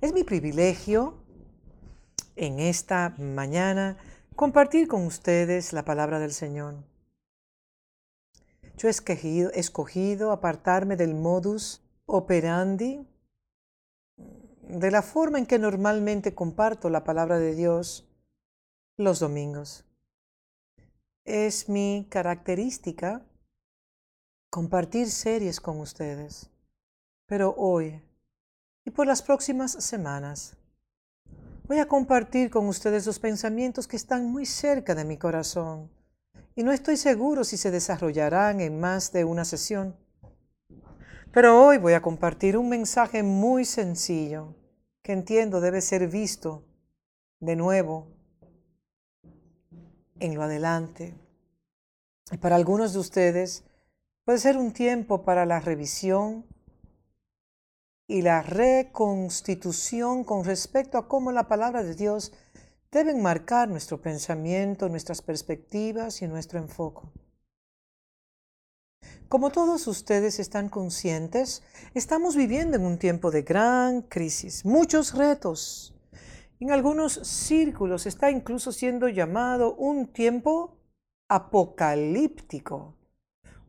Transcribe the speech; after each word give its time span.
Es 0.00 0.12
mi 0.12 0.24
privilegio 0.24 1.14
en 2.36 2.58
esta 2.58 3.14
mañana 3.18 3.96
compartir 4.34 4.88
con 4.88 5.06
ustedes 5.06 5.72
la 5.72 5.84
palabra 5.84 6.18
del 6.18 6.32
Señor. 6.32 6.84
Yo 8.76 8.88
he 8.88 8.90
escogido, 8.90 9.50
escogido 9.52 10.32
apartarme 10.32 10.96
del 10.96 11.14
modus 11.14 11.82
operandi, 12.06 13.06
de 14.16 14.90
la 14.90 15.02
forma 15.02 15.38
en 15.38 15.46
que 15.46 15.58
normalmente 15.58 16.34
comparto 16.34 16.90
la 16.90 17.04
palabra 17.04 17.38
de 17.38 17.54
Dios 17.54 18.08
los 18.96 19.20
domingos. 19.20 19.84
Es 21.24 21.68
mi 21.68 22.06
característica 22.10 23.24
compartir 24.50 25.08
series 25.08 25.60
con 25.60 25.78
ustedes, 25.78 26.50
pero 27.26 27.54
hoy 27.56 28.02
y 28.84 28.90
por 28.90 29.06
las 29.06 29.22
próximas 29.22 29.72
semanas 29.72 30.56
voy 31.66 31.78
a 31.78 31.88
compartir 31.88 32.50
con 32.50 32.66
ustedes 32.66 33.06
los 33.06 33.18
pensamientos 33.18 33.88
que 33.88 33.96
están 33.96 34.26
muy 34.26 34.46
cerca 34.46 34.94
de 34.94 35.04
mi 35.04 35.16
corazón 35.16 35.90
y 36.54 36.62
no 36.62 36.72
estoy 36.72 36.96
seguro 36.96 37.44
si 37.44 37.56
se 37.56 37.70
desarrollarán 37.70 38.60
en 38.60 38.78
más 38.78 39.12
de 39.12 39.24
una 39.24 39.44
sesión. 39.44 39.96
Pero 41.32 41.64
hoy 41.64 41.78
voy 41.78 41.94
a 41.94 42.02
compartir 42.02 42.56
un 42.56 42.68
mensaje 42.68 43.24
muy 43.24 43.64
sencillo 43.64 44.54
que 45.02 45.12
entiendo 45.12 45.60
debe 45.60 45.80
ser 45.80 46.06
visto 46.08 46.64
de 47.40 47.56
nuevo 47.56 48.06
en 50.20 50.36
lo 50.36 50.42
adelante. 50.42 51.14
Y 52.30 52.36
para 52.36 52.54
algunos 52.54 52.92
de 52.92 53.00
ustedes 53.00 53.64
puede 54.24 54.38
ser 54.38 54.56
un 54.56 54.72
tiempo 54.72 55.24
para 55.24 55.44
la 55.44 55.58
revisión 55.58 56.46
y 58.06 58.22
la 58.22 58.42
reconstitución 58.42 60.24
con 60.24 60.44
respecto 60.44 60.98
a 60.98 61.08
cómo 61.08 61.32
la 61.32 61.48
palabra 61.48 61.82
de 61.82 61.94
Dios 61.94 62.32
deben 62.92 63.22
marcar 63.22 63.68
nuestro 63.68 64.00
pensamiento, 64.00 64.88
nuestras 64.88 65.22
perspectivas 65.22 66.22
y 66.22 66.28
nuestro 66.28 66.58
enfoque. 66.58 67.08
Como 69.28 69.50
todos 69.50 69.86
ustedes 69.86 70.38
están 70.38 70.68
conscientes, 70.68 71.62
estamos 71.94 72.36
viviendo 72.36 72.76
en 72.76 72.84
un 72.84 72.98
tiempo 72.98 73.30
de 73.30 73.42
gran 73.42 74.02
crisis, 74.02 74.64
muchos 74.64 75.14
retos. 75.14 75.94
En 76.60 76.70
algunos 76.70 77.14
círculos 77.26 78.06
está 78.06 78.30
incluso 78.30 78.70
siendo 78.70 79.08
llamado 79.08 79.74
un 79.74 80.12
tiempo 80.12 80.78
apocalíptico, 81.28 82.94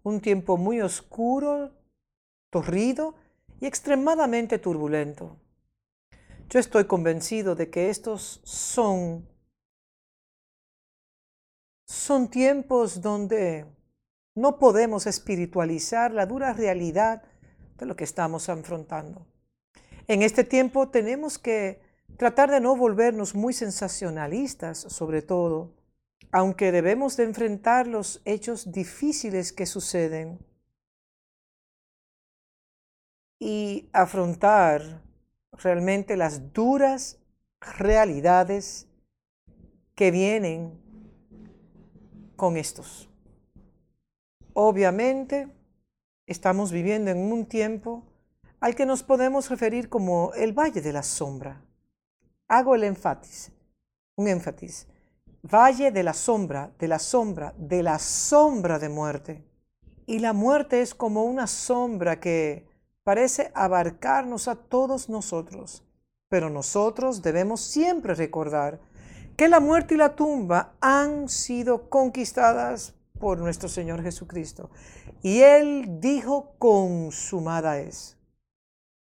un 0.03 0.22
tiempo 0.22 0.58
muy 0.58 0.81
oscuro, 0.81 1.73
torrido 2.52 3.16
y 3.59 3.66
extremadamente 3.66 4.59
turbulento. 4.59 5.38
Yo 6.50 6.59
estoy 6.59 6.86
convencido 6.86 7.56
de 7.56 7.70
que 7.70 7.89
estos 7.89 8.42
son 8.44 9.28
son 11.88 12.30
tiempos 12.30 13.02
donde 13.02 13.66
no 14.36 14.58
podemos 14.59 15.08
espiritualizar 15.08 16.11
la 16.11 16.26
dura 16.26 16.53
realidad 16.53 17.23
de 17.78 17.86
lo 17.86 17.95
que 17.95 18.03
estamos 18.03 18.50
afrontando. 18.50 19.26
En 20.08 20.22
este 20.22 20.44
tiempo 20.44 20.89
tenemos 20.89 21.39
que 21.39 21.81
tratar 22.17 22.52
de 22.52 22.59
no 22.59 22.76
volvernos 22.76 23.33
muy 23.33 23.53
sensacionalistas, 23.53 24.78
sobre 24.78 25.22
todo, 25.22 25.73
aunque 26.31 26.72
debemos 26.72 27.17
de 27.17 27.23
enfrentar 27.23 27.88
los 27.88 28.22
hechos 28.26 28.72
difíciles 28.72 29.52
que 29.52 29.66
suceden 29.66 30.39
y 33.39 33.89
afrontar 33.94 35.02
realmente 35.52 36.17
las 36.17 36.53
duras 36.53 37.19
realidades 37.59 38.88
que 39.95 40.11
vienen 40.11 40.80
con 42.36 42.58
estos. 42.58 43.09
Obviamente, 44.54 45.48
estamos 46.27 46.71
viviendo 46.71 47.11
en 47.11 47.32
un 47.32 47.45
tiempo 47.45 48.04
al 48.59 48.76
que 48.76 48.86
nos 48.86 49.04
podemos 49.04 49.49
referir 49.49 49.89
como 49.89 50.33
el 50.33 50.54
Valle 50.54 50.82
de 50.82 50.93
la 50.93 51.04
Sombra. 51.04 51.61
Hago 52.48 52.76
el 52.76 52.83
énfasis, 52.83 53.52
un 54.15 54.27
énfasis. 54.27 54.88
Valle 55.43 55.92
de 55.92 56.04
la 56.04 56.14
sombra, 56.14 56.71
de 56.80 56.88
la 56.88 56.98
sombra, 56.98 57.54
de 57.58 57.83
la 57.83 57.99
sombra 57.99 58.80
de 58.80 58.89
muerte. 58.89 59.43
Y 60.08 60.20
la 60.20 60.33
muerte 60.33 60.82
es 60.82 60.95
como 60.95 61.26
una 61.26 61.48
sombra 61.48 62.20
que 62.20 62.67
parece 63.05 63.52
abarcarnos 63.54 64.49
a 64.49 64.55
todos 64.55 65.10
nosotros. 65.10 65.86
Pero 66.27 66.49
nosotros 66.49 67.21
debemos 67.21 67.61
siempre 67.61 68.16
recordar 68.16 68.82
que 69.38 69.48
la 69.48 69.60
muerte 69.60 69.93
y 69.93 69.98
la 69.98 70.16
tumba 70.16 70.73
han 70.82 71.30
sido 71.30 71.88
conquistadas 71.89 72.95
por 73.20 73.38
nuestro 73.38 73.70
Señor 73.70 74.02
Jesucristo. 74.02 74.71
Y 75.21 75.42
Él 75.42 75.99
dijo, 75.99 76.55
consumada 76.58 77.80
es. 77.80 78.17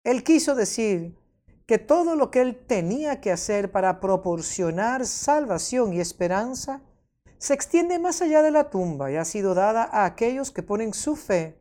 Él 0.04 0.24
quiso 0.24 0.56
decir 0.56 1.18
que 1.66 1.78
todo 1.78 2.18
lo 2.18 2.32
que 2.32 2.42
Él 2.42 2.58
tenía 2.68 3.22
que 3.22 3.32
hacer 3.32 3.72
para 3.72 4.02
proporcionar 4.02 5.06
salvación 5.06 5.94
y 5.94 6.02
esperanza 6.02 6.82
se 7.38 7.54
extiende 7.54 7.98
más 7.98 8.22
allá 8.22 8.42
de 8.42 8.52
la 8.52 8.70
tumba 8.70 9.10
y 9.10 9.16
ha 9.16 9.26
sido 9.26 9.56
dada 9.56 9.84
a 9.84 10.04
aquellos 10.04 10.52
que 10.52 10.64
ponen 10.64 10.94
su 10.94 11.16
fe 11.16 11.58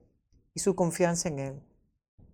y 0.52 0.60
su 0.60 0.74
confianza 0.74 1.28
en 1.28 1.38
Él. 1.38 1.73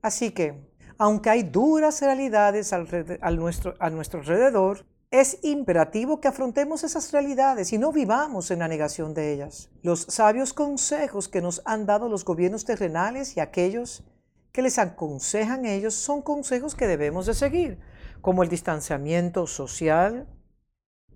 Así 0.02 0.32
que, 0.32 0.68
aunque 0.98 1.30
hay 1.30 1.42
duras 1.42 2.00
realidades 2.00 2.72
al, 2.72 3.36
nuestro, 3.36 3.74
a 3.78 3.90
nuestro 3.90 4.20
alrededor, 4.20 4.84
es 5.10 5.38
imperativo 5.42 6.20
que 6.20 6.28
afrontemos 6.28 6.84
esas 6.84 7.10
realidades 7.10 7.72
y 7.72 7.78
no 7.78 7.90
vivamos 7.90 8.50
en 8.50 8.60
la 8.60 8.68
negación 8.68 9.12
de 9.12 9.32
ellas. 9.32 9.70
Los 9.82 10.02
sabios 10.02 10.52
consejos 10.52 11.28
que 11.28 11.42
nos 11.42 11.62
han 11.64 11.84
dado 11.84 12.08
los 12.08 12.24
gobiernos 12.24 12.64
terrenales 12.64 13.36
y 13.36 13.40
aquellos 13.40 14.04
que 14.52 14.62
les 14.62 14.78
aconsejan 14.78 15.66
ellos 15.66 15.94
son 15.94 16.22
consejos 16.22 16.74
que 16.74 16.86
debemos 16.86 17.26
de 17.26 17.34
seguir, 17.34 17.80
como 18.20 18.42
el 18.42 18.48
distanciamiento 18.48 19.46
social, 19.46 20.28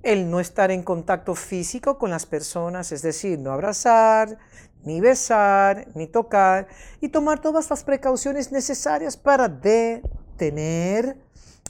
el 0.03 0.31
no 0.31 0.41
estar 0.41 0.71
en 0.71 0.83
contacto 0.83 1.35
físico 1.35 1.99
con 1.99 2.11
las 2.11 2.27
personas, 2.27 2.93
es 2.93 3.03
decir, 3.03 3.39
no 3.39 3.53
abrazar, 3.53 4.39
ni 4.85 5.01
besar, 5.01 5.89
ni 5.95 6.07
tocar, 6.07 6.69
y 7.01 7.09
tomar 7.09 7.41
todas 7.41 7.71
las 7.71 7.85
precauciones 7.85 8.53
necesarias 8.53 9.17
para 9.17 9.49
detener 9.49 11.17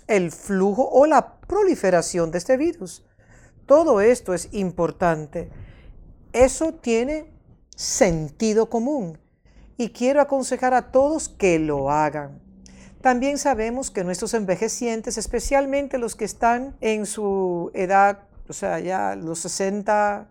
el 0.06 0.30
flujo 0.30 0.88
o 0.90 1.06
la 1.06 1.38
proliferación 1.40 2.30
de 2.30 2.38
este 2.38 2.56
virus. 2.56 3.04
Todo 3.66 4.00
esto 4.00 4.34
es 4.34 4.48
importante. 4.52 5.50
Eso 6.32 6.74
tiene 6.74 7.32
sentido 7.74 8.68
común 8.68 9.18
y 9.76 9.90
quiero 9.90 10.20
aconsejar 10.20 10.74
a 10.74 10.90
todos 10.92 11.28
que 11.28 11.58
lo 11.58 11.90
hagan. 11.90 12.40
También 13.00 13.38
sabemos 13.38 13.90
que 13.90 14.04
nuestros 14.04 14.32
envejecientes, 14.34 15.18
especialmente 15.18 15.98
los 15.98 16.16
que 16.16 16.24
están 16.24 16.76
en 16.80 17.06
su 17.06 17.70
edad, 17.74 18.20
o 18.48 18.52
sea, 18.52 18.80
ya 18.80 19.14
los 19.14 19.40
60, 19.40 20.28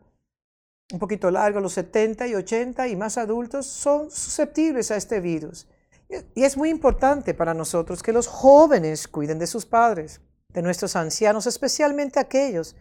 un 0.94 1.00
poquito 1.00 1.31
largo, 1.31 1.59
los 1.59 1.74
70 1.74 2.28
y 2.28 2.36
80 2.36 2.88
y 2.88 2.96
más 2.96 3.18
adultos, 3.18 3.66
son 3.66 4.12
susceptibles 4.12 4.92
a 4.92 4.96
este 4.96 5.20
virus. 5.20 5.68
Y 6.36 6.44
es 6.44 6.56
muy 6.56 6.70
importante 6.70 7.34
para 7.34 7.54
nosotros 7.54 8.04
que 8.04 8.14
los 8.14 8.28
jóvenes 8.28 9.08
cuiden 9.08 9.40
de 9.40 9.48
sus 9.48 9.66
padres, 9.66 10.22
de 10.50 10.62
nuestros 10.62 10.96
ancianos, 10.96 11.48
especialmente 11.48 12.20
aquellos 12.20 12.76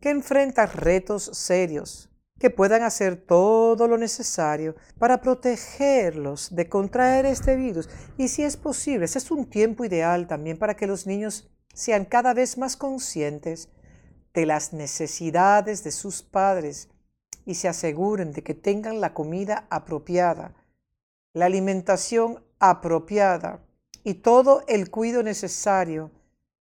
que 0.00 0.10
enfrentan 0.10 0.70
retos 0.72 1.24
serios, 1.34 2.08
que 2.38 2.50
puedan 2.50 2.82
hacer 2.82 3.16
todo 3.16 3.86
lo 3.86 3.98
necesario 3.98 4.74
para 4.98 5.20
protegerlos 5.20 6.54
de 6.54 6.68
contraer 6.68 7.26
este 7.26 7.54
virus. 7.54 7.88
Y 8.16 8.28
si 8.28 8.42
es 8.42 8.56
posible, 8.56 9.04
este 9.04 9.18
es 9.18 9.30
un 9.30 9.44
tiempo 9.48 9.84
ideal 9.84 10.26
también 10.26 10.58
para 10.58 10.74
que 10.74 10.86
los 10.86 11.06
niños 11.06 11.50
sean 11.74 12.06
cada 12.06 12.32
vez 12.32 12.56
más 12.56 12.76
conscientes 12.76 13.68
de 14.32 14.46
las 14.46 14.72
necesidades 14.72 15.84
de 15.84 15.92
sus 15.92 16.22
padres 16.22 16.88
y 17.44 17.54
se 17.54 17.68
aseguren 17.68 18.32
de 18.32 18.42
que 18.42 18.54
tengan 18.54 19.00
la 19.00 19.14
comida 19.14 19.66
apropiada, 19.70 20.54
la 21.32 21.46
alimentación 21.46 22.42
apropiada 22.58 23.60
y 24.04 24.14
todo 24.14 24.62
el 24.68 24.90
cuidado 24.90 25.22
necesario 25.22 26.10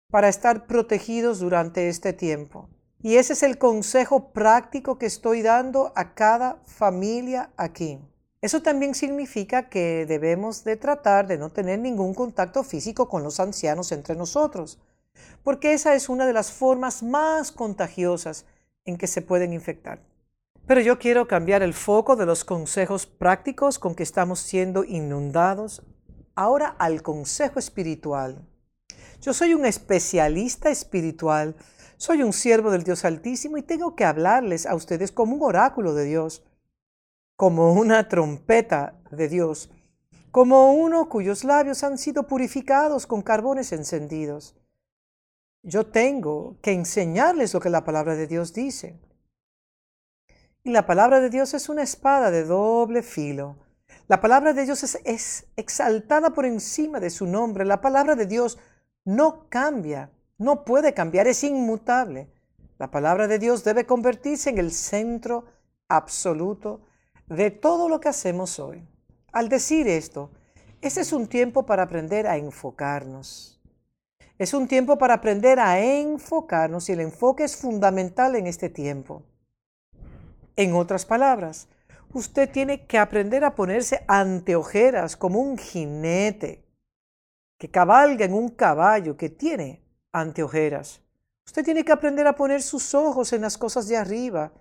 para 0.10 0.30
estar 0.30 0.68
protegidos 0.68 1.40
durante 1.40 1.90
este 1.90 2.14
tiempo. 2.14 2.70
Y 3.02 3.16
ese 3.16 3.34
es 3.34 3.44
el 3.44 3.58
consejo 3.58 4.32
práctico 4.34 4.98
que 4.98 5.06
estoy 5.06 5.42
dando 5.42 5.94
a 5.96 6.14
cada 6.16 6.58
familia 6.66 7.52
aquí. 7.56 8.00
Eso 8.42 8.62
también 8.62 8.96
significa 8.96 9.70
que 9.70 10.06
debemos 10.06 10.64
de 10.64 10.78
tratar 10.78 11.28
de 11.28 11.38
no 11.38 11.50
tener 11.50 11.80
ningún 11.80 12.14
contacto 12.14 12.64
físico 12.64 13.10
con 13.10 13.24
los 13.24 13.40
ancianos 13.40 13.92
entre 13.92 14.16
nosotros, 14.16 14.80
porque 15.44 15.74
esa 15.74 15.94
es 15.96 16.10
una 16.10 16.26
de 16.26 16.34
las 16.34 16.52
formas 16.52 17.04
más 17.04 17.52
contagiosas 17.52 18.46
en 18.86 18.98
que 18.98 19.08
se 19.08 19.22
pueden 19.22 19.54
infectar. 19.54 20.00
Pero 20.70 20.82
yo 20.82 21.00
quiero 21.00 21.28
cambiar 21.28 21.64
el 21.64 21.74
foco 21.74 22.16
de 22.16 22.28
los 22.28 22.46
consejos 22.46 23.08
prácticos 23.08 23.80
con 23.80 23.96
que 23.96 24.04
estamos 24.04 24.40
siendo 24.40 24.84
inundados 24.84 25.82
ahora 26.36 26.76
al 26.78 27.02
consejo 27.02 27.58
espiritual. 27.58 28.48
Yo 29.20 29.34
soy 29.34 29.56
un 29.56 29.66
especialista 29.66 30.70
espiritual, 30.70 31.56
soy 31.98 32.22
un 32.22 32.34
siervo 32.34 32.70
del 32.70 32.84
Dios 32.84 33.04
Altísimo 33.04 33.58
y 33.58 33.64
tengo 33.64 33.96
que 33.96 34.06
hablarles 34.06 34.68
a 34.68 34.76
ustedes 34.76 35.12
como 35.12 35.34
un 35.34 35.42
oráculo 35.42 35.96
de 35.96 36.04
Dios, 36.04 36.44
como 37.36 37.74
una 37.74 38.08
trompeta 38.08 39.02
de 39.10 39.28
Dios, 39.28 39.72
como 40.30 40.74
uno 40.74 41.10
cuyos 41.10 41.46
labios 41.46 41.84
han 41.84 41.98
sido 41.98 42.28
purificados 42.28 43.08
con 43.08 43.24
carbones 43.24 43.72
encendidos. 43.72 44.56
Yo 45.64 45.88
tengo 45.88 46.58
que 46.62 46.74
enseñarles 46.74 47.56
lo 47.56 47.60
que 47.60 47.72
la 47.72 47.84
palabra 47.84 48.16
de 48.16 48.28
Dios 48.28 48.54
dice. 48.54 49.00
Y 50.64 50.72
la 50.72 50.86
palabra 50.86 51.22
de 51.22 51.30
Dios 51.30 51.54
es 51.54 51.70
una 51.70 51.84
espada 51.84 52.32
de 52.32 52.44
doble 52.44 53.02
filo. 53.02 53.56
La 54.08 54.20
palabra 54.20 54.54
de 54.54 54.66
Dios 54.66 54.84
es, 54.84 55.48
exaltada 55.56 56.32
por 56.32 56.46
encima 56.46 57.00
de 57.00 57.10
su 57.10 57.26
nombre. 57.26 57.64
La 57.64 57.80
palabra 57.80 58.16
de 58.16 58.26
Dios 58.26 58.58
no 59.06 59.48
cambia, 59.50 60.12
no 60.38 60.66
puede 60.66 60.94
cambiar, 60.94 61.28
es 61.28 61.44
inmutable. 61.44 62.30
La 62.78 62.92
palabra 62.92 63.28
de 63.28 63.40
Dios 63.40 63.64
debe 63.64 63.86
convertirse 63.86 64.50
en 64.50 64.58
el 64.58 64.72
centro 64.72 65.46
absoluto 65.88 66.82
de 67.28 67.52
todo 67.52 67.88
lo 67.88 68.00
que 68.00 68.10
hacemos 68.10 68.60
hoy. 68.60 68.88
Al 69.32 69.48
decir 69.48 69.88
esto, 69.88 70.32
ese 70.82 71.02
es 71.02 71.14
un 71.14 71.28
tiempo 71.28 71.66
para 71.66 71.84
aprender 71.84 72.28
a 72.28 72.38
enfocarnos. 72.38 73.62
Es 74.38 74.54
un 74.54 74.68
tiempo 74.68 74.98
para 74.98 75.16
aprender 75.16 75.60
a 75.60 75.80
enfocarnos 75.80 76.90
y 76.90 76.94
el 76.94 77.02
enfoque 77.02 77.44
es 77.44 77.58
fundamental 77.58 78.36
en 78.36 78.48
este 78.48 78.70
tiempo. 78.70 79.24
En 80.60 80.76
otras 80.76 81.06
palabras, 81.06 81.70
usted 82.12 82.52
tiene 82.52 82.86
que 82.86 82.98
aprender 82.98 83.46
a 83.46 83.56
ponerse 83.56 84.04
anteojeras 84.10 85.16
como 85.16 85.40
un 85.40 85.58
jinete 85.58 86.66
que 87.58 87.72
cabalga 87.72 88.26
en 88.26 88.34
un 88.34 88.50
caballo 88.50 89.16
que 89.16 89.30
tiene 89.30 89.82
anteojeras. 90.12 91.00
Usted 91.46 91.64
tiene 91.64 91.86
que 91.86 91.94
aprender 91.94 92.28
a 92.28 92.36
poner 92.36 92.62
sus 92.62 92.94
ojos 92.94 93.32
en 93.32 93.40
las 93.44 93.58
cosas 93.58 93.88
de 93.88 93.96
arriba, 93.96 94.52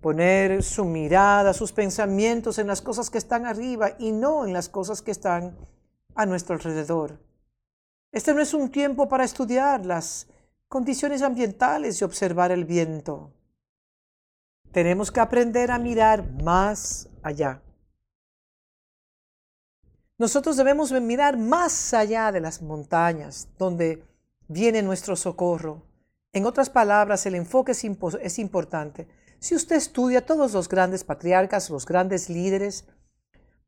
poner 0.00 0.62
su 0.62 0.86
mirada, 0.86 1.52
sus 1.52 1.70
pensamientos 1.70 2.58
en 2.58 2.66
las 2.66 2.80
cosas 2.80 3.10
que 3.10 3.18
están 3.18 3.44
arriba 3.44 3.90
y 3.98 4.10
no 4.10 4.46
en 4.46 4.54
las 4.54 4.70
cosas 4.70 5.02
que 5.02 5.10
están 5.10 5.54
a 6.14 6.24
nuestro 6.24 6.54
alrededor. 6.54 7.20
Este 8.10 8.32
no 8.32 8.40
es 8.40 8.54
un 8.54 8.70
tiempo 8.70 9.06
para 9.06 9.24
estudiar 9.24 9.84
las 9.84 10.28
condiciones 10.68 11.20
ambientales 11.20 12.00
y 12.00 12.04
observar 12.04 12.52
el 12.52 12.64
viento. 12.64 13.34
Tenemos 14.72 15.12
que 15.12 15.20
aprender 15.20 15.70
a 15.70 15.78
mirar 15.78 16.32
más 16.42 17.08
allá. 17.22 17.62
Nosotros 20.18 20.56
debemos 20.56 20.92
mirar 20.92 21.36
más 21.36 21.92
allá 21.92 22.32
de 22.32 22.40
las 22.40 22.62
montañas, 22.62 23.48
donde 23.58 24.04
viene 24.48 24.82
nuestro 24.82 25.16
socorro. 25.16 25.82
En 26.32 26.46
otras 26.46 26.70
palabras, 26.70 27.26
el 27.26 27.34
enfoque 27.34 27.72
es, 27.72 28.38
importante. 28.38 29.08
Si 29.38 29.54
usted 29.54 29.76
estudia 29.76 30.24
todos 30.24 30.52
los 30.52 30.68
grandes 30.68 31.04
patriarcas, 31.04 31.68
los 31.68 31.84
grandes 31.84 32.30
líderes, 32.30 32.86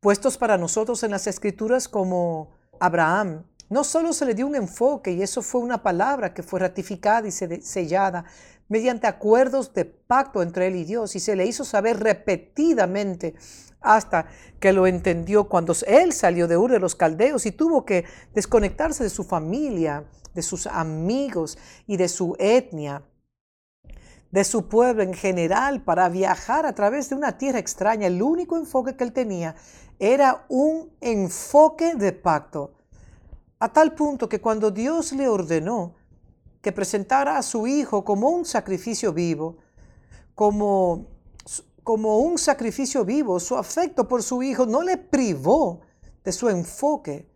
puestos 0.00 0.38
para 0.38 0.56
nosotros 0.56 1.02
en 1.02 1.10
las 1.10 1.26
escrituras 1.26 1.88
como 1.88 2.56
Abraham, 2.80 3.44
no 3.68 3.84
solo 3.84 4.12
se 4.12 4.24
le 4.24 4.34
dio 4.34 4.46
un 4.46 4.54
enfoque, 4.54 5.12
y 5.12 5.22
eso 5.22 5.42
fue 5.42 5.60
una 5.60 5.82
palabra 5.82 6.32
que 6.32 6.42
fue 6.42 6.60
ratificada 6.60 7.26
y 7.26 7.32
sellada 7.32 8.24
mediante 8.68 9.06
acuerdos 9.06 9.72
de 9.74 9.84
pacto 9.84 10.42
entre 10.42 10.68
él 10.68 10.76
y 10.76 10.84
Dios, 10.84 11.16
y 11.16 11.20
se 11.20 11.36
le 11.36 11.46
hizo 11.46 11.64
saber 11.64 12.00
repetidamente 12.00 13.34
hasta 13.80 14.26
que 14.60 14.72
lo 14.72 14.86
entendió 14.86 15.48
cuando 15.48 15.74
él 15.86 16.12
salió 16.12 16.48
de 16.48 16.56
Ur 16.56 16.72
de 16.72 16.80
los 16.80 16.94
Caldeos 16.94 17.44
y 17.46 17.52
tuvo 17.52 17.84
que 17.84 18.04
desconectarse 18.34 19.04
de 19.04 19.10
su 19.10 19.24
familia, 19.24 20.04
de 20.34 20.42
sus 20.42 20.66
amigos 20.66 21.58
y 21.86 21.98
de 21.98 22.08
su 22.08 22.34
etnia, 22.38 23.02
de 24.30 24.44
su 24.44 24.68
pueblo 24.68 25.02
en 25.02 25.14
general, 25.14 25.82
para 25.84 26.08
viajar 26.08 26.66
a 26.66 26.74
través 26.74 27.10
de 27.10 27.14
una 27.14 27.38
tierra 27.38 27.58
extraña. 27.58 28.06
El 28.06 28.20
único 28.22 28.56
enfoque 28.56 28.96
que 28.96 29.04
él 29.04 29.12
tenía 29.12 29.54
era 29.98 30.44
un 30.48 30.90
enfoque 31.00 31.94
de 31.94 32.12
pacto, 32.12 32.74
a 33.60 33.72
tal 33.72 33.94
punto 33.94 34.28
que 34.28 34.40
cuando 34.40 34.70
Dios 34.70 35.12
le 35.12 35.28
ordenó 35.28 35.94
que 36.64 36.72
presentara 36.72 37.38
a 37.38 37.42
su 37.42 37.68
hijo 37.68 38.04
como 38.04 38.30
un 38.30 38.44
sacrificio 38.44 39.12
vivo, 39.12 39.58
como 40.34 41.14
como 41.84 42.20
un 42.20 42.38
sacrificio 42.38 43.04
vivo, 43.04 43.38
su 43.38 43.56
afecto 43.56 44.08
por 44.08 44.22
su 44.22 44.42
hijo 44.42 44.64
no 44.64 44.82
le 44.82 44.96
privó 44.96 45.82
de 46.24 46.32
su 46.32 46.48
enfoque, 46.48 47.28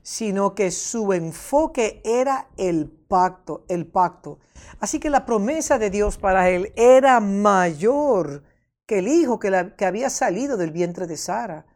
sino 0.00 0.54
que 0.54 0.70
su 0.70 1.12
enfoque 1.12 2.00
era 2.04 2.48
el 2.56 2.88
pacto, 2.88 3.64
el 3.68 3.86
pacto. 3.86 4.38
Así 4.78 5.00
que 5.00 5.10
la 5.10 5.26
promesa 5.26 5.76
de 5.78 5.90
Dios 5.90 6.18
para 6.18 6.48
él 6.50 6.72
era 6.76 7.18
mayor 7.18 8.44
que 8.86 9.00
el 9.00 9.08
hijo 9.08 9.40
que, 9.40 9.72
que 9.76 9.86
había 9.86 10.08
salido 10.08 10.56
del 10.56 10.70
vientre 10.70 11.08
de 11.08 11.16
Sara. 11.16 11.66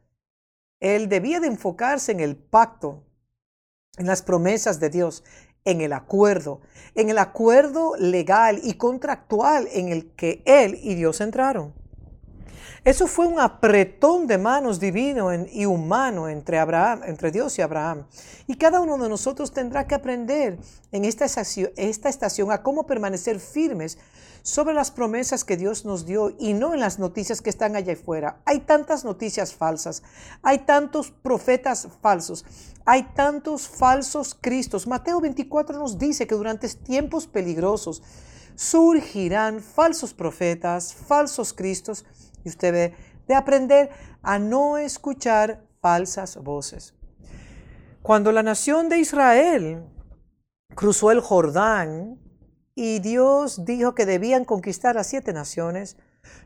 Él 0.79 1.09
debía 1.09 1.41
de 1.41 1.49
enfocarse 1.49 2.13
en 2.13 2.21
el 2.21 2.37
pacto, 2.37 3.03
en 3.97 4.07
las 4.07 4.23
promesas 4.23 4.79
de 4.79 4.91
Dios 4.91 5.25
en 5.69 5.83
el 5.83 5.93
acuerdo, 5.93 6.61
en 6.95 7.11
el 7.11 7.19
acuerdo 7.19 7.95
legal 7.99 8.61
y 8.65 8.75
contractual 8.75 9.69
en 9.73 9.89
el 9.89 10.11
que 10.13 10.43
él 10.47 10.79
y 10.83 10.95
Dios 10.95 11.21
entraron. 11.21 11.75
Eso 12.89 13.07
fue 13.07 13.27
un 13.27 13.39
apretón 13.39 14.27
de 14.27 14.39
manos 14.39 14.81
divino 14.81 15.29
y 15.53 15.67
humano 15.67 16.27
entre, 16.27 16.59
Abraham, 16.59 17.03
entre 17.05 17.31
Dios 17.31 17.59
y 17.59 17.61
Abraham. 17.61 18.07
Y 18.47 18.55
cada 18.55 18.81
uno 18.81 18.97
de 18.97 19.11
nosotros 19.11 19.53
tendrá 19.53 19.87
que 19.87 19.95
aprender 19.95 20.59
en 20.91 21.05
esta 21.05 21.27
esta 21.27 22.09
estación 22.09 22.51
a 22.51 22.63
cómo 22.63 22.87
permanecer 22.87 23.41
firmes 23.41 23.99
sobre 24.41 24.73
las 24.73 24.91
promesas 24.91 25.45
que 25.45 25.59
Dios 25.59 25.85
nos 25.85 26.07
dio 26.07 26.35
y 26.39 26.55
no 26.55 26.73
en 26.73 26.81
las 26.81 26.99
noticias 26.99 27.43
que 27.43 27.51
están 27.51 27.77
allá 27.77 27.93
afuera. 27.93 28.41
Hay 28.47 28.61
tantas 28.61 29.05
noticias 29.05 29.53
falsas, 29.53 30.03
hay 30.41 30.61
tantos 30.61 31.11
profetas 31.11 31.89
falsos, 32.01 32.47
hay 32.87 33.03
tantos 33.15 33.69
falsos 33.69 34.35
cristos. 34.35 34.87
Mateo 34.87 35.21
24 35.21 35.79
nos 35.79 35.99
dice 35.99 36.27
que 36.27 36.35
durante 36.35 36.67
tiempos 36.71 37.27
peligrosos 37.27 38.03
surgirán 38.55 39.61
falsos 39.61 40.15
profetas, 40.15 40.95
falsos 40.95 41.53
cristos, 41.53 42.07
y 42.45 42.49
usted 42.49 42.73
debe 42.73 42.97
de 43.27 43.35
aprender 43.35 43.91
a 44.23 44.39
no 44.39 44.79
escuchar 44.79 45.65
falsas 45.81 46.37
voces. 46.37 46.95
Cuando 48.03 48.33
la 48.33 48.43
nación 48.43 48.89
de 48.89 48.99
Israel 48.99 49.85
cruzó 50.75 51.11
el 51.11 51.21
Jordán, 51.21 52.19
y 52.81 53.01
Dios 53.01 53.65
dijo 53.65 53.97
que 53.97 54.07
debían 54.07 54.45
conquistar 54.45 54.99
a 54.99 55.05
siete 55.05 55.33
naciones, 55.33 55.97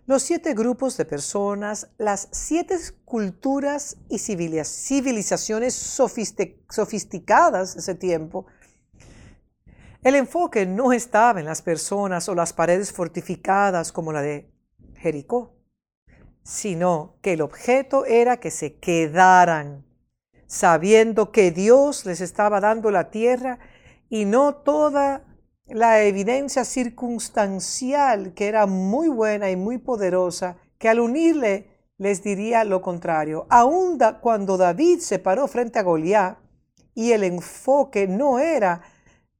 los 0.06 0.22
siete 0.22 0.54
grupos 0.54 0.96
de 0.96 1.04
personas, 1.04 1.90
las 1.98 2.28
siete 2.32 2.78
culturas 3.04 3.98
y 4.08 4.18
civilizaciones 4.18 5.74
sofisticadas 5.74 7.74
de 7.74 7.80
ese 7.80 7.94
tiempo. 7.94 8.46
El 10.02 10.14
enfoque 10.14 10.64
no 10.64 10.94
estaba 10.94 11.38
en 11.38 11.44
las 11.44 11.60
personas 11.60 12.30
o 12.30 12.34
las 12.34 12.54
paredes 12.54 12.92
fortificadas 12.92 13.92
como 13.92 14.10
la 14.10 14.22
de 14.22 14.50
Jericó, 14.96 15.54
sino 16.42 17.16
que 17.22 17.34
el 17.34 17.42
objeto 17.42 18.04
era 18.04 18.38
que 18.38 18.50
se 18.50 18.74
quedaran, 18.74 19.84
sabiendo 20.46 21.30
que 21.32 21.50
Dios 21.50 22.04
les 22.04 22.20
estaba 22.20 22.60
dando 22.60 22.90
la 22.90 23.10
tierra 23.10 23.58
y 24.08 24.24
no 24.24 24.56
toda 24.56 25.24
la 25.66 26.02
evidencia 26.02 26.64
circunstancial 26.64 28.34
que 28.34 28.48
era 28.48 28.66
muy 28.66 29.08
buena 29.08 29.50
y 29.50 29.56
muy 29.56 29.78
poderosa, 29.78 30.56
que 30.78 30.88
al 30.88 31.00
unirle 31.00 31.70
les 31.96 32.22
diría 32.22 32.64
lo 32.64 32.82
contrario. 32.82 33.46
Aún 33.48 33.98
cuando 34.20 34.56
David 34.56 34.98
se 34.98 35.18
paró 35.18 35.46
frente 35.46 35.78
a 35.78 35.82
Goliat 35.82 36.36
y 36.94 37.12
el 37.12 37.24
enfoque 37.24 38.08
no 38.08 38.38
era 38.38 38.82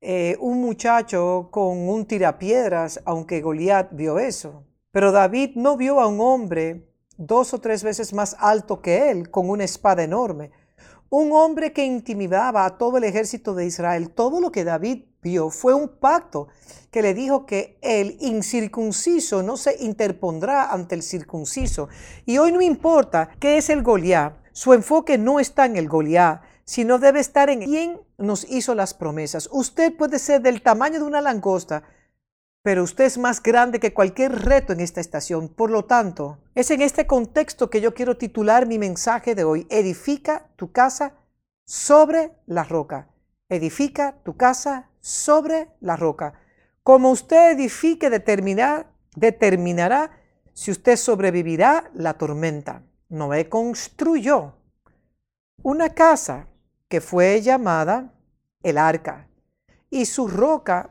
eh, 0.01 0.37
un 0.41 0.61
muchacho 0.61 1.49
con 1.51 1.89
un 1.89 2.07
tirapiedras, 2.07 3.01
aunque 3.05 3.41
Goliat 3.41 3.89
vio 3.93 4.19
eso. 4.19 4.65
Pero 4.93 5.11
David 5.11 5.53
no 5.57 5.77
vio 5.77 6.01
a 6.01 6.07
un 6.07 6.21
hombre 6.21 6.92
dos 7.19 7.55
o 7.55 7.61
tres 7.61 7.83
veces 7.83 8.13
más 8.13 8.37
alto 8.39 8.81
que 8.81 9.11
él, 9.11 9.31
con 9.31 9.49
una 9.49 9.65
espada 9.65 10.03
enorme. 10.03 10.51
Un 11.11 11.33
hombre 11.33 11.73
que 11.73 11.85
intimidaba 11.85 12.65
a 12.65 12.79
todo 12.79 12.97
el 12.97 13.05
ejército 13.05 13.55
de 13.55 13.67
Israel. 13.67 14.11
Todo 14.11 14.41
lo 14.41 14.51
que 14.51 14.65
David 14.65 15.05
vio 15.23 15.51
fue 15.51 15.75
un 15.75 15.89
pacto 15.89 16.49
que 16.91 17.03
le 17.03 17.15
dijo 17.15 17.47
que 17.47 17.79
el 17.81 18.17
incircunciso 18.21 19.43
no 19.43 19.57
se 19.57 19.77
interpondrá 19.83 20.73
ante 20.73 20.95
el 20.95 21.03
circunciso. 21.03 21.89
Y 22.27 22.39
hoy 22.39 22.53
no 22.53 22.61
importa 22.61 23.31
qué 23.39 23.57
es 23.57 23.71
el 23.71 23.83
Goliat, 23.83 24.35
su 24.53 24.75
enfoque 24.75 25.17
no 25.17 25.41
está 25.41 25.65
en 25.65 25.77
el 25.77 25.89
Goliat, 25.89 26.43
sino 26.65 26.99
debe 26.99 27.21
estar 27.21 27.49
en 27.51 27.61
quién 27.61 28.01
nos 28.19 28.49
hizo 28.51 28.75
las 28.75 28.95
promesas. 28.95 29.49
Usted 29.51 29.97
puede 29.97 30.19
ser 30.19 30.43
del 30.43 30.63
tamaño 30.63 31.01
de 31.01 31.07
una 31.07 31.21
langosta, 31.21 31.83
pero 32.63 32.85
usted 32.85 33.05
es 33.05 33.19
más 33.19 33.43
grande 33.43 33.81
que 33.81 33.93
cualquier 33.93 34.45
reto 34.45 34.73
en 34.73 34.81
esta 34.81 35.01
estación. 35.01 35.49
Por 35.49 35.71
lo 35.71 35.85
tanto, 35.85 36.39
es 36.55 36.71
en 36.71 36.81
este 36.81 37.07
contexto 37.07 37.71
que 37.71 37.81
yo 37.81 37.93
quiero 37.93 38.17
titular 38.17 38.67
mi 38.67 38.79
mensaje 38.79 39.35
de 39.35 39.45
hoy. 39.45 39.67
Edifica 39.69 40.49
tu 40.57 40.71
casa 40.71 41.15
sobre 41.65 42.33
la 42.47 42.65
roca. 42.65 43.09
edifica 43.49 44.17
tu 44.25 44.37
casa 44.37 44.89
sobre 45.01 45.69
la 45.81 45.97
roca. 45.97 46.35
Como 46.83 47.11
usted 47.11 47.53
edifique, 47.53 48.09
determinará 48.09 50.11
si 50.55 50.71
usted 50.71 50.97
sobrevivirá 50.97 51.91
la 51.95 52.15
tormenta. 52.15 52.83
Noé 53.09 53.49
construyó 53.49 54.55
una 55.63 55.91
casa 55.91 56.47
que 56.89 57.01
fue 57.01 57.43
llamada 57.43 58.15
el 58.63 58.79
arca, 58.79 59.29
y 59.91 60.07
su 60.07 60.29
roca 60.29 60.91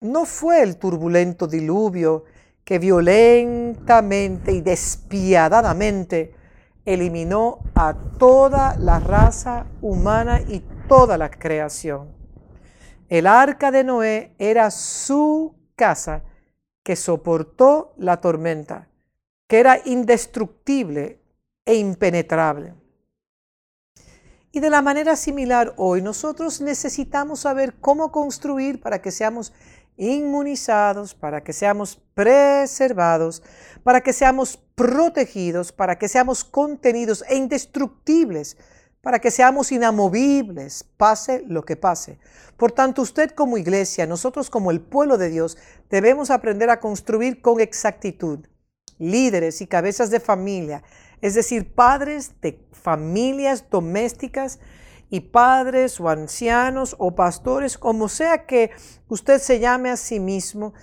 no 0.00 0.24
fue 0.24 0.62
el 0.62 0.76
turbulento 0.76 1.46
diluvio 1.46 2.24
que 2.64 2.78
violentamente 2.78 4.52
y 4.52 4.60
despiadadamente 4.60 6.34
eliminó 6.84 7.60
a 7.74 7.94
toda 8.18 8.76
la 8.78 9.00
raza 9.00 9.66
humana 9.80 10.40
y 10.40 10.60
toda 10.88 11.16
la 11.18 11.30
creación. 11.30 12.14
El 13.08 13.26
arca 13.26 13.70
de 13.70 13.84
Noé 13.84 14.34
era 14.38 14.70
su 14.70 15.54
casa 15.76 16.24
que 16.82 16.96
soportó 16.96 17.94
la 17.96 18.20
tormenta, 18.20 18.88
que 19.48 19.60
era 19.60 19.80
indestructible 19.84 21.20
e 21.64 21.74
impenetrable. 21.74 22.74
Y 24.52 24.60
de 24.60 24.70
la 24.70 24.82
manera 24.82 25.16
similar 25.16 25.74
hoy 25.76 26.00
nosotros 26.00 26.60
necesitamos 26.60 27.40
saber 27.40 27.74
cómo 27.74 28.10
construir 28.10 28.80
para 28.80 29.02
que 29.02 29.10
seamos 29.10 29.52
inmunizados, 29.96 31.14
para 31.14 31.42
que 31.42 31.52
seamos 31.52 32.00
preservados, 32.14 33.42
para 33.82 34.00
que 34.00 34.12
seamos 34.12 34.56
protegidos, 34.74 35.72
para 35.72 35.98
que 35.98 36.08
seamos 36.08 36.44
contenidos 36.44 37.24
e 37.28 37.36
indestructibles, 37.36 38.56
para 39.00 39.20
que 39.20 39.30
seamos 39.30 39.70
inamovibles, 39.70 40.84
pase 40.96 41.44
lo 41.46 41.64
que 41.64 41.76
pase. 41.76 42.18
Por 42.56 42.72
tanto, 42.72 43.02
usted 43.02 43.30
como 43.30 43.58
iglesia, 43.58 44.06
nosotros 44.06 44.50
como 44.50 44.70
el 44.70 44.80
pueblo 44.80 45.18
de 45.18 45.30
Dios, 45.30 45.56
debemos 45.90 46.30
aprender 46.30 46.70
a 46.70 46.80
construir 46.80 47.40
con 47.40 47.60
exactitud 47.60 48.46
líderes 48.98 49.60
y 49.60 49.66
cabezas 49.66 50.10
de 50.10 50.20
familia, 50.20 50.82
es 51.20 51.34
decir, 51.34 51.74
padres 51.74 52.32
de 52.40 52.58
familias 52.72 53.64
domésticas 53.70 54.58
y 55.10 55.20
padres 55.20 56.00
o 56.00 56.08
ancianos 56.08 56.96
o 56.98 57.14
pastores, 57.14 57.78
como 57.78 58.08
sea 58.08 58.46
que 58.46 58.70
usted 59.08 59.38
se 59.40 59.60
llame 59.60 59.90
a 59.90 59.96
sí 59.96 60.20
mismo, 60.20 60.74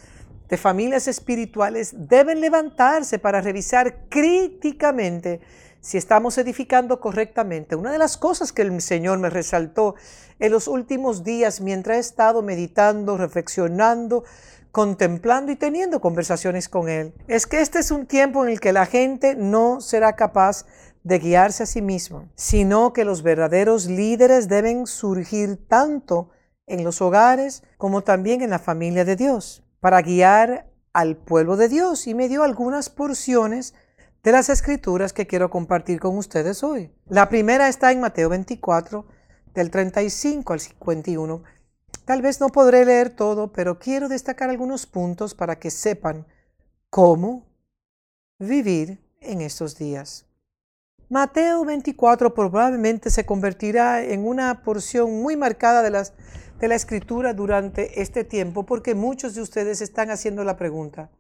de 0.50 0.58
familias 0.58 1.08
espirituales, 1.08 1.94
deben 1.96 2.40
levantarse 2.40 3.18
para 3.18 3.42
revisar 3.42 4.08
críticamente 4.10 5.42
si 5.82 5.98
estamos 5.98 6.38
edificando 6.38 7.00
correctamente. 7.00 7.76
Una 7.76 7.92
de 7.92 7.98
las 7.98 8.18
cosas 8.18 8.52
que 8.52 8.62
el 8.62 8.82
Señor 8.82 9.20
me 9.20 9.30
resaltó 9.30 9.96
en 10.40 10.52
los 10.52 10.68
últimos 10.68 11.24
días 11.24 11.60
mientras 11.60 11.98
he 11.98 12.00
estado 12.00 12.42
meditando, 12.42 13.18
reflexionando, 13.18 14.24
contemplando 14.72 15.52
y 15.52 15.56
teniendo 15.56 16.00
conversaciones 16.02 16.70
con 16.70 16.88
Él, 16.88 17.14
es 17.28 17.46
que 17.46 17.62
este 17.62 17.80
es 17.80 17.92
un 17.92 18.06
tiempo 18.06 18.44
en 18.44 18.52
el 18.52 18.60
que 18.60 18.74
la 18.74 18.86
gente 18.86 19.36
no 19.36 19.82
será 19.82 20.16
capaz 20.16 20.66
de 21.04 21.20
guiarse 21.20 21.64
a 21.64 21.66
sí 21.66 21.82
misma, 21.82 22.30
sino 22.36 22.94
que 22.94 23.06
los 23.06 23.24
verdaderos 23.24 23.88
líderes 23.88 24.48
deben 24.48 24.88
surgir 24.88 25.58
tanto 25.68 26.30
en 26.66 26.84
los 26.84 27.02
hogares 27.02 27.64
como 27.78 28.02
también 28.02 28.42
en 28.42 28.50
la 28.50 28.60
familia 28.60 29.06
de 29.06 29.16
Dios, 29.16 29.64
para 29.80 30.02
guiar 30.02 30.72
al 30.94 31.18
pueblo 31.18 31.58
de 31.58 31.68
Dios. 31.68 32.08
Y 32.08 32.16
me 32.16 32.30
dio 32.30 32.44
algunas 32.44 32.90
porciones 32.90 33.74
de 34.24 34.32
las 34.32 34.50
escrituras 34.50 35.12
que 35.12 35.28
quiero 35.28 35.50
compartir 35.50 36.00
con 36.00 36.18
ustedes 36.18 36.64
hoy. 36.64 36.94
La 37.08 37.28
primera 37.28 37.68
está 37.68 37.92
en 37.92 38.00
Mateo 38.00 38.30
24, 38.30 39.06
del 39.54 39.70
35 39.70 40.54
al 40.54 40.60
51. 40.62 41.44
Tal 42.06 42.22
vez 42.22 42.40
no 42.40 42.48
podré 42.50 42.86
leer 42.86 43.10
todo, 43.10 43.52
pero 43.52 43.80
quiero 43.80 44.08
destacar 44.08 44.50
algunos 44.50 44.86
puntos 44.86 45.36
para 45.36 45.60
que 45.60 45.70
sepan 45.70 46.26
cómo 46.90 47.46
vivir 48.40 49.02
en 49.20 49.42
estos 49.42 49.78
días. 49.78 50.26
Mateo 51.10 51.66
24 51.66 52.34
probablemente 52.34 53.10
se 53.10 53.26
convertirá 53.26 54.04
en 54.04 54.26
una 54.26 54.64
porción 54.64 55.22
muy 55.22 55.36
marcada 55.36 55.82
de, 55.82 55.92
la 56.68 56.76
escritura 56.76 57.34
durante 57.34 58.02
este 58.02 58.24
tiempo 58.24 58.66
porque 58.66 58.96
muchos 58.96 59.36
de 59.36 59.42
ustedes 59.42 59.82
están 59.82 60.12
haciendo 60.12 60.44
la 60.44 60.56
pregunta, 60.56 61.12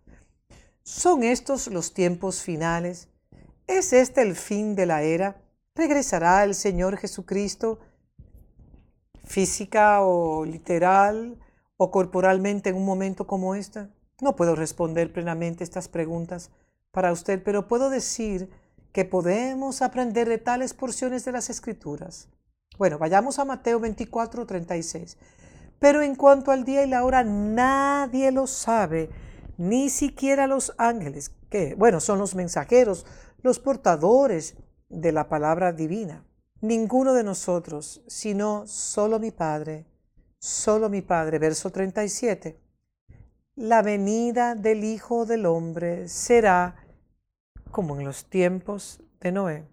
¿son 0.84 1.24
estos 1.24 1.68
los 1.68 1.94
tiempos 1.94 2.42
finales? 2.42 3.10
¿Es 3.68 3.94
este 3.94 4.22
el 4.22 4.36
fin 4.36 4.76
de 4.76 4.86
la 4.86 5.04
era? 5.04 5.42
¿Regresará 5.76 6.44
el 6.44 6.56
Señor 6.56 6.98
Jesucristo 6.98 7.80
física 9.26 10.02
o 10.02 10.46
literal 10.46 11.38
o 11.78 11.92
corporalmente 11.92 12.70
en 12.70 12.78
un 12.78 12.86
momento 12.86 13.28
como 13.28 13.54
este? 13.54 13.90
No 14.22 14.36
puedo 14.36 14.56
responder 14.56 15.12
plenamente 15.12 15.64
estas 15.64 15.90
preguntas 15.90 16.52
para 16.92 17.12
usted, 17.12 17.44
pero 17.44 17.68
puedo 17.68 17.90
decir 17.90 18.50
que 18.94 19.06
podemos 19.06 19.82
aprender 19.82 20.30
de 20.30 20.38
tales 20.38 20.74
porciones 20.74 21.26
de 21.26 21.32
las 21.32 21.50
Escrituras. 21.50 22.30
Bueno, 22.78 23.00
vayamos 23.00 23.40
a 23.40 23.46
Mateo 23.46 23.80
24, 23.80 24.46
36. 24.46 25.18
Pero 25.80 26.02
en 26.02 26.16
cuanto 26.16 26.52
al 26.52 26.64
día 26.64 26.84
y 26.84 26.88
la 26.88 27.04
hora, 27.04 27.24
nadie 27.24 28.32
lo 28.32 28.48
sabe, 28.48 29.10
ni 29.58 29.90
siquiera 29.90 30.48
los 30.48 30.74
ángeles, 30.78 31.32
que, 31.50 31.76
bueno, 31.76 32.00
son 32.00 32.20
los 32.20 32.36
mensajeros, 32.36 33.06
los 33.42 33.60
portadores 33.60 34.56
de 34.90 35.12
la 35.12 35.28
palabra 35.28 35.74
divina. 35.74 36.24
Ninguno 36.62 37.14
de 37.14 37.24
nosotros, 37.24 38.02
sino 38.08 38.66
solo 38.68 39.20
mi 39.20 39.32
Padre, 39.32 39.86
solo 40.40 40.88
mi 40.88 41.02
Padre. 41.02 41.40
Verso 41.40 41.72
37. 41.72 42.58
La 43.56 43.82
venida 43.82 44.56
del 44.56 44.84
Hijo 44.84 45.26
del 45.26 45.46
Hombre 45.46 46.08
será 46.08 46.83
como 47.74 48.00
en 48.00 48.06
los 48.06 48.24
tiempos 48.30 49.02
de 49.20 49.34
Noé. 49.34 49.66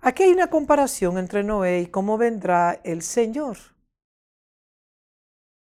Aquí 0.00 0.24
hay 0.24 0.32
una 0.32 0.48
comparación 0.48 1.18
entre 1.18 1.44
Noé 1.44 1.82
y 1.82 1.86
cómo 1.86 2.18
vendrá 2.18 2.80
el 2.82 3.02
Señor. 3.02 3.58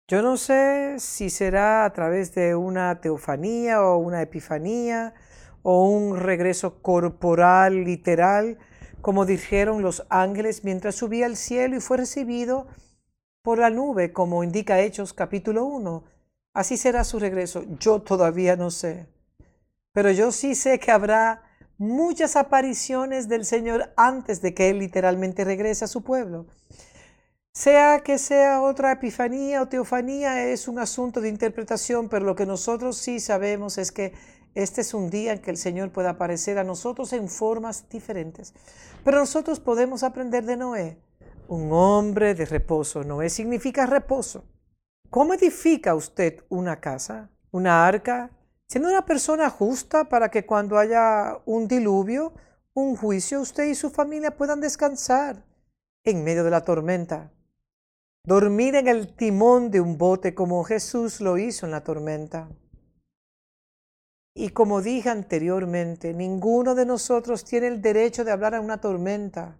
Yo 0.06 0.22
no 0.22 0.38
sé 0.38 0.94
si 1.00 1.28
será 1.28 1.84
a 1.84 1.92
través 1.92 2.34
de 2.34 2.54
una 2.54 3.00
teofanía 3.02 3.82
o 3.82 3.98
una 3.98 4.22
epifanía 4.22 5.12
o 5.62 5.86
un 5.86 6.16
regreso 6.16 6.80
corporal 6.80 7.84
literal, 7.84 8.56
como 9.02 9.26
dijeron 9.26 9.82
los 9.82 10.06
ángeles 10.08 10.64
mientras 10.64 10.94
subía 10.94 11.26
al 11.26 11.36
cielo 11.36 11.76
y 11.76 11.80
fue 11.80 11.98
recibido 11.98 12.68
por 13.42 13.58
la 13.58 13.68
nube, 13.68 14.12
como 14.12 14.44
indica 14.44 14.80
Hechos 14.80 15.12
capítulo 15.12 15.64
1. 15.64 16.04
Así 16.54 16.76
será 16.76 17.02
su 17.02 17.18
regreso. 17.18 17.64
Yo 17.80 18.00
todavía 18.00 18.54
no 18.56 18.70
sé. 18.70 19.08
Pero 19.92 20.12
yo 20.12 20.30
sí 20.30 20.54
sé 20.54 20.78
que 20.78 20.92
habrá 20.92 21.48
muchas 21.78 22.37
apariciones 22.37 23.28
del 23.28 23.44
Señor 23.44 23.92
antes 23.97 24.42
de 24.42 24.52
que 24.52 24.68
Él 24.68 24.80
literalmente 24.80 25.44
regrese 25.44 25.85
a 25.85 25.88
su 25.88 26.02
pueblo. 26.02 26.47
Sea 27.52 28.00
que 28.04 28.18
sea 28.18 28.61
otra 28.61 28.92
epifanía 28.92 29.62
o 29.62 29.68
teofanía, 29.68 30.44
es 30.49 30.68
un 30.68 30.78
asunto 30.78 31.20
de 31.20 31.28
interpretación, 31.28 32.08
pero 32.08 32.25
lo 32.25 32.37
que 32.37 32.47
nosotros 32.47 32.99
sí 32.99 33.18
sabemos 33.18 33.78
es 33.78 33.90
que 33.90 34.12
este 34.54 34.80
es 34.80 34.94
un 34.94 35.11
día 35.11 35.32
en 35.32 35.40
que 35.40 35.50
el 35.50 35.56
Señor 35.56 35.90
puede 35.90 36.08
aparecer 36.08 36.58
a 36.58 36.64
nosotros 36.64 37.12
en 37.12 37.28
formas 37.28 37.88
diferentes. 37.88 38.54
Pero 39.04 39.18
nosotros 39.18 39.61
podemos 39.61 40.02
aprender 40.02 40.44
de 40.44 40.56
Noé, 40.56 40.99
un 41.49 41.73
hombre 41.73 42.35
de 42.35 42.44
reposo. 42.44 43.04
Noé 43.04 43.30
significa 43.30 43.87
reposo. 43.87 44.44
¿Cómo 45.11 45.35
edifica 45.35 45.94
usted 45.94 46.44
una 46.49 46.80
casa, 46.80 47.30
una 47.50 47.87
arca, 47.87 48.30
siendo 48.68 48.90
una 48.90 49.04
persona 49.04 49.48
justa 49.48 50.08
para 50.08 50.30
que 50.30 50.44
cuando 50.44 50.78
haya 50.78 51.38
un 51.46 51.66
diluvio, 51.66 52.34
un 52.75 52.96
juicio, 52.96 53.40
usted 53.40 53.64
y 53.64 53.75
su 53.75 53.90
familia 53.90 54.37
puedan 54.37 54.60
descansar 54.60 55.44
en 56.04 56.22
medio 56.22 56.44
de 56.44 56.50
la 56.50 56.64
tormenta. 56.64 57.32
Dormir 58.25 58.75
en 58.76 58.88
el 58.88 59.16
timón 59.16 59.70
de 59.70 59.80
un 59.80 59.96
bote 59.96 60.34
como 60.34 60.62
Jesús 60.64 61.20
lo 61.20 61.38
hizo 61.38 61.64
en 61.64 61.72
la 61.72 61.82
tormenta. 61.82 62.50
Y 64.34 64.50
como 64.50 64.82
dije 64.82 65.08
anteriormente, 65.08 66.12
ninguno 66.12 66.75
de 66.75 66.84
nosotros 66.84 67.44
tiene 67.44 67.68
el 67.68 67.80
derecho 67.80 68.22
de 68.22 68.30
hablar 68.30 68.54
a 68.54 68.60
una 68.60 68.80
tormenta. 68.80 69.58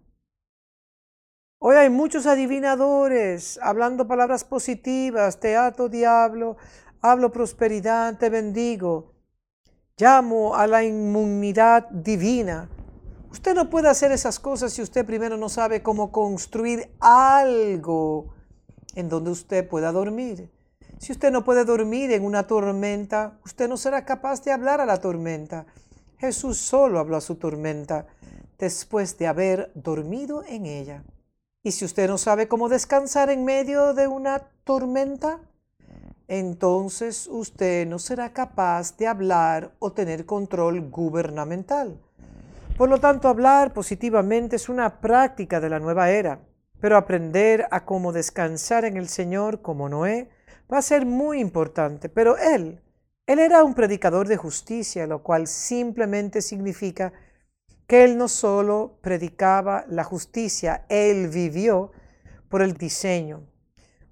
Hoy 1.61 1.75
hay 1.75 1.91
muchos 1.91 2.27
adivinadores 2.27 3.59
hablando 3.61 4.07
palabras 4.07 4.45
positivas, 4.45 5.41
teatro 5.41 5.89
diablo, 5.89 6.57
hablo 7.01 7.31
prosperidad, 7.33 8.19
te 8.19 8.31
bendigo, 8.31 9.15
llamo 9.97 10.55
a 10.55 10.67
la 10.67 10.85
inmunidad 10.85 11.89
divina. 11.91 12.69
Usted 13.31 13.55
no 13.55 13.69
puede 13.69 13.89
hacer 13.89 14.13
esas 14.13 14.39
cosas 14.39 14.73
si 14.73 14.83
usted 14.83 15.05
primero 15.05 15.37
no 15.37 15.49
sabe 15.49 15.83
cómo 15.83 16.11
construir 16.11 16.91
algo 17.01 18.35
en 18.95 19.09
donde 19.09 19.31
usted 19.31 19.69
pueda 19.69 19.93
dormir. 19.93 20.51
Si 20.99 21.13
usted 21.13 21.31
no 21.31 21.45
puede 21.45 21.65
dormir 21.65 22.11
en 22.13 22.25
una 22.25 22.47
tormenta, 22.47 23.39
usted 23.45 23.69
no 23.69 23.77
será 23.77 24.05
capaz 24.05 24.43
de 24.43 24.51
hablar 24.51 24.81
a 24.81 24.87
la 24.87 25.01
tormenta. 25.01 25.67
Jesús 26.19 26.59
solo 26.59 26.99
habló 26.99 27.17
a 27.17 27.21
su 27.21 27.37
tormenta 27.37 28.07
después 28.59 29.17
de 29.19 29.29
haber 29.29 29.71
dormido 29.75 30.43
en 30.45 30.67
ella. 30.67 31.05
Y 31.63 31.73
si 31.73 31.85
usted 31.85 32.09
no 32.09 32.19
sabe 32.19 32.49
cómo 32.49 32.69
descansar 32.69 33.31
en 33.31 33.45
medio 33.45 33.95
de 33.95 34.09
una 34.09 34.41
tormenta, 34.65 35.41
entonces 36.29 37.27
usted 37.27 37.87
no 37.87 37.99
será 37.99 38.33
capaz 38.33 38.97
de 38.99 39.07
hablar 39.07 39.73
o 39.79 39.93
tener 39.93 40.27
control 40.27 40.91
gubernamental. 40.91 41.99
Por 42.77 42.91
lo 42.91 43.01
tanto, 43.01 43.29
hablar 43.29 43.73
positivamente 43.73 44.57
es 44.57 44.69
una 44.69 45.01
práctica 45.01 45.59
de 45.59 45.71
la 45.71 45.81
nueva 45.81 46.11
era, 46.11 46.41
pero 46.81 46.97
aprender 46.97 47.67
a 47.71 47.85
cómo 47.85 48.13
descansar 48.13 48.85
en 48.85 48.97
el 48.97 49.09
Señor 49.09 49.63
como 49.63 49.89
Noé 49.89 50.31
va 50.73 50.79
a 50.79 50.83
ser 50.83 51.07
muy 51.07 51.41
importante. 51.41 52.09
Pero 52.09 52.37
él, 52.37 52.81
él 53.27 53.39
era 53.39 53.65
un 53.65 53.75
predicador 53.75 54.29
de 54.29 54.37
justicia, 54.37 55.07
lo 55.07 55.23
cual 55.23 55.49
simplemente 55.49 56.41
significa 56.41 57.13
que 57.89 58.05
él 58.05 58.19
no 58.19 58.29
solo 58.29 58.99
predicaba 59.01 59.85
la 59.89 60.05
justicia, 60.05 60.85
él 60.89 61.29
vivió 61.29 61.91
por 62.49 62.63
el 62.63 62.75
diseño, 62.75 63.43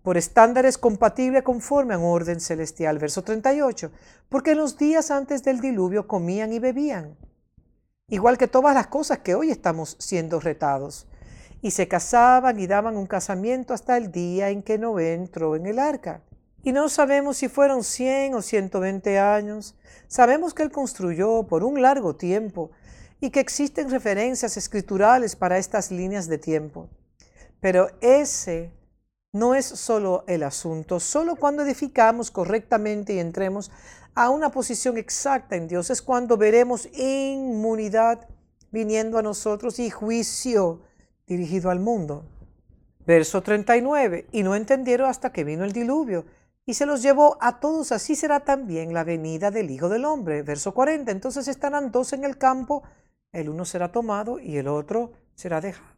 por 0.06 0.16
estándares 0.16 0.78
compatibles 0.78 1.42
conforme 1.42 1.94
a 1.94 1.98
un 1.98 2.04
orden 2.04 2.38
celestial. 2.38 2.96
Verso 3.00 3.25
38. 3.25 3.90
Porque 4.28 4.54
los 4.54 4.78
días 4.78 5.10
antes 5.10 5.42
del 5.42 5.60
diluvio 5.60 6.06
comían 6.06 6.52
y 6.52 6.60
bebían, 6.60 7.16
igual 8.06 8.38
que 8.38 8.46
todas 8.46 8.72
las 8.72 8.86
cosas 8.86 9.18
que 9.18 9.34
hoy 9.34 9.50
estamos 9.50 9.96
siendo 9.98 10.38
retados, 10.38 11.08
y 11.60 11.72
se 11.72 11.88
casaban 11.88 12.60
y 12.60 12.68
daban 12.68 12.96
un 12.96 13.08
casamiento 13.08 13.75
hasta 13.75 13.96
el 13.96 14.12
día 14.12 14.50
en 14.50 14.62
que 14.62 14.78
Noé 14.78 15.14
entró 15.14 15.56
en 15.56 15.66
el 15.66 15.80
arca. 15.80 16.22
Y 16.62 16.70
no 16.70 16.88
sabemos 16.88 17.38
si 17.38 17.48
fueron 17.48 17.82
100 17.82 18.34
o 18.34 18.42
120 18.42 19.18
años. 19.18 19.75
Sabemos 20.06 20.54
que 20.54 20.62
él 20.62 20.70
construyó 20.70 21.48
por 21.48 21.64
un 21.64 21.82
largo 21.82 22.14
tiempo 22.14 22.70
y 23.20 23.30
que 23.30 23.40
existen 23.40 23.90
referencias 23.90 24.56
escriturales 24.56 25.34
para 25.34 25.58
estas 25.58 25.90
líneas 25.90 26.28
de 26.28 26.38
tiempo. 26.38 26.88
Pero 27.58 27.88
ese 28.00 28.75
no 29.38 29.54
es 29.54 29.66
solo 29.66 30.24
el 30.26 30.42
asunto. 30.42 30.98
Solo 30.98 31.36
cuando 31.36 31.62
edificamos 31.62 32.30
correctamente 32.30 33.14
y 33.14 33.18
entremos 33.18 33.70
a 34.14 34.30
una 34.30 34.50
posición 34.50 34.96
exacta 34.96 35.56
en 35.56 35.68
Dios 35.68 35.90
es 35.90 36.00
cuando 36.00 36.38
veremos 36.38 36.88
inmunidad 36.94 38.28
viniendo 38.70 39.18
a 39.18 39.22
nosotros 39.22 39.78
y 39.78 39.90
juicio 39.90 40.80
dirigido 41.26 41.70
al 41.70 41.80
mundo. 41.80 42.24
Verso 43.06 43.42
39. 43.42 44.26
Y 44.32 44.42
no 44.42 44.54
entendieron 44.54 45.08
hasta 45.08 45.32
que 45.32 45.44
vino 45.44 45.64
el 45.64 45.72
diluvio 45.72 46.24
y 46.64 46.74
se 46.74 46.86
los 46.86 47.02
llevó 47.02 47.36
a 47.40 47.60
todos. 47.60 47.92
Así 47.92 48.16
será 48.16 48.40
también 48.40 48.94
la 48.94 49.04
venida 49.04 49.50
del 49.50 49.70
Hijo 49.70 49.90
del 49.90 50.06
Hombre. 50.06 50.42
Verso 50.42 50.72
40. 50.72 51.12
Entonces 51.12 51.46
estarán 51.46 51.92
dos 51.92 52.14
en 52.14 52.24
el 52.24 52.38
campo, 52.38 52.84
el 53.32 53.50
uno 53.50 53.66
será 53.66 53.92
tomado 53.92 54.40
y 54.40 54.56
el 54.56 54.66
otro 54.66 55.12
será 55.34 55.60
dejado. 55.60 55.94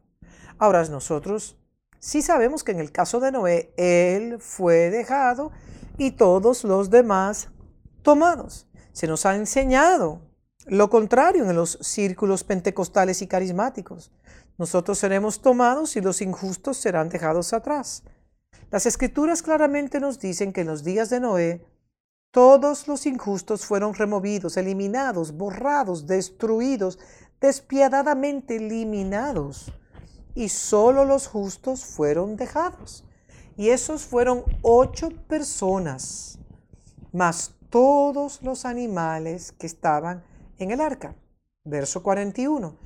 Ahora 0.58 0.84
nosotros 0.88 1.56
Sí 2.00 2.22
sabemos 2.22 2.62
que 2.62 2.72
en 2.72 2.78
el 2.78 2.92
caso 2.92 3.18
de 3.18 3.32
Noé, 3.32 3.72
él 3.76 4.38
fue 4.40 4.90
dejado 4.90 5.50
y 5.96 6.12
todos 6.12 6.62
los 6.62 6.90
demás 6.90 7.48
tomados. 8.02 8.68
Se 8.92 9.08
nos 9.08 9.26
ha 9.26 9.34
enseñado 9.34 10.22
lo 10.66 10.90
contrario 10.90 11.48
en 11.48 11.56
los 11.56 11.78
círculos 11.80 12.44
pentecostales 12.44 13.20
y 13.22 13.26
carismáticos. 13.26 14.12
Nosotros 14.58 14.98
seremos 14.98 15.42
tomados 15.42 15.96
y 15.96 16.00
los 16.00 16.20
injustos 16.22 16.76
serán 16.76 17.08
dejados 17.08 17.52
atrás. 17.52 18.04
Las 18.70 18.86
escrituras 18.86 19.42
claramente 19.42 19.98
nos 19.98 20.20
dicen 20.20 20.52
que 20.52 20.60
en 20.60 20.68
los 20.68 20.84
días 20.84 21.10
de 21.10 21.20
Noé, 21.20 21.66
todos 22.30 22.86
los 22.86 23.06
injustos 23.06 23.64
fueron 23.64 23.94
removidos, 23.94 24.56
eliminados, 24.56 25.32
borrados, 25.32 26.06
destruidos, 26.06 26.98
despiadadamente 27.40 28.56
eliminados 28.56 29.72
y 30.34 30.48
solo 30.48 31.04
los 31.04 31.26
justos 31.26 31.84
fueron 31.84 32.36
dejados. 32.36 33.04
Y 33.56 33.70
esos 33.70 34.02
fueron 34.02 34.44
ocho 34.62 35.10
personas, 35.28 36.38
más 37.12 37.54
todos 37.70 38.42
los 38.42 38.64
animales 38.64 39.52
que 39.52 39.66
estaban 39.66 40.22
en 40.58 40.70
el 40.70 40.80
arca. 40.80 41.14
Verso 41.64 42.02
41. 42.02 42.76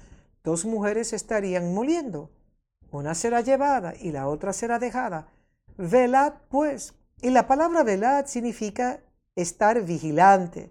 Dos 0.43 0.65
mujeres 0.65 1.13
estarían 1.13 1.73
muriendo. 1.73 2.31
Una 2.91 3.15
será 3.15 3.41
llevada 3.41 3.95
y 3.99 4.13
la 4.13 4.29
otra 4.29 4.53
será 4.53 4.79
dejada. 4.79 5.29
Velad 5.77 6.35
pues. 6.49 6.95
Y 7.21 7.31
la 7.31 7.47
palabra 7.47 7.85
velad 7.85 8.27
significa 8.27 9.01
estar 9.37 9.83
vigilante. 9.83 10.71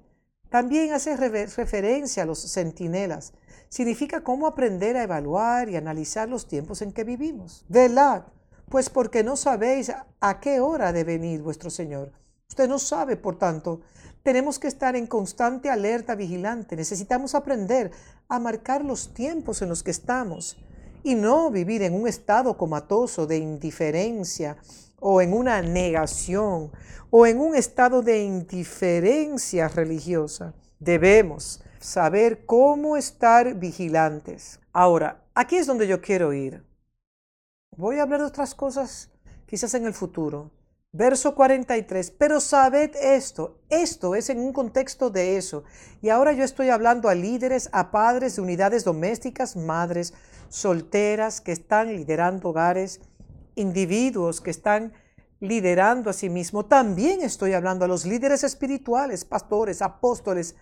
También 0.50 0.94
hace 0.94 1.16
referencia 1.16 2.24
a 2.24 2.26
los 2.26 2.40
centinelas 2.52 3.34
significa 3.72 4.22
cómo 4.22 4.48
aprender 4.48 4.98
a 4.98 5.04
evaluar 5.04 5.70
y 5.70 5.78
analizar 5.78 6.28
los 6.28 6.46
tiempos 6.46 6.82
en 6.82 6.92
que 6.92 7.06
vivimos. 7.06 7.66
Velad, 7.70 8.24
pues 8.68 8.90
porque 8.90 9.24
no 9.24 9.38
sabéis 9.38 9.94
a 10.20 10.40
qué 10.42 10.60
hora 10.60 10.92
de 10.92 11.06
venir 11.06 11.42
vuestro 11.42 11.70
Señor. 11.70 12.12
Usted 12.50 12.68
no 12.68 12.80
sabe, 12.80 13.16
por 13.16 13.40
tanto, 13.40 13.80
tenemos 14.24 14.60
que 14.60 14.68
estar 14.68 14.98
en 14.98 15.08
constante 15.08 15.70
alerta 15.70 16.16
vigilante. 16.16 16.76
Necesitamos 16.76 17.34
aprender 17.34 17.92
a 18.28 18.40
marcar 18.40 18.84
los 18.84 19.14
tiempos 19.14 19.62
en 19.62 19.70
los 19.70 19.84
que 19.84 19.92
estamos 19.92 20.58
y 21.02 21.16
no 21.16 21.50
vivir 21.50 21.82
en 21.82 21.94
un 21.94 22.10
estado 22.10 22.58
comatoso 22.58 23.26
de 23.26 23.38
indiferencia 23.38 24.58
o 25.00 25.22
en 25.22 25.32
una 25.34 25.62
negación 25.62 26.72
o 27.10 27.26
en 27.26 27.40
un 27.40 27.56
estado 27.56 28.02
de 28.02 28.22
indiferencia 28.22 29.70
religiosa. 29.70 30.54
Debemos 30.78 31.62
saber 31.82 32.46
cómo 32.46 32.96
estar 32.96 33.56
vigilantes. 33.56 34.60
Ahora, 34.72 35.26
aquí 35.34 35.58
es 35.58 35.68
donde 35.68 35.88
yo 35.88 36.00
quiero 36.00 36.32
ir. 36.32 36.64
Voy 37.76 37.98
a 37.98 38.04
hablar 38.04 38.22
de 38.22 38.28
otras 38.28 38.56
cosas 38.56 39.12
quizás 39.46 39.74
en 39.74 39.86
el 39.86 39.94
futuro. 39.94 40.52
Verso 40.94 41.36
43, 41.36 42.12
pero 42.12 42.42
sabed 42.42 42.92
esto, 43.02 43.62
esto 43.70 44.14
es 44.14 44.30
en 44.30 44.40
un 44.40 44.52
contexto 44.52 45.10
de 45.10 45.38
eso. 45.38 45.64
Y 46.02 46.10
ahora 46.10 46.34
yo 46.34 46.44
estoy 46.44 46.70
hablando 46.70 47.08
a 47.08 47.16
líderes, 47.16 47.70
a 47.72 47.92
padres 47.92 48.36
de 48.36 48.42
unidades 48.42 48.84
domésticas, 48.84 49.56
madres 49.56 50.14
solteras 50.50 51.40
que 51.40 51.54
están 51.54 51.96
liderando 51.96 52.50
hogares, 52.50 53.00
individuos 53.56 54.42
que 54.42 54.52
están 54.52 54.92
liderando 55.40 56.10
a 56.10 56.14
sí 56.14 56.30
mismos. 56.30 56.68
También 56.68 57.22
estoy 57.22 57.54
hablando 57.54 57.86
a 57.86 57.88
los 57.88 58.06
líderes 58.06 58.44
espirituales, 58.44 59.24
pastores, 59.24 59.82
apóstoles, 59.82 60.56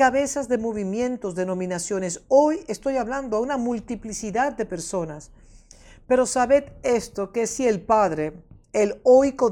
cabezas 0.00 0.48
de 0.48 0.56
movimientos, 0.56 1.34
denominaciones. 1.34 2.22
Hoy 2.28 2.64
estoy 2.68 2.96
hablando 2.96 3.36
a 3.36 3.40
una 3.40 3.58
multiplicidad 3.58 4.56
de 4.56 4.64
personas. 4.64 5.30
Pero 6.06 6.24
sabed 6.24 6.72
esto, 6.82 7.32
que 7.32 7.46
si 7.46 7.68
el 7.68 7.82
Padre, 7.82 8.32
el 8.72 8.98
oico 9.02 9.50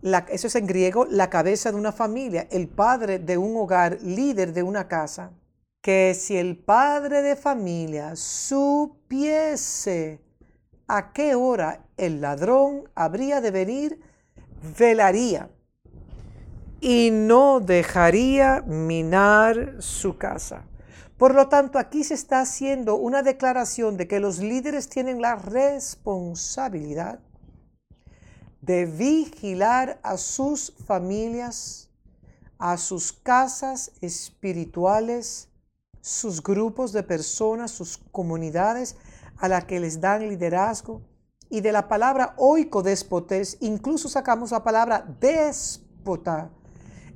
la, 0.00 0.18
eso 0.30 0.46
es 0.46 0.54
en 0.54 0.66
griego, 0.66 1.04
la 1.04 1.28
cabeza 1.28 1.70
de 1.70 1.76
una 1.76 1.92
familia, 1.92 2.48
el 2.50 2.66
padre 2.66 3.18
de 3.18 3.36
un 3.36 3.54
hogar, 3.58 3.98
líder 4.00 4.54
de 4.54 4.62
una 4.62 4.88
casa, 4.88 5.32
que 5.82 6.16
si 6.18 6.38
el 6.38 6.56
padre 6.56 7.20
de 7.20 7.36
familia 7.36 8.16
supiese 8.16 10.18
a 10.88 11.12
qué 11.12 11.34
hora 11.34 11.84
el 11.98 12.22
ladrón 12.22 12.88
habría 12.94 13.42
de 13.42 13.50
venir, 13.50 14.00
velaría 14.78 15.50
y 16.80 17.10
no 17.10 17.60
dejaría 17.60 18.62
minar 18.62 19.76
su 19.80 20.16
casa. 20.16 20.64
Por 21.16 21.34
lo 21.34 21.48
tanto, 21.48 21.78
aquí 21.78 22.02
se 22.02 22.14
está 22.14 22.40
haciendo 22.40 22.96
una 22.96 23.22
declaración 23.22 23.98
de 23.98 24.08
que 24.08 24.20
los 24.20 24.38
líderes 24.38 24.88
tienen 24.88 25.20
la 25.20 25.36
responsabilidad 25.36 27.20
de 28.62 28.86
vigilar 28.86 30.00
a 30.02 30.16
sus 30.16 30.74
familias, 30.86 31.90
a 32.58 32.76
sus 32.78 33.12
casas 33.12 33.92
espirituales, 34.00 35.48
sus 36.00 36.42
grupos 36.42 36.92
de 36.92 37.02
personas, 37.02 37.70
sus 37.70 37.98
comunidades 38.12 38.96
a 39.36 39.48
las 39.48 39.64
que 39.64 39.80
les 39.80 40.00
dan 40.00 40.28
liderazgo. 40.28 41.02
Y 41.48 41.62
de 41.62 41.72
la 41.72 41.88
palabra 41.88 42.34
oico 42.36 42.82
despotes, 42.82 43.56
incluso 43.60 44.08
sacamos 44.08 44.52
la 44.52 44.62
palabra 44.62 45.04
déspota, 45.20 46.50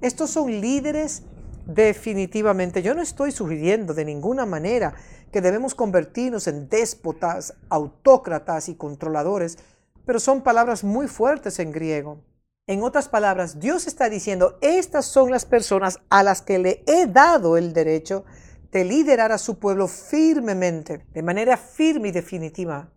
estos 0.01 0.31
son 0.31 0.51
líderes 0.61 1.23
definitivamente. 1.67 2.83
Yo 2.83 2.95
no 2.95 3.03
estoy 3.03 3.33
sugiriendo 3.33 3.95
de 3.95 4.05
ninguna 4.05 4.47
manera 4.47 4.95
que 5.33 5.41
debemos 5.41 5.75
convertirnos 5.75 6.47
en 6.47 6.69
déspotas, 6.69 7.55
autócratas 7.69 8.69
y 8.69 8.77
controladores, 8.77 9.59
pero 10.07 10.21
son 10.21 10.43
palabras 10.43 10.85
muy 10.85 11.09
fuertes 11.09 11.59
en 11.59 11.73
griego. 11.73 12.23
En 12.67 12.83
otras 12.83 13.09
palabras, 13.09 13.61
Dios 13.61 13.87
está 13.87 14.09
diciendo, 14.09 14.59
estas 14.63 15.05
son 15.07 15.31
las 15.31 15.45
personas 15.45 16.01
a 16.09 16.23
las 16.23 16.41
que 16.41 16.59
le 16.59 16.83
he 16.87 17.07
dado 17.07 17.57
el 17.57 17.73
derecho 17.73 18.25
de 18.73 18.85
liderar 18.85 19.33
a 19.33 19.39
su 19.39 19.59
pueblo 19.59 19.87
firmemente, 19.87 21.05
de 21.13 21.23
manera 21.23 21.57
firme 21.57 22.09
y 22.09 22.13
definitiva. 22.13 22.94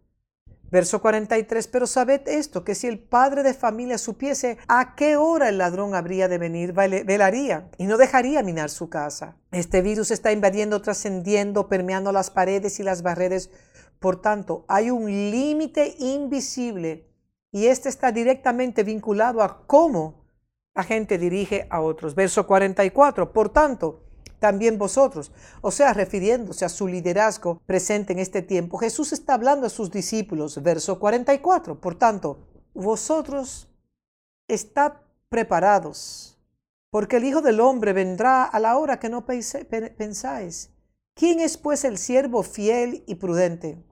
Verso 0.70 1.02
43, 1.02 1.68
pero 1.68 1.88
sabed 1.88 2.28
esto, 2.28 2.64
que 2.66 2.76
si 2.76 2.88
el 2.88 3.00
padre 3.00 3.42
de 3.44 3.54
familia 3.54 3.98
supiese 3.98 4.58
a 4.68 4.96
qué 4.96 5.16
hora 5.16 5.48
el 5.48 5.58
ladrón 5.58 5.96
habría 5.96 6.28
de 6.28 6.38
venir, 6.38 6.74
velaría 6.74 7.70
y 7.78 7.86
no 7.86 7.98
dejaría 7.98 8.44
minar 8.44 8.70
su 8.70 8.90
casa. 8.90 9.38
Este 9.52 9.82
virus 9.82 10.12
está 10.12 10.32
invadiendo, 10.34 10.82
trascendiendo, 10.82 11.70
permeando 11.70 12.12
las 12.12 12.30
paredes 12.30 12.80
y 12.80 12.84
las 12.84 13.02
barreras 13.02 13.50
Por 14.00 14.22
tanto, 14.22 14.66
hay 14.68 14.92
un 14.92 15.06
límite 15.06 15.96
invisible 16.00 17.08
y 17.52 17.68
este 17.68 17.90
está 17.90 18.12
directamente 18.12 18.84
vinculado 18.84 19.42
a 19.42 19.66
cómo 19.66 20.26
la 20.76 20.84
gente 20.84 21.18
dirige 21.18 21.66
a 21.72 21.82
otros. 21.82 22.14
Verso 22.14 22.46
44. 22.46 23.34
Por 23.34 23.50
tanto, 23.50 24.07
también 24.40 24.78
vosotros, 24.78 25.32
o 25.62 25.72
sea, 25.72 25.94
refiriéndose 25.94 26.64
a 26.66 26.70
su 26.70 26.88
liderazgo 26.88 27.62
presente 27.66 28.14
en 28.14 28.20
este 28.20 28.42
tiempo, 28.42 28.78
Jesús 28.78 29.14
está 29.14 29.34
hablando 29.34 29.66
a 29.68 29.72
sus 29.72 29.92
discípulos. 29.92 30.62
Verso 30.62 31.00
44. 31.00 31.80
Por 31.80 31.96
tanto, 31.96 32.40
vosotros 32.74 33.68
estad 34.48 34.94
preparados, 35.30 36.38
porque 36.90 37.18
el 37.18 37.26
Hijo 37.26 37.42
del 37.42 37.60
Hombre 37.60 37.94
vendrá 37.94 38.44
a 38.44 38.60
la 38.60 38.78
hora 38.78 39.00
que 39.00 39.10
no 39.10 39.26
pensáis. 39.26 40.70
¿Quién 41.16 41.40
es 41.40 41.58
pues 41.58 41.84
el 41.84 41.98
siervo 41.98 42.44
fiel 42.44 43.04
y 43.08 43.16
prudente? 43.16 43.84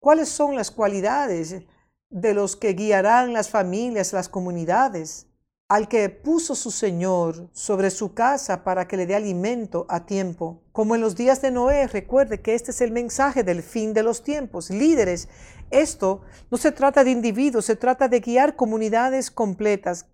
¿Cuáles 0.00 0.30
son 0.30 0.56
las 0.56 0.70
cualidades 0.70 1.62
de 2.08 2.34
los 2.34 2.56
que 2.56 2.72
guiarán 2.72 3.32
las 3.32 3.50
familias, 3.50 4.12
las 4.12 4.28
comunidades? 4.28 5.26
Al 5.74 5.88
que 5.88 6.08
puso 6.08 6.54
su 6.54 6.70
Señor 6.70 7.48
sobre 7.52 7.90
su 7.90 8.14
casa 8.14 8.62
para 8.62 8.86
que 8.86 8.96
le 8.96 9.06
dé 9.06 9.16
alimento 9.16 9.86
a 9.88 10.06
tiempo. 10.06 10.62
Como 10.70 10.94
en 10.94 11.00
los 11.00 11.16
días 11.16 11.42
de 11.42 11.50
Noé, 11.50 11.88
recuerde 11.88 12.40
que 12.40 12.54
este 12.54 12.70
es 12.70 12.80
el 12.80 12.92
mensaje 12.92 13.42
del 13.42 13.60
fin 13.60 13.92
de 13.92 14.04
los 14.04 14.22
tiempos. 14.22 14.70
Líderes, 14.70 15.26
esto 15.72 16.20
no 16.48 16.58
se 16.58 16.70
trata 16.70 17.02
de 17.02 17.10
individuos, 17.10 17.64
se 17.64 17.74
trata 17.74 18.06
de 18.06 18.20
guiar 18.20 18.54
comunidades 18.54 19.32
completas. 19.32 20.06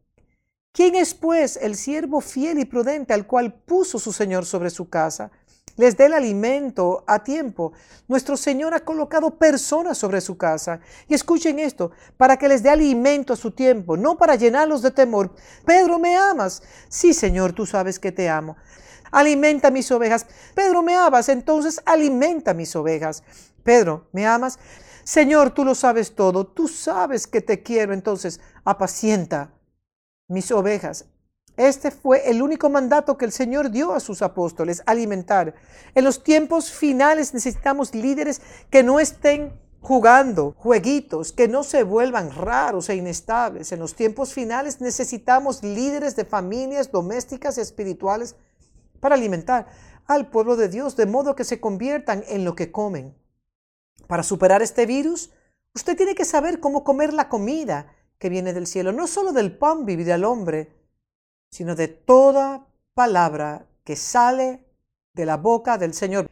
¿Quién 0.73 0.95
es 0.95 1.13
pues 1.13 1.59
el 1.59 1.77
siervo 1.77 2.23
fiel 2.23 2.59
y 2.59 2.65
prudente 2.65 3.13
al 3.13 3.27
cual 3.27 3.53
puso 3.53 3.99
su 3.99 4.15
Señor 4.15 4.47
sobre 4.47 4.71
su 4.71 4.89
casa? 4.89 5.31
Les 5.77 5.97
dé 5.97 6.07
el 6.07 6.15
alimento 6.15 7.05
a 7.07 7.23
tiempo. 7.23 7.73
Nuestro 8.09 8.37
Señor 8.37 8.75
ha 8.75 8.81
colocado 8.81 9.31
personas 9.37 9.99
sobre 9.99 10.21
su 10.21 10.37
casa. 10.37 10.81
Y 11.09 11.15
escuchen 11.15 11.59
esto, 11.59 11.93
para 12.17 12.37
que 12.37 12.49
les 12.49 12.63
dé 12.63 12.71
alimento 12.71 13.33
a 13.33 13.37
su 13.37 13.51
tiempo, 13.51 13.97
no 13.97 14.17
para 14.17 14.37
llenarlos 14.37 14.83
de 14.83 14.91
temor. 14.91 15.35
Pedro, 15.65 15.99
¿me 15.99 16.17
amas? 16.17 16.63
Sí, 16.89 17.15
Señor, 17.15 17.53
tú 17.53 17.67
sabes 17.67 17.99
que 17.99 18.13
te 18.13 18.29
amo. 18.29 18.57
Alimenta 19.11 19.71
mis 19.71 19.91
ovejas. 19.91 20.27
Pedro, 20.55 20.83
¿me 20.83 20.95
amas? 20.95 21.29
Entonces 21.29 21.81
alimenta 21.85 22.55
mis 22.55 22.75
ovejas. 22.77 23.23
Pedro, 23.63 24.09
¿me 24.13 24.27
amas? 24.27 24.59
Señor, 25.05 25.51
tú 25.51 25.65
lo 25.65 25.75
sabes 25.75 26.15
todo. 26.15 26.47
Tú 26.47 26.69
sabes 26.69 27.27
que 27.27 27.41
te 27.41 27.63
quiero. 27.63 27.93
Entonces 27.93 28.41
apacienta 28.65 29.53
mis 30.29 30.53
ovejas. 30.53 31.07
Este 31.61 31.91
fue 31.91 32.31
el 32.31 32.41
único 32.41 32.71
mandato 32.71 33.19
que 33.19 33.27
el 33.27 33.33
Señor 33.33 33.71
dio 33.71 33.93
a 33.93 34.01
sus 34.01 34.23
apóstoles, 34.23 34.83
alimentar. 34.87 35.55
En 35.95 36.05
los 36.05 36.25
tiempos 36.25 36.71
finales 36.71 37.35
necesitamos 37.35 37.95
líderes 37.95 38.41
que 38.71 38.83
no 38.83 38.99
estén 38.99 39.53
jugando 39.83 40.55
jueguitos, 40.57 41.33
que 41.33 41.49
no 41.49 41.63
se 41.63 41.83
vuelvan 41.83 42.35
raros 42.35 42.89
e 42.89 42.97
inestables. 42.97 43.73
En 43.73 43.79
los 43.79 43.95
tiempos 43.95 44.33
finales 44.33 44.81
necesitamos 44.81 45.63
líderes 45.63 46.17
de 46.17 46.25
familias 46.25 46.91
domésticas 46.91 47.59
y 47.59 47.61
espirituales 47.61 48.37
para 48.99 49.17
alimentar 49.17 49.67
al 50.07 50.31
pueblo 50.31 50.57
de 50.57 50.71
Dios, 50.71 50.97
de 50.97 51.05
modo 51.05 51.37
que 51.37 51.45
se 51.45 51.61
conviertan 51.61 52.25
en 52.29 52.47
lo 52.47 52.55
que 52.55 52.73
comen. 52.73 53.15
Para 54.07 54.23
superar 54.23 54.63
este 54.63 54.87
virus, 54.87 55.31
usted 55.75 55.95
tiene 55.95 56.15
que 56.15 56.25
saber 56.25 56.59
cómo 56.59 56.85
comer 56.85 57.13
la 57.13 57.29
comida 57.29 57.93
que 58.19 58.31
viene 58.31 58.55
del 58.55 58.67
cielo. 58.67 58.93
No 58.93 59.07
solo 59.07 59.35
del 59.35 59.59
pan 59.59 59.85
vivirá 59.85 60.15
el 60.15 60.25
hombre, 60.25 60.80
sino 61.51 61.75
de 61.75 61.89
toda 61.89 62.67
palabra 62.95 63.67
que 63.85 63.97
sale 63.97 64.65
de 65.15 65.27
la 65.27 65.37
boca 65.37 65.79
del 65.79 65.95
Señor. 65.95 66.31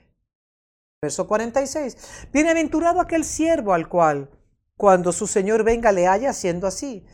Verso 1.02 1.26
46. 1.26 2.28
Bienaventurado 2.32 3.00
aquel 3.00 3.24
siervo 3.24 3.72
al 3.72 3.88
cual, 3.88 4.30
cuando 4.76 5.12
su 5.12 5.26
Señor 5.26 5.64
venga, 5.64 5.92
le 5.92 6.06
haya 6.06 6.30
haciendo 6.30 6.66
así. 6.66 7.04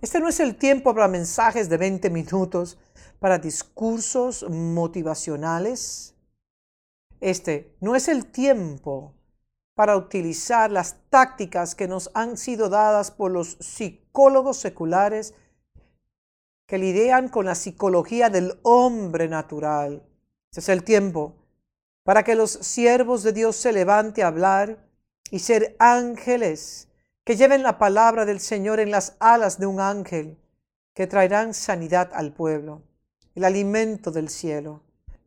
Este 0.00 0.20
no 0.20 0.28
es 0.28 0.40
el 0.40 0.56
tiempo 0.56 0.94
para 0.94 1.08
mensajes 1.08 1.68
de 1.68 1.78
20 1.78 2.10
minutos, 2.10 2.78
para 3.18 3.38
discursos 3.38 4.48
motivacionales. 4.48 6.14
Este 7.20 7.74
no 7.80 7.96
es 7.96 8.08
el 8.08 8.26
tiempo 8.26 9.15
para 9.76 9.94
utilizar 9.94 10.72
las 10.72 10.96
tácticas 11.10 11.74
que 11.74 11.86
nos 11.86 12.10
han 12.14 12.38
sido 12.38 12.70
dadas 12.70 13.10
por 13.10 13.30
los 13.30 13.58
psicólogos 13.60 14.56
seculares 14.56 15.34
que 16.66 16.78
lidian 16.78 17.28
con 17.28 17.44
la 17.44 17.54
psicología 17.54 18.30
del 18.30 18.58
hombre 18.62 19.28
natural. 19.28 20.02
Es 20.50 20.70
el 20.70 20.82
tiempo 20.82 21.34
para 22.04 22.24
que 22.24 22.34
los 22.34 22.52
siervos 22.52 23.22
de 23.22 23.34
Dios 23.34 23.54
se 23.56 23.70
levante 23.74 24.22
a 24.22 24.28
hablar 24.28 24.78
y 25.30 25.40
ser 25.40 25.76
ángeles 25.78 26.88
que 27.22 27.36
lleven 27.36 27.62
la 27.62 27.76
palabra 27.76 28.24
del 28.24 28.40
Señor 28.40 28.80
en 28.80 28.90
las 28.90 29.16
alas 29.18 29.58
de 29.58 29.66
un 29.66 29.78
ángel, 29.80 30.38
que 30.94 31.06
traerán 31.06 31.52
sanidad 31.52 32.10
al 32.14 32.32
pueblo, 32.32 32.80
el 33.34 33.44
alimento 33.44 34.10
del 34.10 34.30
cielo. 34.30 34.84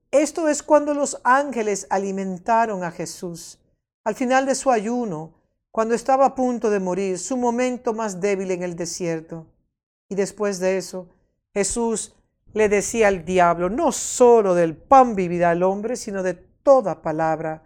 Esto 0.09 0.47
es 0.47 0.63
cuando 0.63 0.95
los 0.95 1.21
ángeles 1.23 1.85
alimentaron 1.91 2.83
a 2.83 2.89
Jesús 2.89 3.59
al 4.03 4.15
final 4.15 4.45
de 4.45 4.55
su 4.55 4.71
ayuno, 4.71 5.33
cuando 5.71 5.93
estaba 5.93 6.25
a 6.25 6.35
punto 6.35 6.69
de 6.69 6.79
morir, 6.79 7.19
su 7.19 7.37
momento 7.37 7.93
más 7.93 8.19
débil 8.19 8.51
en 8.51 8.63
el 8.63 8.75
desierto. 8.75 9.45
Y 10.07 10.15
después 10.15 10.59
de 10.59 10.77
eso, 10.77 11.07
Jesús 11.53 12.15
le 12.53 12.69
decía 12.69 13.07
al 13.07 13.25
diablo, 13.25 13.69
no 13.69 13.91
solo 13.91 14.55
del 14.55 14.75
pan 14.75 15.15
vivirá 15.15 15.51
el 15.51 15.63
hombre, 15.63 15.95
sino 15.95 16.23
de 16.23 16.33
toda 16.33 17.01
palabra, 17.01 17.63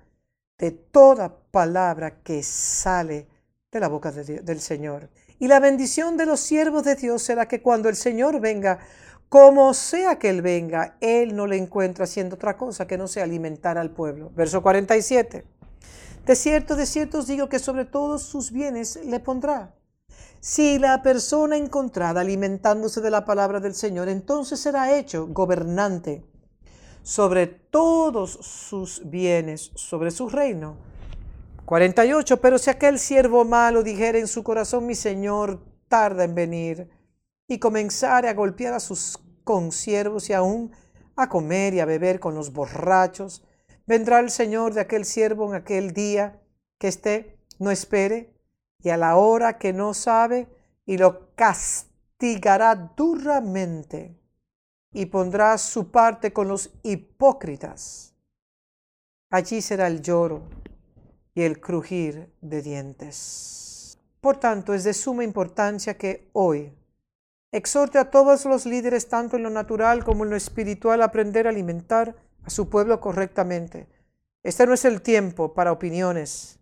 de 0.58 0.72
toda 0.72 1.34
palabra 1.52 2.22
que 2.22 2.44
sale 2.44 3.28
de 3.72 3.80
la 3.80 3.88
boca 3.88 4.12
del 4.12 4.60
Señor. 4.60 5.10
Y 5.40 5.48
la 5.48 5.60
bendición 5.60 6.18
de 6.18 6.26
los 6.26 6.40
siervos 6.40 6.84
de 6.84 6.96
Dios 6.96 7.24
será 7.24 7.48
que 7.48 7.62
cuando 7.62 7.90
el 7.90 7.96
Señor 7.96 8.40
venga, 8.40 8.80
como 9.30 9.74
sea 9.74 10.20
que 10.20 10.30
Él 10.30 10.42
venga, 10.42 10.98
Él 11.02 11.36
no 11.36 11.48
le 11.48 11.58
encuentra 11.58 12.04
haciendo 12.04 12.36
otra 12.36 12.56
cosa 12.56 12.86
que 12.86 12.98
no 12.98 13.08
sea 13.08 13.24
alimentar 13.24 13.78
al 13.78 13.90
pueblo. 13.90 14.32
Verso 14.36 14.62
47. 14.62 15.44
De 16.26 16.36
cierto, 16.36 16.76
de 16.76 16.86
cierto 16.86 17.20
os 17.20 17.28
digo 17.28 17.50
que 17.50 17.60
sobre 17.60 17.86
todos 17.86 18.24
sus 18.24 18.52
bienes 18.52 19.00
le 19.04 19.20
pondrá. 19.20 19.76
Si 20.40 20.80
la 20.80 21.02
persona 21.02 21.58
encontrada 21.58 22.22
alimentándose 22.22 23.02
de 23.02 23.10
la 23.10 23.26
palabra 23.26 23.60
del 23.60 23.76
Señor, 23.76 24.10
entonces 24.10 24.60
será 24.60 24.98
hecho 24.98 25.28
gobernante 25.28 26.26
sobre 27.02 27.48
todos 27.48 28.32
sus 28.42 29.10
bienes, 29.10 29.72
sobre 29.76 30.12
su 30.12 30.30
reino. 30.30 30.78
48. 31.66 32.42
Pero 32.42 32.58
si 32.58 32.70
aquel 32.70 33.00
siervo 33.00 33.46
malo 33.46 33.84
dijera 33.84 34.18
en 34.18 34.28
su 34.28 34.44
corazón, 34.44 34.86
mi 34.86 34.96
Señor 34.96 35.62
tarda 35.88 36.24
en 36.24 36.36
venir, 36.36 36.90
y 37.48 37.60
comenzare 37.60 38.30
a 38.30 38.34
golpear 38.34 38.74
a 38.74 38.80
sus 38.80 39.20
consiervos 39.44 40.30
y 40.30 40.34
aún 40.34 40.72
a 41.16 41.28
comer 41.30 41.74
y 41.74 41.82
a 41.82 41.86
beber 41.86 42.20
con 42.20 42.36
los 42.36 42.52
borrachos, 42.52 43.44
Vendrá 43.86 44.20
el 44.20 44.30
Señor 44.30 44.74
de 44.74 44.82
aquel 44.82 45.06
siervo 45.06 45.50
en 45.50 45.56
aquel 45.56 45.92
día 45.92 46.40
que 46.78 46.88
esté, 46.88 47.38
no 47.60 47.72
espere, 47.72 48.34
y 48.80 48.90
a 48.90 48.98
la 48.98 49.16
hora 49.16 49.58
que 49.58 49.74
no 49.74 49.94
sabe, 49.94 50.48
y 50.86 50.98
lo 50.98 51.34
castigará 51.36 52.76
duramente, 52.96 54.18
y 54.92 55.06
pondrá 55.08 55.58
su 55.58 55.92
parte 55.92 56.32
con 56.32 56.48
los 56.48 56.72
hipócritas. 56.84 58.14
Allí 59.30 59.62
será 59.62 59.88
el 59.88 60.02
lloro 60.02 60.44
y 61.34 61.42
el 61.42 61.60
crujir 61.60 62.32
de 62.42 62.62
dientes. 62.62 63.98
Por 64.22 64.38
tanto, 64.38 64.74
es 64.74 64.84
de 64.84 64.94
suma 64.94 65.24
importancia 65.24 65.98
que 65.98 66.30
hoy 66.34 66.72
exhorte 67.52 67.98
a 67.98 68.10
todos 68.10 68.46
los 68.46 68.66
líderes, 68.66 69.10
tanto 69.10 69.38
en 69.38 69.44
lo 69.44 69.50
natural 69.50 70.04
como 70.06 70.24
en 70.24 70.30
lo 70.30 70.36
espiritual, 70.36 71.02
a 71.02 71.06
aprender 71.06 71.48
a 71.48 71.50
alimentar 71.50 72.16
a 72.44 72.50
su 72.50 72.70
pueblo 72.70 73.00
correctamente. 73.00 73.88
Este 74.44 74.66
no 74.68 74.74
es 74.74 74.86
el 74.86 75.02
tiempo 75.02 75.54
para 75.54 75.72
opiniones, 75.72 76.60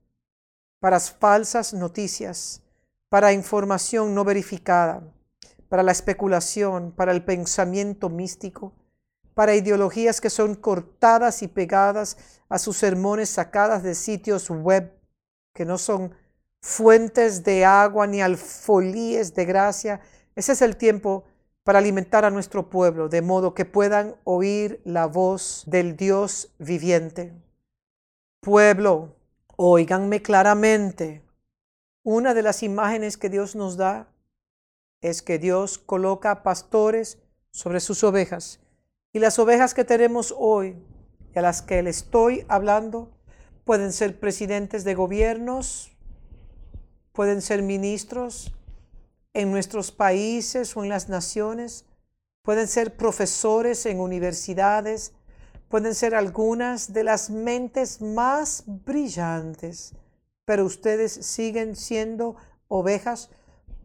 para 0.80 1.00
falsas 1.00 1.74
noticias, 1.74 2.62
para 3.10 3.34
información 3.34 4.13
no 4.13 4.24
verificada, 4.24 5.04
para 5.67 5.84
la 5.84 5.91
especulación, 5.91 6.91
para 6.91 7.12
el 7.12 7.24
pensamiento 7.24 8.10
místico, 8.10 8.74
para 9.34 9.56
ideologías 9.56 10.22
que 10.22 10.30
son 10.30 10.56
cortadas 10.56 11.41
y 11.41 11.48
pegadas 11.48 12.17
a 12.50 12.60
sus 12.60 12.78
sermones 12.78 13.30
sacadas 13.30 13.82
de 13.82 13.96
sitios 13.96 14.50
web 14.50 14.94
que 15.54 15.65
no 15.65 15.78
son 15.78 16.13
fuentes 16.62 17.44
de 17.44 17.65
agua 17.65 18.08
ni 18.08 18.22
alfolíes 18.22 19.34
de 19.34 19.46
gracia. 19.46 20.02
Ese 20.36 20.52
es 20.52 20.62
el 20.62 20.78
tiempo 20.78 21.26
para 21.63 21.80
alimentar 21.80 22.26
a 22.26 22.32
nuestro 22.32 22.69
pueblo, 22.69 23.08
de 23.08 23.21
modo 23.21 23.54
que 23.54 23.65
puedan 23.65 24.15
oír 24.24 24.82
la 24.84 25.06
voz 25.06 25.63
del 25.67 25.95
Dios 25.95 26.54
viviente. 26.58 27.34
Pueblo, 28.41 29.15
oíganme 29.56 30.21
claramente. 30.21 31.24
Una 32.04 32.34
de 32.34 32.41
las 32.41 32.63
imágenes 32.63 33.17
que 33.17 33.30
Dios 33.30 33.56
nos 33.56 33.78
da 33.78 34.08
es 35.02 35.21
que 35.21 35.38
Dios 35.38 35.78
coloca 35.78 36.41
pastores 36.41 37.19
sobre 37.52 37.80
sus 37.80 38.04
ovejas. 38.04 38.60
Y 39.13 39.19
las 39.19 39.38
ovejas 39.38 39.74
que 39.74 39.84
tenemos 39.84 40.34
hoy 40.38 40.78
y 41.36 41.39
a 41.39 41.41
las 41.41 41.62
que 41.62 41.84
le 41.84 41.91
estoy 41.91 42.45
hablando 42.47 43.12
pueden 43.65 43.91
ser 43.91 44.19
presidentes 44.19 44.84
de 44.84 44.95
gobiernos, 44.95 45.91
pueden 47.12 47.41
ser 47.41 47.62
ministros 47.62 48.54
en 49.34 49.52
nuestros 49.52 49.91
países 49.91 50.76
o 50.76 50.84
en 50.84 50.89
las 50.89 51.10
naciones, 51.10 51.86
pueden 52.41 52.67
ser 52.67 52.98
profesores 52.98 53.86
en 53.86 54.00
universidades, 54.00 55.13
pueden 55.70 55.96
ser 55.96 56.15
algunas 56.15 56.94
de 56.94 57.04
las 57.04 57.30
mentes 57.30 58.02
más 58.02 58.63
brillantes, 58.65 59.94
pero 60.46 60.65
ustedes 60.65 61.13
siguen 61.13 61.76
siendo 61.76 62.36
ovejas 62.67 63.30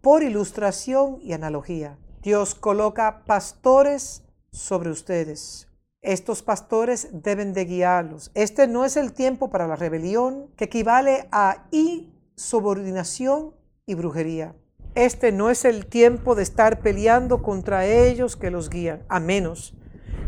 por 0.01 0.23
ilustración 0.23 1.19
y 1.23 1.33
analogía. 1.33 1.99
Dios 2.23 2.55
coloca 2.55 3.25
pastores 3.25 4.23
sobre 4.51 4.91
ustedes. 4.91 5.69
Estos 6.03 6.43
pastores 6.43 7.09
deben 7.13 7.53
de 7.53 7.65
guiarlos. 7.65 8.31
Este 8.35 8.67
no 8.69 8.85
es 8.85 8.97
el 8.97 9.13
tiempo 9.13 9.51
para 9.51 9.67
la 9.67 9.77
rebelión, 9.77 10.49
que 10.57 10.65
equivale 10.65 11.29
a 11.33 11.67
insubordinación 11.71 13.55
y 13.87 13.95
brujería. 13.95 14.55
Este 14.97 15.31
no 15.31 15.51
es 15.51 15.67
el 15.67 15.85
tiempo 15.85 16.35
de 16.35 16.43
estar 16.43 16.81
peleando 16.81 17.43
contra 17.43 17.85
ellos 17.87 18.35
que 18.35 18.51
los 18.51 18.71
guían, 18.71 19.05
a 19.09 19.21
menos 19.21 19.75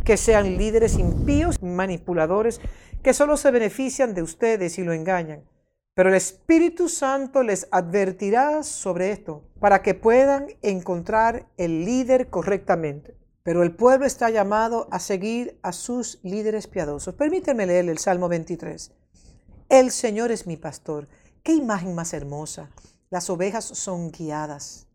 que 0.04 0.16
sean 0.16 0.56
líderes 0.56 0.98
impíos, 0.98 1.62
manipuladores, 1.62 2.60
que 3.02 3.14
solo 3.14 3.36
se 3.36 3.50
benefician 3.50 4.14
de 4.14 4.22
ustedes 4.22 4.78
y 4.78 4.84
lo 4.84 4.92
engañan. 4.92 5.44
Pero 5.94 6.10
el 6.10 6.14
Espíritu 6.14 6.88
Santo 6.88 7.42
les 7.42 7.66
advertirá 7.70 8.62
sobre 8.62 9.10
esto 9.10 9.42
para 9.58 9.82
que 9.82 9.94
puedan 9.94 10.48
encontrar 10.60 11.48
el 11.56 11.84
líder 11.86 12.28
correctamente. 12.28 13.16
Pero 13.42 13.62
el 13.62 13.74
pueblo 13.74 14.04
está 14.04 14.28
llamado 14.28 14.86
a 14.90 14.98
seguir 14.98 15.58
a 15.62 15.72
sus 15.72 16.20
líderes 16.22 16.66
piadosos. 16.66 17.14
Permítanme 17.14 17.66
leer 17.66 17.88
el 17.88 17.98
Salmo 17.98 18.28
23. 18.28 18.92
El 19.70 19.90
Señor 19.90 20.30
es 20.30 20.46
mi 20.46 20.58
pastor. 20.58 21.08
Qué 21.42 21.52
imagen 21.54 21.94
más 21.94 22.12
hermosa. 22.12 22.70
Las 23.10 23.30
ovejas 23.30 23.64
son 23.64 24.10
guiadas. 24.10 24.86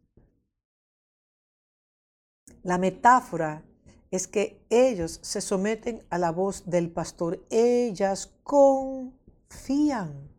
La 2.61 2.77
metáfora 2.77 3.63
es 4.11 4.27
que 4.27 4.63
ellos 4.69 5.19
se 5.23 5.41
someten 5.41 6.03
a 6.09 6.19
la 6.19 6.31
voz 6.31 6.63
del 6.69 6.91
pastor. 6.91 7.43
Ellas 7.49 8.31
confían. 8.43 10.29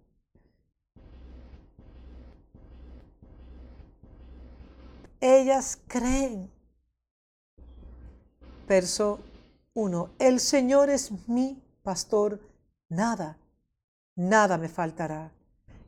Ellas 5.21 5.79
creen. 5.89 6.51
Verso 8.69 9.19
1. 9.75 10.11
El 10.19 10.39
Señor 10.39 10.89
es 10.89 11.11
mi 11.29 11.61
pastor. 11.83 12.41
Nada, 12.89 13.37
nada 14.15 14.57
me 14.57 14.69
faltará. 14.69 15.33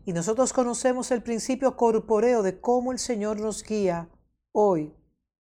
Y 0.07 0.13
nosotros 0.13 0.53
conocemos 0.53 1.11
el 1.11 1.21
principio 1.21 1.77
corporeo 1.77 2.45
de 2.45 2.61
cómo 2.61 2.93
el 2.93 3.01
Señor 3.01 3.41
nos 3.41 3.65
guía 3.65 4.09
hoy, 4.53 4.95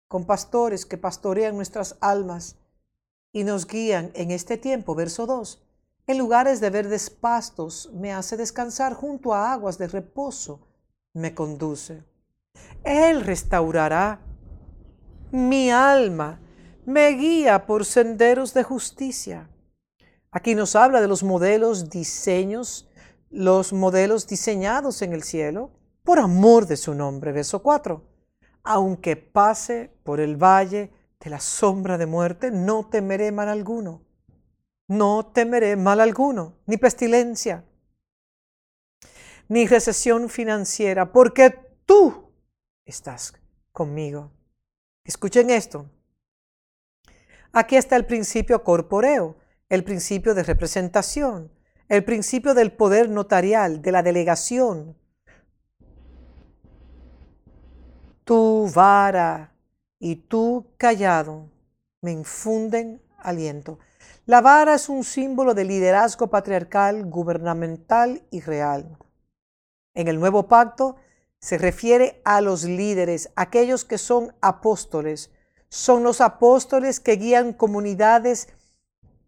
con 0.07 0.25
pastores 0.25 0.87
que 0.87 0.97
pastorean 0.97 1.55
nuestras 1.55 1.95
almas 2.01 2.57
y 3.31 3.43
nos 3.43 3.67
guían 3.67 4.09
en 4.15 4.31
este 4.31 4.57
tiempo. 4.57 4.95
Verso 4.95 5.27
2. 5.27 5.63
En 6.07 6.17
lugares 6.17 6.59
de 6.59 6.71
verdes 6.71 7.11
pastos 7.11 7.91
me 7.93 8.11
hace 8.11 8.35
descansar 8.35 8.95
junto 8.95 9.35
a 9.35 9.53
aguas 9.53 9.77
de 9.77 9.87
reposo, 9.87 10.67
me 11.13 11.35
conduce. 11.35 12.03
Él 12.83 13.21
restaurará 13.21 14.21
mi 15.29 15.69
alma, 15.69 16.39
me 16.83 17.09
guía 17.09 17.67
por 17.67 17.85
senderos 17.85 18.55
de 18.55 18.63
justicia. 18.63 19.51
Aquí 20.31 20.55
nos 20.55 20.75
habla 20.75 20.99
de 20.99 21.07
los 21.07 21.21
modelos, 21.21 21.91
diseños 21.91 22.86
los 23.29 23.73
modelos 23.73 24.27
diseñados 24.27 25.01
en 25.01 25.13
el 25.13 25.23
cielo 25.23 25.71
por 26.03 26.19
amor 26.19 26.67
de 26.67 26.77
su 26.77 26.93
nombre. 26.93 27.31
Verso 27.31 27.61
4. 27.61 28.03
Aunque 28.63 29.15
pase 29.15 29.91
por 30.03 30.19
el 30.19 30.35
valle 30.41 30.91
de 31.19 31.29
la 31.29 31.39
sombra 31.39 31.97
de 31.97 32.05
muerte, 32.05 32.51
no 32.51 32.87
temeré 32.89 33.31
mal 33.31 33.49
alguno. 33.49 34.01
No 34.87 35.31
temeré 35.33 35.75
mal 35.75 35.99
alguno, 35.99 36.55
ni 36.65 36.77
pestilencia, 36.77 37.65
ni 39.49 39.67
recesión 39.67 40.29
financiera, 40.29 41.11
porque 41.11 41.49
tú 41.85 42.31
estás 42.85 43.33
conmigo. 43.73 44.31
Escuchen 45.03 45.49
esto. 45.49 45.89
Aquí 47.51 47.75
está 47.75 47.97
el 47.97 48.05
principio 48.05 48.63
corporeo, 48.63 49.35
el 49.67 49.83
principio 49.83 50.33
de 50.33 50.43
representación 50.43 51.51
el 51.89 52.03
principio 52.03 52.53
del 52.53 52.71
poder 52.71 53.09
notarial, 53.09 53.81
de 53.81 53.91
la 53.91 54.03
delegación. 54.03 54.97
Tu 58.23 58.69
vara 58.73 59.53
y 59.99 60.15
tu 60.15 60.67
callado 60.77 61.49
me 62.01 62.11
infunden 62.11 63.01
aliento. 63.17 63.79
La 64.25 64.41
vara 64.41 64.75
es 64.75 64.89
un 64.89 65.03
símbolo 65.03 65.53
de 65.53 65.63
liderazgo 65.63 66.27
patriarcal, 66.27 67.05
gubernamental 67.05 68.21
y 68.29 68.41
real. 68.41 68.97
En 69.93 70.09
el 70.09 70.19
nuevo 70.19 70.47
pacto 70.47 70.97
se 71.39 71.57
refiere 71.57 72.21
a 72.25 72.41
los 72.41 72.63
líderes, 72.65 73.31
aquellos 73.35 73.85
que 73.85 73.97
son 73.97 74.35
apóstoles. 74.41 75.31
Son 75.69 76.03
los 76.03 76.19
apóstoles 76.19 76.99
que 76.99 77.15
guían 77.15 77.53
comunidades 77.53 78.49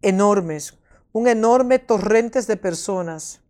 enormes, 0.02 0.79
un 1.12 1.26
enorme 1.26 1.78
torrente 1.78 2.40
de 2.42 2.56
personas. 2.56 3.40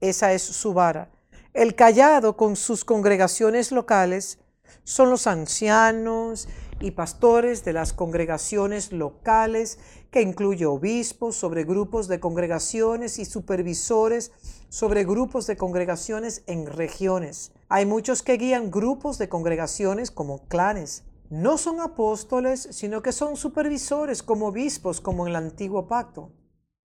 Esa 0.00 0.32
es 0.32 0.42
su 0.42 0.74
vara. 0.74 1.10
El 1.52 1.76
callado 1.76 2.36
con 2.36 2.56
sus 2.56 2.84
congregaciones 2.84 3.70
locales 3.70 4.38
son 4.82 5.10
los 5.10 5.28
ancianos 5.28 6.48
y 6.80 6.90
pastores 6.90 7.64
de 7.64 7.72
las 7.72 7.92
congregaciones 7.92 8.92
locales, 8.92 9.78
que 10.10 10.22
incluye 10.22 10.66
obispos 10.66 11.36
sobre 11.36 11.64
grupos 11.64 12.08
de 12.08 12.18
congregaciones 12.18 13.18
y 13.18 13.24
supervisores 13.24 14.32
sobre 14.68 15.04
grupos 15.04 15.46
de 15.46 15.56
congregaciones 15.56 16.42
en 16.46 16.66
regiones. 16.66 17.52
Hay 17.68 17.86
muchos 17.86 18.22
que 18.22 18.36
guían 18.36 18.72
grupos 18.72 19.18
de 19.18 19.28
congregaciones 19.28 20.10
como 20.10 20.48
clanes. 20.48 21.04
No 21.30 21.58
son 21.58 21.80
apóstoles, 21.80 22.68
sino 22.72 23.02
que 23.02 23.12
son 23.12 23.36
supervisores 23.36 24.22
como 24.24 24.48
obispos, 24.48 25.00
como 25.00 25.24
en 25.26 25.30
el 25.30 25.36
antiguo 25.36 25.86
pacto. 25.86 26.32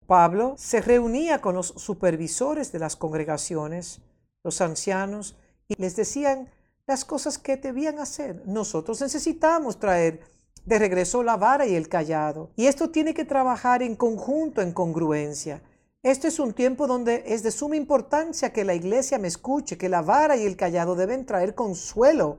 Pablo 0.06 0.54
se 0.56 0.80
reunía 0.80 1.40
con 1.40 1.54
los 1.54 1.68
supervisores 1.76 2.72
de 2.72 2.78
las 2.78 2.96
congregaciones, 2.96 4.00
los 4.44 4.60
ancianos, 4.60 5.36
y 5.68 5.74
les 5.80 5.96
decían 5.96 6.50
las 6.86 7.04
cosas 7.04 7.38
que 7.38 7.56
debían 7.56 7.98
hacer. 7.98 8.42
Nosotros 8.46 9.00
necesitamos 9.00 9.78
traer 9.78 10.20
de 10.64 10.78
regreso 10.78 11.22
la 11.22 11.36
vara 11.36 11.66
y 11.66 11.74
el 11.74 11.88
callado. 11.88 12.50
Y 12.56 12.66
esto 12.66 12.90
tiene 12.90 13.14
que 13.14 13.24
trabajar 13.24 13.82
en 13.82 13.96
conjunto, 13.96 14.62
en 14.62 14.72
congruencia. 14.72 15.62
Este 16.02 16.28
es 16.28 16.38
un 16.38 16.52
tiempo 16.52 16.86
donde 16.86 17.24
es 17.26 17.42
de 17.42 17.50
suma 17.50 17.76
importancia 17.76 18.52
que 18.52 18.64
la 18.64 18.74
iglesia 18.74 19.18
me 19.18 19.28
escuche, 19.28 19.76
que 19.76 19.88
la 19.88 20.02
vara 20.02 20.36
y 20.36 20.46
el 20.46 20.56
callado 20.56 20.94
deben 20.94 21.26
traer 21.26 21.54
consuelo, 21.54 22.38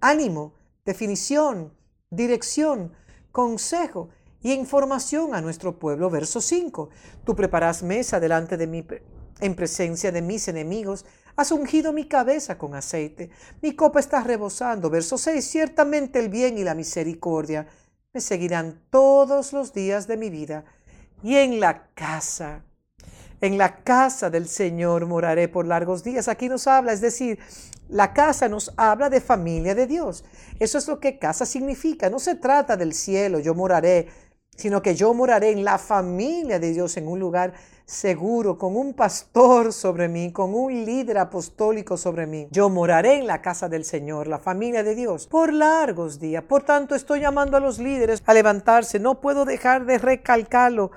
ánimo, 0.00 0.54
definición, 0.84 1.74
dirección, 2.10 2.92
consejo 3.30 4.08
y 4.42 4.52
información 4.52 5.34
a 5.34 5.40
nuestro 5.40 5.78
pueblo. 5.78 6.10
Verso 6.10 6.40
5. 6.40 6.90
Tú 7.24 7.36
preparas 7.36 7.82
mesa 7.82 8.20
delante 8.20 8.56
de 8.56 8.66
mí 8.66 8.86
en 9.40 9.54
presencia 9.54 10.12
de 10.12 10.22
mis 10.22 10.48
enemigos. 10.48 11.04
Has 11.36 11.50
ungido 11.52 11.92
mi 11.92 12.06
cabeza 12.06 12.58
con 12.58 12.74
aceite. 12.74 13.30
Mi 13.60 13.74
copa 13.74 14.00
está 14.00 14.22
rebosando. 14.22 14.90
Verso 14.90 15.18
6. 15.18 15.44
Ciertamente 15.44 16.18
el 16.18 16.28
bien 16.28 16.58
y 16.58 16.64
la 16.64 16.74
misericordia 16.74 17.66
me 18.12 18.20
seguirán 18.20 18.82
todos 18.90 19.52
los 19.52 19.72
días 19.72 20.06
de 20.06 20.16
mi 20.16 20.30
vida. 20.30 20.64
Y 21.22 21.36
en 21.36 21.60
la 21.60 21.88
casa, 21.94 22.64
en 23.40 23.56
la 23.58 23.82
casa 23.82 24.28
del 24.28 24.48
Señor 24.48 25.06
moraré 25.06 25.48
por 25.48 25.66
largos 25.66 26.04
días. 26.04 26.28
Aquí 26.28 26.48
nos 26.48 26.66
habla, 26.66 26.92
es 26.92 27.00
decir, 27.00 27.38
la 27.88 28.12
casa 28.12 28.48
nos 28.48 28.72
habla 28.76 29.08
de 29.08 29.20
familia 29.20 29.74
de 29.74 29.86
Dios. 29.86 30.24
Eso 30.58 30.78
es 30.78 30.88
lo 30.88 31.00
que 31.00 31.18
casa 31.18 31.46
significa. 31.46 32.10
No 32.10 32.18
se 32.18 32.34
trata 32.34 32.76
del 32.76 32.92
cielo, 32.92 33.38
yo 33.38 33.54
moraré 33.54 34.08
sino 34.56 34.82
que 34.82 34.94
yo 34.94 35.14
moraré 35.14 35.50
en 35.50 35.64
la 35.64 35.78
familia 35.78 36.58
de 36.58 36.72
Dios, 36.72 36.96
en 36.96 37.08
un 37.08 37.18
lugar 37.18 37.54
seguro, 37.86 38.58
con 38.58 38.76
un 38.76 38.94
pastor 38.94 39.72
sobre 39.72 40.08
mí, 40.08 40.32
con 40.32 40.54
un 40.54 40.84
líder 40.84 41.18
apostólico 41.18 41.96
sobre 41.96 42.26
mí. 42.26 42.48
Yo 42.50 42.68
moraré 42.68 43.18
en 43.18 43.26
la 43.26 43.42
casa 43.42 43.68
del 43.68 43.84
Señor, 43.84 44.28
la 44.28 44.38
familia 44.38 44.82
de 44.82 44.94
Dios, 44.94 45.26
por 45.26 45.52
largos 45.52 46.20
días. 46.20 46.44
Por 46.44 46.62
tanto, 46.62 46.94
estoy 46.94 47.20
llamando 47.20 47.56
a 47.56 47.60
los 47.60 47.78
líderes 47.78 48.22
a 48.26 48.34
levantarse. 48.34 48.98
No 48.98 49.20
puedo 49.20 49.44
dejar 49.44 49.84
de 49.84 49.98
recalcarlo. 49.98 50.90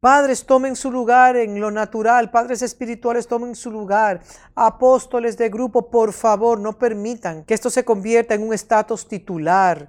Padres 0.00 0.44
tomen 0.44 0.76
su 0.76 0.90
lugar 0.90 1.36
en 1.36 1.58
lo 1.60 1.70
natural, 1.70 2.30
padres 2.30 2.60
espirituales 2.60 3.26
tomen 3.26 3.54
su 3.54 3.70
lugar, 3.70 4.20
apóstoles 4.54 5.38
de 5.38 5.48
grupo, 5.48 5.88
por 5.88 6.12
favor, 6.12 6.60
no 6.60 6.78
permitan 6.78 7.42
que 7.44 7.54
esto 7.54 7.70
se 7.70 7.86
convierta 7.86 8.34
en 8.34 8.42
un 8.42 8.52
estatus 8.52 9.08
titular 9.08 9.88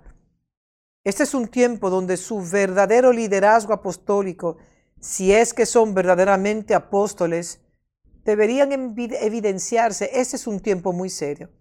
este 1.06 1.22
es 1.22 1.36
un 1.36 1.48
tiempo 1.48 1.91
donde 1.91 2.18
su 2.18 2.41
verdadero 2.41 3.13
liderazgo 3.13 3.74
apostólico, 3.74 4.58
si 5.00 5.32
es 5.32 5.54
que 5.54 5.68
son 5.68 5.94
verdaderamente 5.94 6.74
apóstoles, 6.74 7.62
deberían 8.24 8.72
evidenciarse. 8.72 10.10
Este 10.13 10.36
es 10.36 10.48
un 10.48 10.60
tiempo 10.60 10.94
muy 10.94 11.12
serio. 11.12 11.52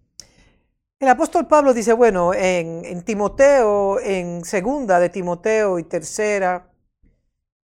El 0.99 1.09
apóstol 1.09 1.47
Pablo 1.47 1.75
dice, 1.75 1.93
bueno, 1.93 2.33
en, 2.33 3.03
Timoteo, 3.03 3.99
en 3.99 4.43
segunda 4.43 4.99
de 4.99 5.09
Timoteo 5.09 5.77
y 5.77 5.83
tercera, 5.83 6.71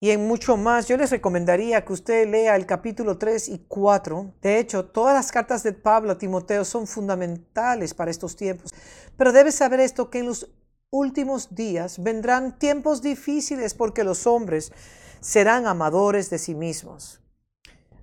y 0.03 0.11
en 0.11 0.27
mucho 0.27 0.59
más, 0.59 0.87
yo 0.87 0.99
les 0.99 1.11
recomendaría 1.11 1.85
que 1.85 1.93
usted 1.95 2.29
lea 2.29 2.57
el 2.57 2.66
capítulo 2.66 3.16
3 3.16 3.49
y 3.49 3.64
4. 3.69 4.35
De 4.43 4.59
hecho, 4.59 4.87
todas 4.87 5.14
las 5.14 5.33
cartas 5.33 5.62
de 5.62 5.73
Pablo 5.73 6.12
a 6.12 6.19
Timoteo 6.19 6.64
son 6.64 6.87
fundamentales 6.87 7.95
para 7.95 8.11
estos 8.11 8.37
tiempos. 8.37 8.75
Pero 9.16 9.33
debes 9.33 9.55
saber 9.55 9.81
esto, 9.81 10.11
que 10.11 10.21
en 10.21 10.27
los 10.27 10.51
últimos 10.90 11.55
días 11.55 12.03
vendrán 12.03 12.59
tiempos 12.59 13.00
difíciles 13.00 13.74
porque 13.74 14.05
los 14.05 14.26
hombres 14.26 14.72
serán 15.20 15.66
amadores 15.66 16.31
de 16.31 16.38
sí 16.38 16.55
mismos. 16.55 17.20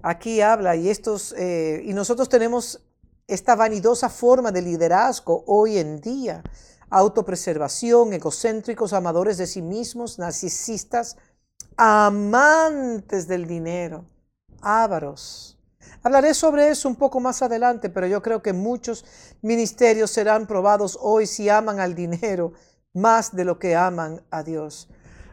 Aquí 0.02 0.42
habla 0.42 0.76
y 0.76 0.90
estos, 0.90 1.34
eh, 1.38 1.82
y 1.86 1.94
nosotros 1.94 2.30
tenemos 2.30 2.82
esta 3.28 3.56
vanidosa 3.56 4.10
forma 4.10 4.52
de 4.52 4.62
liderazgo 4.62 5.44
hoy 5.48 5.78
en 5.78 6.00
día. 6.00 6.44
Autopreservación, 6.90 8.14
egocéntricos, 8.14 8.94
amadores 8.94 9.38
de 9.38 9.48
sí 9.48 9.62
mismos, 9.62 10.18
narcisistas, 10.18 11.18
amantes 11.76 13.28
del 13.28 13.46
dinero, 13.46 14.06
ávaros. 14.62 15.58
Hablaré 16.04 16.34
sobre 16.34 16.70
eso 16.70 16.88
un 16.88 16.96
poco 16.96 17.20
más 17.20 17.42
adelante, 17.42 17.90
pero 17.90 18.08
yo 18.08 18.22
creo 18.22 18.42
que 18.42 18.54
muchos 18.54 19.04
ministerios 19.42 20.12
serán 20.12 20.48
probados 20.48 20.98
hoy 21.02 21.28
si 21.28 21.50
aman 21.50 21.82
al 21.82 21.96
dinero 21.96 22.54
más 22.98 23.36
de 23.36 23.46
lo 23.46 23.60
que 23.60 23.76
aman 23.76 24.22
a 24.32 24.44
Dios. 24.44 24.90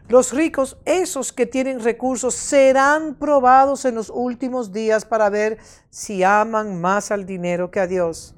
Los 0.07 0.33
ricos, 0.33 0.77
esos 0.85 1.33
que 1.33 1.47
tienen 1.47 1.79
recursos, 1.79 2.35
serán 2.35 3.15
probados 3.15 3.85
en 3.85 3.95
los 3.95 4.11
últimos 4.11 4.71
días 4.71 5.03
para 5.03 5.29
ver 5.29 5.57
si 5.89 6.23
aman 6.23 6.79
más 6.79 7.09
al 7.11 7.25
dinero 7.25 7.71
que 7.71 7.79
a 7.79 7.87
Dios. 7.87 8.35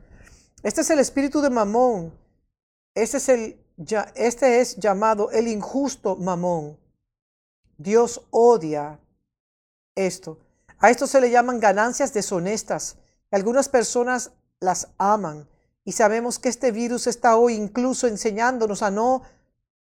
Este 0.63 0.81
es 0.81 0.89
el 0.89 0.99
espíritu 0.99 1.41
de 1.41 1.49
Mamón. 1.49 2.13
Este 2.95 3.17
es, 3.17 3.29
este 4.15 4.61
es 4.61 4.77
llamado 4.77 5.29
el 5.31 5.47
injusto 5.49 6.15
Mamón. 6.15 6.77
Dios 7.77 8.25
odia 8.31 8.99
esto. 9.93 10.39
A 10.79 10.89
esto 10.89 11.05
se 11.05 11.19
le 11.19 11.29
llaman 11.29 11.59
ganancias 11.59 12.13
deshonestas. 12.13 12.97
Algunas 13.29 13.67
personas 13.67 14.31
las 14.61 14.87
aman 14.97 15.47
y 15.87 15.93
sabemos 15.93 16.37
que 16.37 16.49
este 16.49 16.73
virus 16.73 17.07
está 17.07 17.37
hoy 17.37 17.53
incluso 17.53 18.07
enseñándonos 18.07 18.83
a 18.83 18.91
no 18.91 19.21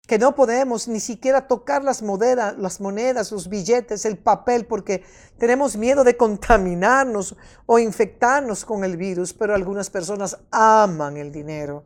que 0.08 0.18
no 0.18 0.36
podemos 0.36 0.88
ni 0.88 1.02
siquiera 1.02 1.50
tocar 1.50 1.84
las, 1.84 2.02
las 2.02 2.80
monedas, 2.80 3.32
los 3.34 3.50
billetes, 3.50 4.06
el 4.06 4.18
papel, 4.18 4.66
porque 4.66 5.04
tenemos 5.38 5.76
miedo 5.76 6.06
de 6.06 6.16
contaminarnos 6.16 7.36
o 7.66 7.78
infectarnos 7.78 8.64
con 8.64 8.86
el 8.86 8.96
virus, 8.96 9.34
pero 9.34 9.54
algunas 9.54 9.90
personas 9.90 10.38
aman 10.50 11.18
el 11.18 11.30
dinero. 11.30 11.84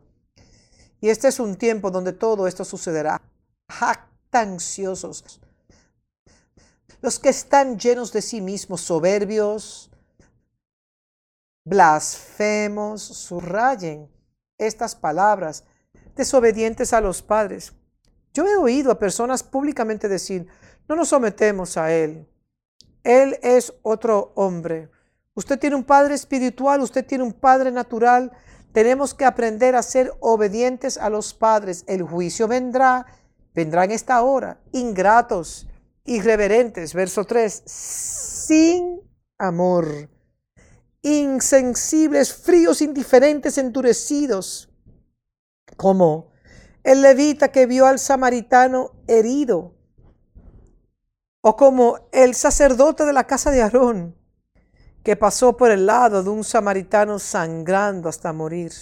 Y 1.00 1.08
este 1.08 1.26
es 1.26 1.40
un 1.40 1.56
tiempo 1.56 1.90
donde 1.90 2.12
todo 2.12 2.46
esto 2.46 2.64
sucederá. 2.64 3.20
Jactanciosos. 3.68 5.40
Los 7.02 7.18
que 7.18 7.30
están 7.30 7.76
llenos 7.76 8.12
de 8.12 8.22
sí 8.22 8.40
mismos, 8.40 8.82
soberbios, 8.82 9.90
blasfemos, 11.66 13.02
subrayen 13.02 14.10
estas 14.56 14.94
palabras, 14.94 15.64
desobedientes 16.14 16.94
a 16.94 17.02
los 17.02 17.20
padres 17.20 17.74
yo 18.36 18.46
he 18.46 18.54
oído 18.58 18.92
a 18.92 18.98
personas 18.98 19.42
públicamente 19.42 20.10
decir, 20.10 20.46
no 20.90 20.94
nos 20.94 21.08
sometemos 21.08 21.78
a 21.78 21.90
Él. 21.90 22.28
Él 23.02 23.38
es 23.42 23.72
otro 23.80 24.34
hombre. 24.34 24.90
Usted 25.32 25.58
tiene 25.58 25.74
un 25.74 25.84
padre 25.84 26.14
espiritual, 26.14 26.82
usted 26.82 27.06
tiene 27.06 27.24
un 27.24 27.32
padre 27.32 27.70
natural. 27.72 28.30
Tenemos 28.72 29.14
que 29.14 29.24
aprender 29.24 29.74
a 29.74 29.82
ser 29.82 30.12
obedientes 30.20 30.98
a 30.98 31.08
los 31.08 31.32
padres. 31.32 31.82
El 31.86 32.02
juicio 32.02 32.46
vendrá, 32.46 33.06
vendrá 33.54 33.84
en 33.84 33.92
esta 33.92 34.20
hora. 34.20 34.60
Ingratos, 34.72 35.66
irreverentes. 36.04 36.92
Verso 36.92 37.24
3. 37.24 37.62
Sin 37.64 39.00
amor. 39.38 40.10
Insensibles, 41.06 42.34
fríos, 42.34 42.82
indiferentes, 42.82 43.58
endurecidos. 43.58 44.68
Como 45.76 46.32
el 46.82 47.00
levita 47.00 47.52
que 47.52 47.66
vio 47.66 47.86
al 47.86 48.00
samaritano 48.00 48.90
herido, 49.06 49.76
o 51.42 51.54
como 51.54 52.08
el 52.10 52.34
sacerdote 52.34 53.04
de 53.04 53.12
la 53.12 53.24
casa 53.24 53.52
de 53.52 53.62
Aarón, 53.62 54.16
que 55.04 55.14
pasó 55.14 55.56
por 55.56 55.70
el 55.70 55.86
lado 55.86 56.24
de 56.24 56.30
un 56.30 56.42
samaritano 56.42 57.20
sangrando 57.20 58.08
hasta 58.08 58.32
morir. 58.32 58.72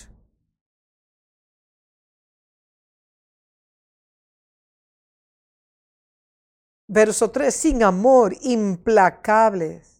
Verso 6.88 7.30
3, 7.30 7.54
sin 7.54 7.82
amor, 7.82 8.34
implacables, 8.40 9.93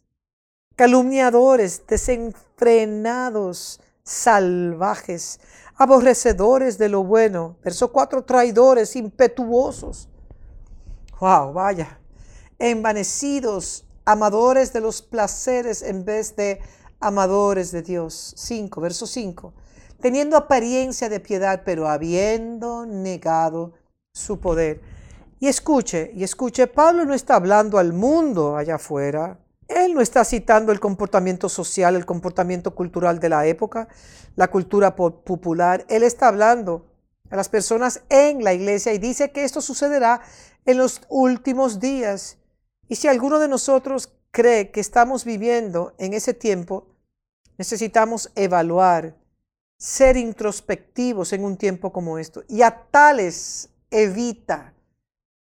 calumniadores, 0.76 1.87
desenfrenados, 1.87 3.80
salvajes, 4.02 5.40
aborrecedores 5.76 6.78
de 6.78 6.88
lo 6.88 7.04
bueno. 7.04 7.56
Verso 7.62 7.92
4, 7.92 8.24
traidores, 8.24 8.96
impetuosos. 8.96 10.08
Wow, 11.20 11.52
vaya. 11.52 11.98
Envanecidos, 12.58 13.87
amadores 14.04 14.72
de 14.72 14.80
los 14.80 15.02
placeres 15.02 15.82
en 15.82 16.04
vez 16.04 16.37
de 16.37 16.60
amadores 17.00 17.70
de 17.72 17.82
Dios. 17.82 18.34
5, 18.37 18.80
verso 18.80 19.06
5. 19.06 19.52
Teniendo 20.00 20.37
apariencia 20.37 21.08
de 21.08 21.20
piedad, 21.20 21.62
pero 21.64 21.88
habiendo 21.88 22.84
negado 22.84 23.72
su 24.12 24.38
poder. 24.38 24.80
Y 25.40 25.48
escuche, 25.48 26.10
y 26.14 26.24
escuche, 26.24 26.66
Pablo 26.66 27.04
no 27.04 27.14
está 27.14 27.37
hablando 27.37 27.78
al 27.78 27.92
mundo 27.92 28.56
allá 28.56 28.76
afuera. 28.76 29.38
Él 29.68 29.94
no 29.94 30.00
está 30.00 30.24
citando 30.24 30.72
el 30.72 30.81
comportamiento 30.81 31.48
social, 31.48 31.96
el 31.96 32.07
comportamiento 32.07 32.74
cultural 32.74 33.18
de 33.18 33.29
la 33.29 33.46
época, 33.46 33.88
la 34.37 34.48
cultura 34.48 34.94
popular. 34.94 35.87
Él 35.88 36.03
está 36.03 36.29
hablando 36.29 36.87
a 37.31 37.37
las 37.37 37.48
personas 37.48 38.03
en 38.11 38.44
la 38.44 38.53
iglesia 38.53 38.92
y 38.92 38.98
dice 38.98 39.31
que 39.33 39.44
esto 39.44 39.61
sucederá 39.61 40.20
en 40.66 40.79
los 40.79 41.00
últimos 41.09 41.81
días. 41.81 42.38
Y 42.88 42.96
si 42.96 43.09
alguno 43.09 43.38
de 43.38 43.48
nosotros 43.48 44.12
cree 44.31 44.70
que 44.70 44.81
estamos 44.81 45.24
viviendo 45.24 45.94
en 45.98 46.12
ese 46.12 46.35
tiempo, 46.35 46.88
necesitamos 47.57 48.31
evaluar, 48.35 49.16
ser 49.79 50.16
introspectivos 50.16 51.33
en 51.33 51.44
un 51.44 51.57
tiempo 51.57 51.92
como 51.92 52.18
esto. 52.18 52.44
Y 52.48 52.62
a 52.62 52.87
tales 52.90 53.70
evita 53.90 54.73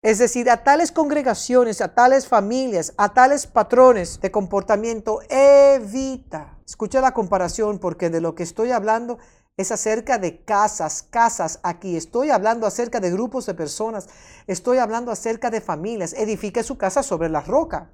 es 0.03 0.19
decir, 0.19 0.49
a 0.49 0.65
tales 0.65 0.93
congregaciones, 0.93 1.83
a 1.83 1.95
tales 1.95 2.27
familias, 2.27 2.95
a 2.97 3.13
tales 3.13 3.47
patrones 3.47 4.21
de 4.21 4.31
comportamiento, 4.31 5.21
evita. 5.29 6.59
Escucha 6.67 7.03
la 7.03 7.13
comparación 7.13 7.79
porque 7.79 8.09
de 8.09 8.23
lo 8.23 8.35
que 8.35 8.43
estoy 8.43 8.71
hablando 8.71 9.19
es 9.59 9.73
acerca 9.73 10.17
de 10.17 10.43
casas, 10.43 11.03
casas 11.03 11.61
aquí. 11.63 11.97
Estoy 11.97 12.31
hablando 12.31 12.67
acerca 12.67 12.99
de 12.99 13.11
grupos 13.11 13.45
de 13.45 13.53
personas. 13.53 14.09
Estoy 14.47 14.79
hablando 14.79 15.13
acerca 15.13 15.51
de 15.51 15.61
familias. 15.61 16.15
Edifique 16.15 16.63
su 16.63 16.79
casa 16.79 17.03
sobre 17.03 17.29
la 17.29 17.43
roca. 17.43 17.91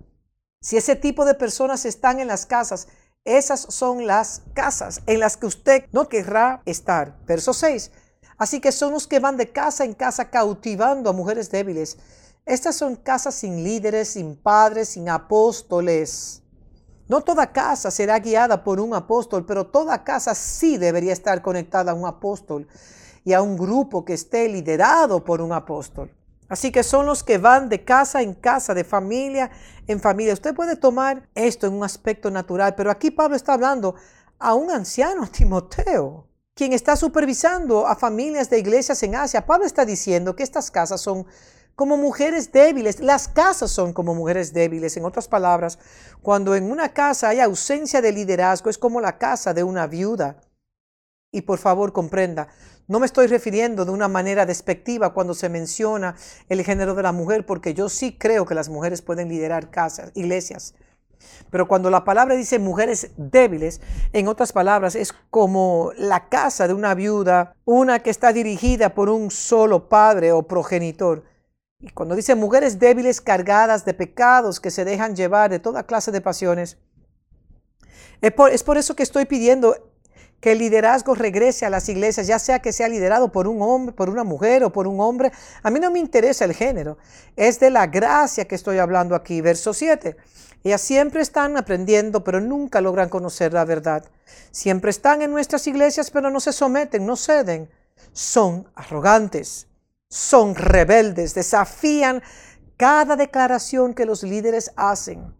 Si 0.61 0.77
ese 0.77 0.95
tipo 0.95 1.25
de 1.25 1.35
personas 1.35 1.85
están 1.85 2.21
en 2.21 2.29
las 2.29 2.47
casas, 2.47 2.87
esas 3.25 3.61
son 3.61 4.07
las 4.07 4.43
casas 4.55 5.03
en 5.07 5.19
las 5.19 5.37
que 5.37 5.47
usted 5.47 5.87
no 5.91 6.09
querrá 6.09 6.63
estar. 6.67 7.19
Verso 7.27 7.53
6. 7.53 7.91
Así 8.39 8.61
que 8.61 8.73
son 8.73 8.93
los 8.93 9.07
que 9.07 9.19
van 9.19 9.37
de 9.37 9.51
casa 9.51 9.85
en 9.85 9.95
casa 9.95 10.31
cautivando 10.31 11.09
a 11.09 11.15
mujeres 11.15 11.51
débiles. 11.51 11.99
Estas 12.45 12.77
son 12.77 12.97
casas 12.97 13.35
sin 13.35 13.65
líderes, 13.65 14.11
sin 14.11 14.37
padres, 14.37 14.91
sin 14.91 15.09
apóstoles. 15.09 16.43
No 17.09 17.23
toda 17.23 17.53
casa 17.53 17.91
será 17.91 18.19
guiada 18.19 18.63
por 18.63 18.79
un 18.79 18.95
apóstol, 18.95 19.47
pero 19.47 19.67
toda 19.67 20.05
casa 20.05 20.35
sí 20.35 20.77
debería 20.77 21.13
estar 21.13 21.41
conectada 21.41 21.93
a 21.93 21.95
un 21.95 22.07
apóstol 22.07 22.69
y 23.25 23.33
a 23.33 23.43
un 23.43 23.57
grupo 23.57 24.05
que 24.05 24.15
esté 24.15 24.49
liderado 24.49 25.25
por 25.25 25.41
un 25.41 25.53
apóstol. 25.53 26.13
Así 26.49 26.71
que 26.71 26.83
son 26.83 27.07
los 27.07 27.25
que 27.25 27.39
van 27.39 27.69
de 27.69 27.85
casa 27.85 28.23
en 28.23 28.35
casa, 28.35 28.75
de 28.75 28.85
familia 28.85 29.51
en 29.87 29.99
familia. 29.99 30.35
Usted 30.35 30.55
puede 30.55 30.77
tomar 30.77 31.29
esto 31.35 31.67
en 31.67 31.73
un 31.73 31.85
aspecto 31.85 32.31
natural, 32.31 32.75
pero 32.77 32.91
aquí 32.91 33.11
Pablo 33.11 33.35
está 33.35 33.55
hablando 33.55 33.95
a 34.39 34.55
un 34.55 34.71
anciano, 34.71 35.27
Timoteo 35.33 36.27
quien 36.57 36.73
está 36.73 36.97
supervisando 36.97 37.87
a 37.87 37.95
familias 37.97 38.49
de 38.49 38.59
iglesias 38.59 39.03
en 39.03 39.15
Asia. 39.15 39.45
Pablo 39.45 39.67
está 39.67 39.85
diciendo 39.85 40.35
que 40.35 40.43
estas 40.43 40.71
casas 40.71 41.03
son 41.03 41.27
como 41.75 41.99
mujeres 41.99 42.51
débiles. 42.51 43.01
Las 43.01 43.29
casas 43.29 43.71
son 43.71 43.93
como 43.93 44.15
mujeres 44.15 44.55
débiles. 44.55 44.97
En 44.97 45.05
otras 45.05 45.29
palabras, 45.29 45.79
cuando 46.23 46.57
en 46.57 46.71
una 46.71 46.95
casa 46.95 47.29
hay 47.29 47.41
ausencia 47.41 48.01
de 48.01 48.11
liderazgo, 48.11 48.71
es 48.71 48.79
como 48.79 49.03
la 49.03 49.19
casa 49.19 49.53
de 49.53 49.65
una 49.65 49.87
viuda. 49.87 50.41
Y 51.31 51.43
por 51.43 51.59
favor 51.59 51.93
comprenda, 51.93 52.49
no 52.89 53.01
me 53.01 53.07
estoy 53.07 53.27
refiriendo 53.27 53.85
de 53.85 53.91
una 53.91 54.09
manera 54.09 54.47
despectiva 54.47 55.13
cuando 55.13 55.35
se 55.35 55.51
menciona 55.51 56.17
el 56.49 56.65
género 56.65 56.95
de 56.95 57.03
la 57.03 57.13
mujer, 57.13 57.45
porque 57.45 57.75
yo 57.75 57.91
sí 57.91 58.17
creo 58.17 58.47
que 58.47 58.55
las 58.55 58.71
mujeres 58.71 59.03
pueden 59.03 59.29
liderar 59.29 59.71
casas, 59.71 60.11
iglesias. 60.15 60.75
Pero 61.51 61.69
cuando 61.69 61.91
la 61.91 62.05
palabra 62.05 62.35
dice 62.35 62.59
mujeres 62.59 63.11
débiles, 63.17 63.81
en 64.13 64.29
otras 64.29 64.53
palabras, 64.53 64.95
es 64.95 65.13
como 65.31 65.93
la 65.97 66.29
casa 66.29 66.67
de 66.69 66.75
una 66.75 66.95
viuda, 66.95 67.55
una 67.65 68.01
que 68.01 68.11
está 68.11 68.33
dirigida 68.33 68.95
por 68.95 69.09
un 69.09 69.31
solo 69.31 69.89
padre 69.89 70.33
o 70.33 70.43
progenitor. 70.43 71.25
Y 71.81 71.91
cuando 71.91 72.15
dice 72.15 72.35
mujeres 72.35 72.79
débiles 72.79 73.21
cargadas 73.21 73.85
de 73.85 73.95
pecados 73.95 74.61
que 74.61 74.71
se 74.71 74.85
dejan 74.85 75.15
llevar 75.15 75.51
de 75.51 75.59
toda 75.59 75.85
clase 75.85 76.11
de 76.11 76.21
pasiones, 76.21 76.79
es 78.21 78.33
por, 78.33 78.51
es 78.51 78.63
por 78.63 78.79
eso 78.79 78.97
que 78.97 79.03
estoy 79.03 79.27
pidiendo 79.27 79.77
que 80.41 80.53
el 80.53 80.59
liderazgo 80.59 81.15
regrese 81.15 81.67
a 81.67 81.71
las 81.71 81.89
iglesias, 81.89 82.27
ya 82.27 82.39
sea 82.39 82.61
que 82.61 82.73
sea 82.73 82.89
liderado 82.89 83.33
por 83.33 83.49
un 83.49 83.63
hombre, 83.63 83.95
por 83.95 84.11
una 84.11 84.25
mujer 84.25 84.65
o 84.65 84.73
por 84.73 84.87
un 84.87 85.01
hombre. 85.01 85.33
A 85.63 85.71
mí 85.71 85.81
no 85.81 85.91
me 85.91 85.99
interesa 85.99 86.45
el 86.45 86.55
género, 86.55 86.99
es 87.37 87.59
de 87.59 87.71
la 87.71 87.87
gracia 87.87 88.47
que 88.47 88.55
estoy 88.55 88.79
hablando 88.79 89.15
aquí. 89.15 89.41
Verso 89.41 89.73
7. 89.73 90.17
Ellas 90.67 90.81
siempre 90.81 91.21
están 91.21 91.57
aprendiendo, 91.57 92.25
pero 92.25 92.41
nunca 92.41 92.81
logran 92.81 93.09
conocer 93.09 93.53
la 93.53 93.65
verdad. 93.65 94.05
Siempre 94.51 94.91
están 94.91 95.23
en 95.23 95.31
nuestras 95.31 95.65
iglesias, 95.69 96.11
pero 96.11 96.29
no 96.29 96.41
se 96.41 96.53
someten, 96.53 97.07
no 97.07 97.15
ceden. 97.15 97.71
Son 98.13 98.69
arrogantes, 98.75 99.69
son 100.09 100.57
rebeldes, 100.57 101.35
desafían 101.35 102.21
cada 102.77 103.15
declaración 103.15 103.95
que 103.95 104.07
los 104.07 104.25
líderes 104.25 104.73
hacen. 104.75 105.37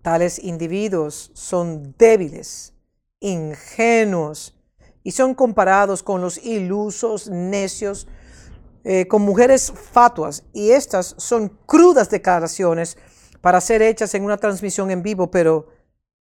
Tales 0.00 0.38
individuos 0.38 1.32
son 1.34 1.94
débiles, 1.98 2.72
ingenuos 3.20 4.58
y 5.02 5.10
son 5.10 5.34
comparados 5.34 6.02
con 6.02 6.22
los 6.22 6.38
ilusos, 6.42 7.28
necios, 7.28 8.08
eh, 8.88 9.08
con 9.08 9.22
mujeres 9.22 9.72
fatuas. 9.72 10.44
Y 10.52 10.70
estas 10.70 11.16
son 11.18 11.48
crudas 11.66 12.08
declaraciones 12.08 12.96
para 13.40 13.60
ser 13.60 13.82
hechas 13.82 14.14
en 14.14 14.22
una 14.22 14.36
transmisión 14.36 14.92
en 14.92 15.02
vivo, 15.02 15.28
pero 15.28 15.66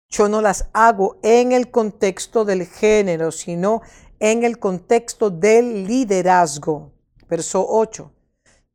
yo 0.08 0.30
no 0.30 0.40
las 0.40 0.70
hago 0.72 1.18
en 1.24 1.52
el 1.52 1.72
contexto 1.72 2.46
del 2.46 2.66
género, 2.66 3.34
sino 3.34 3.82
en 4.18 4.46
el 4.46 4.60
contexto 4.60 5.30
del 5.30 5.86
liderazgo. 5.86 6.94
Verso 7.28 7.66
8. 7.68 8.10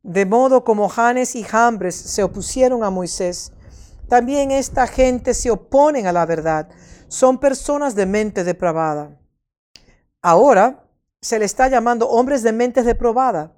De 0.03 0.23
modo 0.27 0.63
como 0.63 0.87
Janes 0.87 1.35
y 1.35 1.41
Jambres 1.41 1.95
se 1.95 2.21
opusieron 2.21 2.83
a 2.83 2.91
Moisés, 2.91 3.53
también 4.07 4.51
esta 4.51 4.85
gente 4.85 5.33
se 5.33 5.49
oponen 5.49 6.05
a 6.05 6.13
la 6.13 6.27
verdad. 6.27 6.69
Son 7.07 7.39
personas 7.39 7.95
de 7.95 8.05
mente 8.05 8.43
depravada. 8.43 9.19
Ahora 10.21 10.85
se 11.21 11.39
le 11.39 11.45
está 11.45 11.67
llamando 11.69 12.07
hombres 12.07 12.43
de 12.43 12.51
mente 12.51 12.83
depravada, 12.83 13.55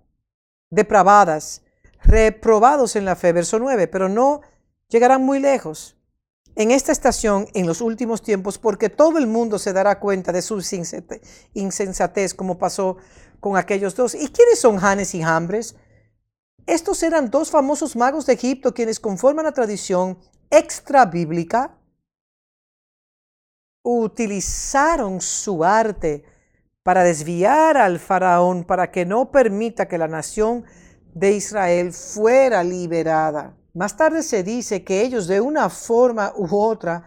depravadas, 0.72 1.62
reprobados 2.04 2.96
en 2.96 3.06
la 3.06 3.16
fe, 3.16 3.34
verso 3.34 3.60
9, 3.60 3.88
pero 3.88 4.10
no 4.10 4.42
llegarán 4.88 5.24
muy 5.24 5.40
lejos 5.40 5.98
en 6.56 6.72
esta 6.72 6.92
estación 6.92 7.48
en 7.54 7.68
los 7.68 7.82
últimos 7.82 8.22
tiempos 8.22 8.58
porque 8.58 8.90
todo 8.90 9.18
el 9.18 9.28
mundo 9.28 9.60
se 9.60 9.74
dará 9.74 10.00
cuenta 10.00 10.32
de 10.32 10.42
su 10.42 10.62
insensatez 11.54 12.34
como 12.34 12.58
pasó 12.58 12.98
con 13.40 13.58
aquellos 13.58 13.96
dos. 13.96 14.16
¿Y 14.16 14.28
quiénes 14.30 14.60
son 14.60 14.78
Janes 14.78 15.14
y 15.16 15.22
Jambres? 15.22 15.76
Estos 16.66 17.04
eran 17.04 17.30
dos 17.30 17.52
famosos 17.52 17.96
magos 17.96 18.26
de 18.26 18.34
Egipto 18.34 18.74
quienes 18.74 19.00
conforman 19.00 19.46
la 19.46 19.54
tradición 19.54 20.18
extra 20.50 21.06
bíblica 21.06 21.78
utilizaron 23.84 25.22
su 25.22 25.64
arte 25.64 26.24
para 26.84 27.04
desviar 27.04 27.78
al 27.78 28.00
faraón 28.00 28.64
para 28.64 28.92
que 28.92 29.06
no 29.06 29.32
permita 29.32 29.88
que 29.88 29.98
la 29.98 30.08
nación 30.08 30.66
de 31.14 31.34
Israel 31.34 31.94
fuera 31.94 32.64
liberada. 32.64 33.56
Más 33.74 33.96
tarde 33.96 34.24
se 34.24 34.44
dice 34.44 34.84
que 34.84 35.02
ellos 35.02 35.28
de 35.28 35.42
una 35.42 35.70
forma 35.70 36.34
u 36.36 36.56
otra 36.56 37.04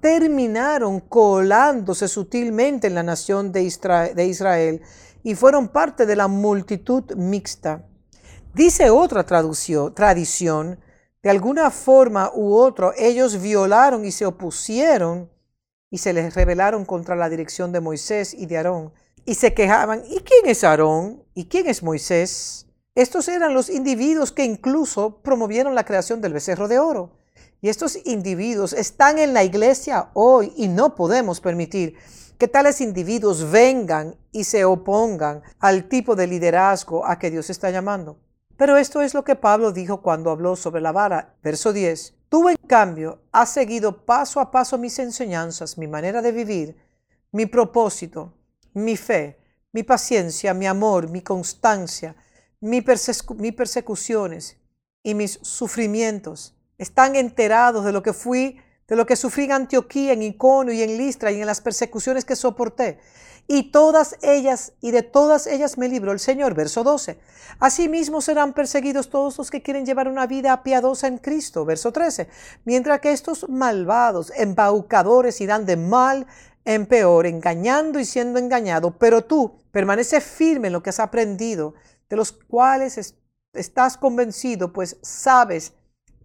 terminaron 0.00 1.00
colándose 1.00 2.08
sutilmente 2.08 2.86
en 2.86 2.94
la 2.94 3.02
nación 3.02 3.52
de 3.52 4.24
Israel 4.24 4.82
y 5.22 5.34
fueron 5.34 5.68
parte 5.68 6.06
de 6.06 6.16
la 6.16 6.28
multitud 6.28 7.14
mixta. 7.14 7.84
Dice 8.54 8.90
otra 8.90 9.24
tradición 9.24 10.78
de 11.22 11.30
alguna 11.30 11.70
forma 11.70 12.30
u 12.34 12.54
otra, 12.54 12.92
ellos 12.96 13.42
violaron 13.42 14.04
y 14.04 14.12
se 14.12 14.24
opusieron 14.24 15.30
y 15.90 15.98
se 15.98 16.12
les 16.12 16.34
rebelaron 16.34 16.84
contra 16.84 17.16
la 17.16 17.28
dirección 17.28 17.72
de 17.72 17.80
Moisés 17.80 18.34
y 18.34 18.46
de 18.46 18.56
Aarón. 18.56 18.92
Y 19.28 19.34
se 19.34 19.52
quejaban, 19.52 20.04
¿y 20.08 20.20
quién 20.20 20.46
es 20.46 20.64
Aarón? 20.64 21.22
¿Y 21.34 21.48
quién 21.48 21.66
es 21.66 21.82
Moisés? 21.82 22.66
Estos 22.94 23.28
eran 23.28 23.52
los 23.52 23.68
individuos 23.68 24.32
que 24.32 24.42
incluso 24.42 25.20
promovieron 25.20 25.74
la 25.74 25.84
creación 25.84 26.22
del 26.22 26.32
becerro 26.32 26.66
de 26.66 26.78
oro. 26.78 27.18
Y 27.60 27.68
estos 27.68 27.98
individuos 28.06 28.72
están 28.72 29.18
en 29.18 29.34
la 29.34 29.44
iglesia 29.44 30.08
hoy 30.14 30.54
y 30.56 30.68
no 30.68 30.94
podemos 30.94 31.42
permitir 31.42 31.94
que 32.38 32.48
tales 32.48 32.80
individuos 32.80 33.50
vengan 33.50 34.16
y 34.32 34.44
se 34.44 34.64
opongan 34.64 35.42
al 35.58 35.90
tipo 35.90 36.16
de 36.16 36.26
liderazgo 36.26 37.04
a 37.04 37.18
que 37.18 37.30
Dios 37.30 37.50
está 37.50 37.68
llamando. 37.70 38.16
Pero 38.56 38.78
esto 38.78 39.02
es 39.02 39.12
lo 39.12 39.24
que 39.24 39.36
Pablo 39.36 39.72
dijo 39.72 40.00
cuando 40.00 40.30
habló 40.30 40.56
sobre 40.56 40.80
la 40.80 40.92
vara. 40.92 41.34
Verso 41.42 41.74
10. 41.74 42.14
Tú, 42.30 42.48
en 42.48 42.56
cambio, 42.66 43.20
has 43.30 43.50
seguido 43.50 44.06
paso 44.06 44.40
a 44.40 44.50
paso 44.50 44.78
mis 44.78 44.98
enseñanzas, 44.98 45.76
mi 45.76 45.86
manera 45.86 46.22
de 46.22 46.32
vivir, 46.32 46.78
mi 47.30 47.44
propósito, 47.44 48.32
mi 48.78 48.96
fe, 48.96 49.38
mi 49.72 49.82
paciencia, 49.82 50.54
mi 50.54 50.66
amor, 50.66 51.10
mi 51.10 51.22
constancia, 51.22 52.16
mis 52.60 52.82
persecuciones 52.84 54.56
y 55.02 55.14
mis 55.14 55.38
sufrimientos. 55.42 56.54
Están 56.78 57.16
enterados 57.16 57.84
de 57.84 57.92
lo 57.92 58.02
que 58.02 58.12
fui, 58.12 58.60
de 58.86 58.96
lo 58.96 59.04
que 59.06 59.16
sufrí 59.16 59.44
en 59.44 59.52
Antioquía, 59.52 60.12
en 60.12 60.22
Iconio 60.22 60.72
y 60.72 60.82
en 60.82 60.96
Listra 60.96 61.30
y 61.30 61.40
en 61.40 61.46
las 61.46 61.60
persecuciones 61.60 62.24
que 62.24 62.36
soporté 62.36 62.98
y 63.50 63.70
todas 63.72 64.16
ellas, 64.20 64.74
y 64.82 64.90
de 64.90 65.02
todas 65.02 65.46
ellas 65.46 65.78
me 65.78 65.88
libró 65.88 66.12
el 66.12 66.20
Señor. 66.20 66.54
Verso 66.54 66.84
12. 66.84 67.18
Asimismo 67.58 68.20
serán 68.20 68.52
perseguidos 68.52 69.08
todos 69.08 69.38
los 69.38 69.50
que 69.50 69.62
quieren 69.62 69.86
llevar 69.86 70.06
una 70.06 70.26
vida 70.26 70.62
piadosa 70.62 71.06
en 71.06 71.16
Cristo. 71.16 71.64
Verso 71.64 71.90
13. 71.90 72.28
Mientras 72.66 73.00
que 73.00 73.10
estos 73.10 73.48
malvados, 73.48 74.30
embaucadores, 74.36 75.40
irán 75.40 75.64
de 75.64 75.78
mal 75.78 76.26
en 76.68 76.84
peor, 76.84 77.24
engañando 77.24 77.98
y 77.98 78.04
siendo 78.04 78.38
engañado, 78.38 78.90
pero 78.98 79.24
tú 79.24 79.58
permanece 79.72 80.20
firme 80.20 80.66
en 80.66 80.74
lo 80.74 80.82
que 80.82 80.90
has 80.90 81.00
aprendido, 81.00 81.72
de 82.10 82.16
los 82.16 82.30
cuales 82.30 83.14
estás 83.54 83.96
convencido, 83.96 84.70
pues 84.70 84.98
sabes 85.00 85.72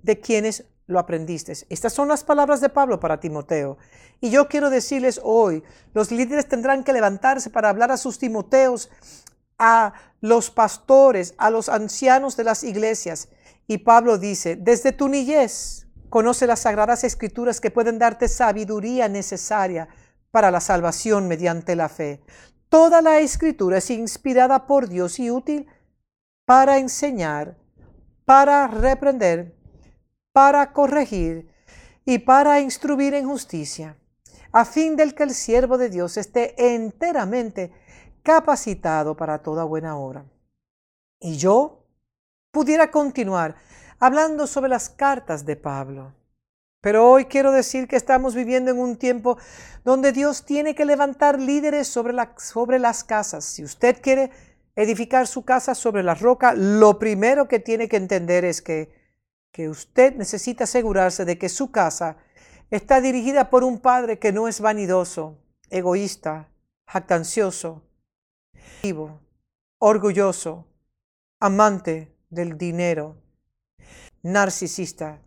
de 0.02 0.20
quiénes 0.20 0.66
lo 0.86 1.00
aprendiste. 1.00 1.54
Estas 1.70 1.94
son 1.94 2.10
las 2.10 2.26
palabras 2.26 2.60
de 2.60 2.68
Pablo 2.68 3.00
para 3.00 3.22
Timoteo. 3.22 3.78
Y 4.20 4.32
yo 4.32 4.50
quiero 4.50 4.70
decirles 4.70 5.22
hoy, 5.24 5.64
los 5.94 6.12
líderes 6.12 6.50
tendrán 6.50 6.84
que 6.84 6.92
levantarse 6.92 7.50
para 7.50 7.70
hablar 7.70 7.94
a 7.94 7.98
sus 7.98 8.20
Timoteos, 8.20 8.90
a 9.58 9.94
los 10.20 10.52
pastores, 10.52 11.36
a 11.38 11.52
los 11.52 11.70
ancianos 11.70 12.36
de 12.36 12.44
las 12.44 12.66
iglesias. 12.66 13.30
Y 13.66 13.78
Pablo 13.78 14.18
dice, 14.18 14.58
desde 14.58 14.92
tu 14.92 15.08
niñez, 15.08 15.88
conoce 16.10 16.48
las 16.48 16.60
sagradas 16.60 17.06
escrituras 17.06 17.62
que 17.62 17.72
pueden 17.72 17.98
darte 17.98 18.28
sabiduría 18.28 19.08
necesaria 19.08 19.88
para 20.34 20.50
la 20.50 20.62
salvación 20.62 21.28
mediante 21.28 21.76
la 21.76 21.90
fe. 21.90 22.20
Toda 22.68 23.04
la 23.04 23.20
escritura 23.20 23.78
es 23.78 23.92
inspirada 23.92 24.66
por 24.66 24.90
Dios 24.90 25.20
y 25.20 25.30
útil 25.30 25.68
para 26.44 26.80
enseñar, 26.80 27.56
para 28.26 28.66
reprender, 28.66 29.56
para 30.32 30.74
corregir 30.74 31.54
y 32.04 32.18
para 32.18 32.60
instruir 32.62 33.14
en 33.14 33.28
justicia, 33.28 33.96
a 34.52 34.66
fin 34.66 34.96
del 34.96 35.14
que 35.14 35.22
el 35.22 35.36
siervo 35.36 35.78
de 35.78 35.90
Dios 35.90 36.18
esté 36.18 36.74
enteramente 36.74 37.72
capacitado 38.24 39.16
para 39.16 39.44
toda 39.44 39.66
buena 39.66 39.98
obra. 39.98 40.26
Y 41.20 41.38
yo 41.38 41.86
pudiera 42.50 42.90
continuar 42.90 43.56
hablando 44.00 44.48
sobre 44.48 44.70
las 44.70 44.90
cartas 44.90 45.46
de 45.46 45.58
Pablo. 45.58 46.16
Pero 46.84 47.10
hoy 47.10 47.26
quiero 47.26 47.52
decir 47.52 47.88
que 47.88 47.96
estamos 47.96 48.36
viviendo 48.36 48.70
en 48.70 48.78
un 48.78 48.98
tiempo 48.98 49.40
donde 49.84 50.12
Dios 50.12 50.46
tiene 50.46 50.76
que 50.76 50.86
levantar 50.86 51.40
líderes 51.40 51.88
sobre, 51.88 52.14
sobre 52.38 52.78
las 52.78 53.04
casas. 53.04 53.44
Si 53.44 53.64
usted 53.64 54.00
quiere 54.04 54.30
edificar 54.76 55.26
su 55.26 55.44
casa 55.44 55.74
sobre 55.74 56.04
la 56.04 56.14
roca, 56.14 56.54
lo 56.54 57.00
primero 57.00 57.48
que 57.48 57.58
tiene 57.58 57.88
que 57.88 57.98
entender 57.98 58.46
es 58.46 58.62
que 58.62 59.02
que 59.54 59.70
usted 59.70 60.16
necesita 60.16 60.66
asegurarse 60.66 61.26
de 61.26 61.38
que 61.38 61.48
su 61.48 61.72
casa 61.72 62.18
está 62.72 63.00
dirigida 63.00 63.52
por 63.52 63.64
un 63.64 63.80
padre 63.80 64.18
que 64.18 64.32
no 64.32 64.48
es 64.48 64.60
vanidoso, 64.60 65.38
egoísta, 65.70 66.50
jactancioso, 66.88 67.84
vivo, 68.82 69.22
orgulloso, 69.78 70.66
amante 71.40 72.18
del 72.32 72.58
dinero, 72.58 73.16
narcisista, 74.24 75.22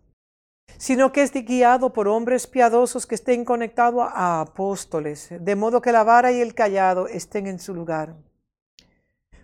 sino 0.77 1.11
que 1.11 1.23
es 1.23 1.31
guiado 1.31 1.93
por 1.93 2.07
hombres 2.07 2.47
piadosos 2.47 3.05
que 3.07 3.15
estén 3.15 3.45
conectados 3.45 4.07
a 4.13 4.41
apóstoles, 4.41 5.29
de 5.31 5.55
modo 5.55 5.81
que 5.81 5.91
la 5.91 6.03
vara 6.03 6.31
y 6.31 6.41
el 6.41 6.53
callado 6.53 7.07
estén 7.07 7.47
en 7.47 7.59
su 7.59 7.73
lugar. 7.73 8.15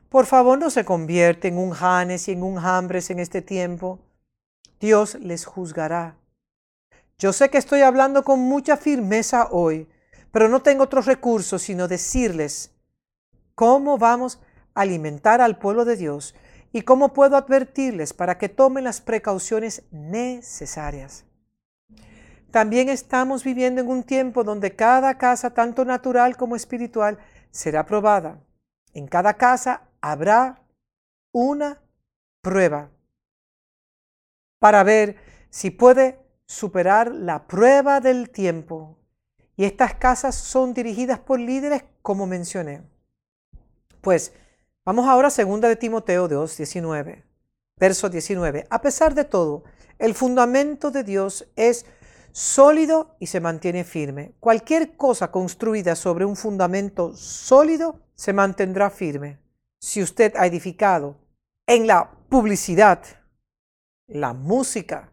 Por 0.10 0.28
favor, 0.28 0.60
no 0.60 0.70
se 0.70 0.86
convierte 0.86 1.48
en 1.48 1.58
un 1.58 1.72
Janes 1.72 2.28
y 2.28 2.34
en 2.34 2.44
un 2.44 2.58
Jambres 2.58 3.10
en 3.10 3.20
este 3.20 3.42
tiempo 3.42 4.00
Dios 4.80 5.16
les 5.16 5.46
juzgará. 5.46 6.18
Yo 7.18 7.34
sé 7.34 7.50
que 7.50 7.58
estoy 7.58 7.82
hablando 7.82 8.24
con 8.24 8.40
mucha 8.40 8.78
firmeza 8.78 9.48
hoy, 9.50 9.88
pero 10.32 10.50
no 10.50 10.62
tengo 10.62 10.84
otros 10.84 11.06
recursos 11.06 11.64
sino 11.64 11.88
decirles 11.88 12.72
cómo 13.56 13.98
vamos 13.98 14.40
a 14.76 14.82
alimentar 14.82 15.42
al 15.42 15.58
pueblo 15.58 15.86
de 15.86 15.96
Dios 15.96 16.36
y 16.74 16.82
cómo 16.82 17.14
puedo 17.14 17.38
advertirles 17.38 18.14
para 18.14 18.38
que 18.38 18.50
tomen 18.50 18.84
las 18.84 19.00
precauciones 19.00 19.84
necesarias. 19.92 21.24
También 22.52 22.90
estamos 22.90 23.44
viviendo 23.44 23.80
en 23.80 23.88
un 23.88 24.04
tiempo 24.04 24.44
donde 24.44 24.76
cada 24.76 25.18
casa, 25.18 25.54
tanto 25.54 25.86
natural 25.86 26.36
como 26.36 26.56
espiritual, 26.56 27.20
será 27.52 27.86
probada. 27.86 28.42
En 28.94 29.08
cada 29.08 29.36
casa 29.36 29.84
habrá 30.02 30.64
una 31.32 31.80
prueba 32.42 32.90
para 34.60 34.84
ver 34.84 35.18
si 35.50 35.70
puede 35.70 36.20
superar 36.46 37.12
la 37.12 37.48
prueba 37.48 38.00
del 38.00 38.32
tiempo. 38.32 38.98
Y 39.56 39.66
estas 39.66 39.94
casas 39.94 40.34
son 40.34 40.74
dirigidas 40.74 41.20
por 41.20 41.40
líderes 41.40 41.84
como 42.02 42.26
mencioné. 42.26 42.82
Pues 44.02 44.34
vamos 44.86 45.08
ahora 45.08 45.30
a 45.30 45.44
2 45.44 45.62
de 45.62 45.76
Timoteo 45.76 46.28
2, 46.28 46.58
19, 46.58 47.24
verso 47.78 48.10
19. 48.10 48.68
A 48.70 48.82
pesar 48.82 49.14
de 49.14 49.24
todo, 49.24 49.64
el 50.00 50.14
fundamento 50.14 50.92
de 50.92 51.04
Dios 51.04 51.48
es 51.56 51.86
sólido 52.32 53.16
y 53.20 53.28
se 53.28 53.40
mantiene 53.40 53.84
firme. 53.84 54.34
Cualquier 54.40 54.98
cosa 54.98 55.32
construida 55.32 55.96
sobre 55.96 56.26
un 56.26 56.36
fundamento 56.36 57.16
sólido 57.16 58.00
se 58.16 58.34
mantendrá 58.34 58.90
firme. 58.90 59.40
Si 59.80 60.02
usted 60.02 60.34
ha 60.36 60.46
edificado 60.46 61.16
en 61.68 61.88
la 61.88 62.12
publicidad, 62.30 63.04
la 64.08 64.34
música, 64.34 65.10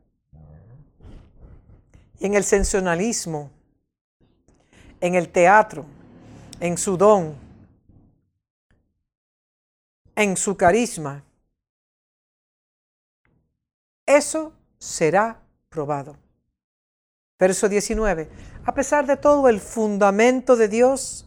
en 2.20 2.34
el 2.34 2.44
sensacionalismo, 2.44 3.50
en 5.00 5.14
el 5.14 5.28
teatro, 5.28 5.86
en 6.60 6.76
su 6.76 6.96
don, 6.96 7.49
en 10.20 10.36
su 10.36 10.54
carisma, 10.54 11.24
eso 14.04 14.52
será 14.78 15.40
probado. 15.70 16.18
Verso 17.38 17.70
19. 17.70 18.28
A 18.66 18.74
pesar 18.74 19.06
de 19.06 19.16
todo, 19.16 19.48
el 19.48 19.60
fundamento 19.60 20.56
de 20.56 20.68
Dios 20.68 21.26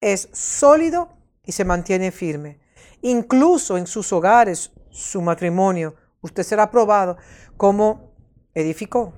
es 0.00 0.30
sólido 0.32 1.10
y 1.44 1.52
se 1.52 1.66
mantiene 1.66 2.10
firme. 2.12 2.58
Incluso 3.02 3.76
en 3.76 3.86
sus 3.86 4.10
hogares, 4.10 4.72
su 4.88 5.20
matrimonio, 5.20 5.94
usted 6.22 6.42
será 6.42 6.70
probado 6.70 7.18
como 7.58 8.14
edificó. 8.54 9.12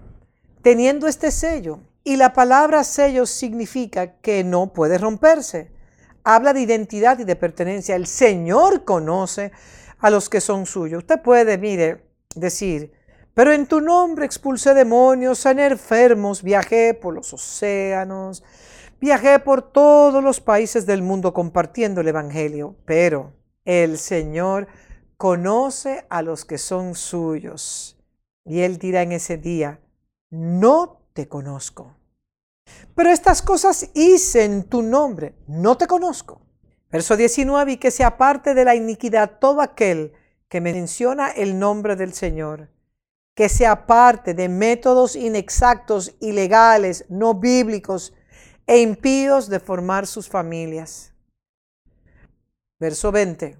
Teniendo 0.62 1.06
este 1.06 1.30
sello, 1.30 1.78
y 2.02 2.16
la 2.16 2.32
palabra 2.32 2.82
sello 2.82 3.26
significa 3.26 4.16
que 4.16 4.42
no 4.42 4.72
puede 4.72 4.98
romperse. 4.98 5.70
Habla 6.24 6.52
de 6.52 6.60
identidad 6.60 7.18
y 7.18 7.24
de 7.24 7.36
pertenencia. 7.36 7.96
El 7.96 8.06
Señor 8.06 8.84
conoce 8.84 9.52
a 9.98 10.10
los 10.10 10.28
que 10.28 10.40
son 10.40 10.66
suyos. 10.66 10.98
Usted 10.98 11.20
puede, 11.22 11.58
mire, 11.58 12.04
decir, 12.34 12.92
pero 13.34 13.52
en 13.52 13.66
tu 13.66 13.80
nombre 13.80 14.26
expulsé 14.26 14.74
demonios, 14.74 15.38
sané 15.38 15.66
enfermos, 15.66 16.42
viajé 16.42 16.94
por 16.94 17.14
los 17.14 17.32
océanos, 17.32 18.44
viajé 19.00 19.38
por 19.38 19.62
todos 19.62 20.22
los 20.22 20.40
países 20.40 20.84
del 20.86 21.02
mundo 21.02 21.32
compartiendo 21.32 22.02
el 22.02 22.08
Evangelio. 22.08 22.76
Pero 22.84 23.32
el 23.64 23.96
Señor 23.98 24.68
conoce 25.16 26.04
a 26.10 26.22
los 26.22 26.44
que 26.44 26.58
son 26.58 26.94
suyos. 26.94 27.96
Y 28.44 28.60
Él 28.60 28.78
dirá 28.78 29.02
en 29.02 29.12
ese 29.12 29.38
día, 29.38 29.80
no 30.30 31.00
te 31.12 31.28
conozco. 31.28 31.94
Pero 32.94 33.10
estas 33.10 33.42
cosas 33.42 33.90
hice 33.94 34.44
en 34.44 34.64
tu 34.64 34.82
nombre, 34.82 35.34
no 35.46 35.76
te 35.76 35.86
conozco. 35.86 36.42
Verso 36.90 37.16
19, 37.16 37.72
y 37.72 37.76
que 37.78 37.90
se 37.90 38.04
aparte 38.04 38.54
de 38.54 38.64
la 38.64 38.74
iniquidad 38.74 39.38
todo 39.38 39.62
aquel 39.62 40.12
que 40.48 40.60
menciona 40.60 41.30
el 41.30 41.58
nombre 41.58 41.96
del 41.96 42.12
Señor, 42.12 42.68
que 43.34 43.48
se 43.48 43.66
aparte 43.66 44.34
de 44.34 44.50
métodos 44.50 45.16
inexactos, 45.16 46.14
ilegales, 46.20 47.06
no 47.08 47.32
bíblicos 47.34 48.12
e 48.66 48.80
impíos 48.80 49.48
de 49.48 49.58
formar 49.58 50.06
sus 50.06 50.28
familias. 50.28 51.14
Verso 52.78 53.10
20. 53.10 53.56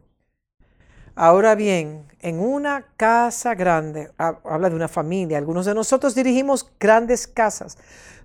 Ahora 1.15 1.55
bien, 1.55 2.07
en 2.21 2.39
una 2.39 2.87
casa 2.97 3.55
grande, 3.55 4.11
habla 4.19 4.69
de 4.69 4.77
una 4.77 4.89
familia, 4.89 5.39
algunos 5.39 5.67
de 5.67 5.75
nosotros 5.75 6.15
dirigimos 6.15 6.71
grandes 6.79 7.27
casas. 7.27 7.79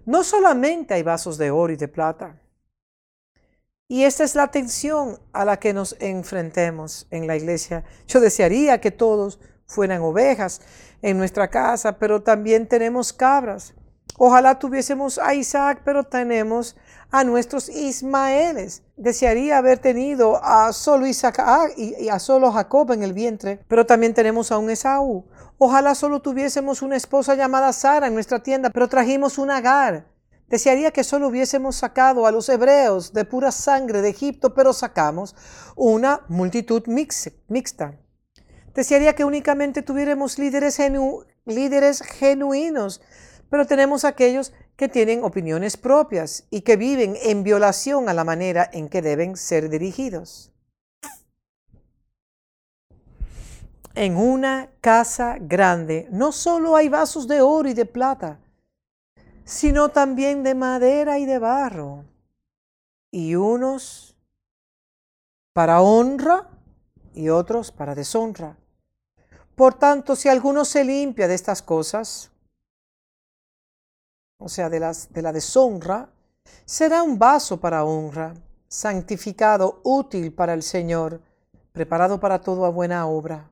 No 0.08 0.24
solamente 0.24 0.93
hay 0.93 1.03
vasos 1.03 1.38
de 1.38 1.51
oro 1.51 1.74
y 1.74 1.76
de 1.76 1.89
plata. 1.89 2.39
Y 3.89 4.05
esta 4.05 4.24
es 4.24 4.36
la 4.36 4.47
tensión 4.47 5.20
a 5.34 5.43
la 5.43 5.60
que 5.60 5.74
nos 5.74 5.97
enfrentemos 5.99 7.08
en 7.12 7.28
la 7.28 7.36
iglesia. 7.36 7.84
Yo 8.08 8.22
desearía 8.22 8.80
que 8.80 8.91
todos 8.91 9.38
fueran 9.66 10.01
ovejas 10.01 10.62
en 11.01 11.18
nuestra 11.18 11.49
casa, 11.49 11.99
pero 11.99 12.24
también 12.24 12.70
tenemos 12.70 13.12
cabras. 13.12 13.74
Ojalá 14.18 14.58
tuviésemos 14.58 15.20
a 15.20 15.34
Isaac, 15.34 15.82
pero 15.84 16.05
tenemos 16.05 16.78
a 17.12 17.26
nuestros 17.26 17.68
Ismaeles. 17.68 18.84
Desearía 18.95 19.58
haber 19.58 19.80
tenido 19.80 20.41
a 20.41 20.72
solo 20.72 21.05
Isaac 21.05 21.39
ah, 21.39 21.68
y 21.76 22.08
a 22.08 22.20
solo 22.20 22.49
Jacob 22.53 22.93
en 22.93 23.03
el 23.03 23.12
vientre, 23.12 23.60
pero 23.68 23.86
también 23.86 24.14
tenemos 24.14 24.53
a 24.53 24.58
un 24.58 24.70
Esaú. 24.70 25.26
Ojalá 25.58 25.95
solo 25.95 26.22
tuviésemos 26.22 26.82
una 26.82 26.95
esposa 26.95 27.36
llamada 27.36 27.74
Sara 27.74 28.08
en 28.08 28.14
nuestra 28.14 28.43
tienda, 28.43 28.70
pero 28.70 28.88
trajimos 28.88 29.38
un 29.38 29.49
Agar. 29.49 30.08
Desearía 30.47 30.91
que 30.91 31.03
solo 31.03 31.28
hubiésemos 31.28 31.76
sacado 31.76 32.26
a 32.26 32.32
los 32.32 32.47
hebreos 32.47 33.12
de 33.14 33.26
pura 33.26 33.51
sangre 33.51 34.01
de 34.01 34.10
Egipto, 34.10 34.53
pero 34.53 34.72
sacamos 34.72 35.36
una 35.76 36.22
multitud 36.28 36.84
mixta. 36.88 37.97
Desearía 38.74 39.14
que 39.14 39.26
únicamente 39.26 39.82
tuviéramos 39.82 40.38
líderes, 40.38 40.80
líderes 41.45 42.01
genuinos 42.01 43.01
pero 43.49 43.66
tenemos 43.66 44.05
aquellos 44.05 44.53
que 44.76 44.89
tienen 44.89 45.24
opiniones 45.24 45.78
propias 45.78 46.45
y 46.49 46.62
que 46.62 46.76
viven 46.76 47.16
en 47.24 47.43
violación 47.43 48.10
a 48.10 48.14
la 48.14 48.24
manera 48.24 48.70
en 48.72 48.89
que 48.89 49.01
deben 49.01 49.38
ser 49.38 49.70
dirigidos. 49.70 50.51
En 53.98 54.16
una 54.16 54.70
casa 54.80 55.38
grande 55.39 56.08
no 56.12 56.32
solo 56.32 56.76
hay 56.76 56.88
vasos 56.88 57.28
de 57.28 57.41
oro 57.41 57.68
y 57.68 57.74
de 57.74 57.88
plata, 57.88 58.39
sino 59.43 59.89
también 59.89 60.43
de 60.43 60.54
madera 60.54 61.18
y 61.18 61.26
de 61.26 61.39
barro, 61.39 62.06
y 63.10 63.34
unos 63.34 64.16
para 65.52 65.82
honra 65.82 66.48
y 67.16 67.30
otros 67.30 67.72
para 67.72 67.95
deshonra. 67.95 68.56
Por 69.56 69.74
tanto, 69.74 70.16
si 70.16 70.30
alguno 70.30 70.64
se 70.64 70.84
limpia 70.84 71.28
de 71.28 71.34
estas 71.34 71.64
cosas, 71.64 72.30
o 74.38 74.48
sea, 74.48 74.70
de, 74.70 74.80
las, 74.80 75.12
de 75.12 75.24
la 75.24 75.34
deshonra, 75.34 76.12
será 76.66 77.02
un 77.02 77.18
vaso 77.18 77.60
para 77.60 77.84
honra, 77.84 78.36
santificado, 78.68 79.82
útil 79.84 80.32
para 80.32 80.54
el 80.54 80.62
Señor, 80.62 81.20
preparado 81.72 82.20
para 82.20 82.39
toda 82.39 82.70
buena 82.70 83.08
obra. 83.08 83.50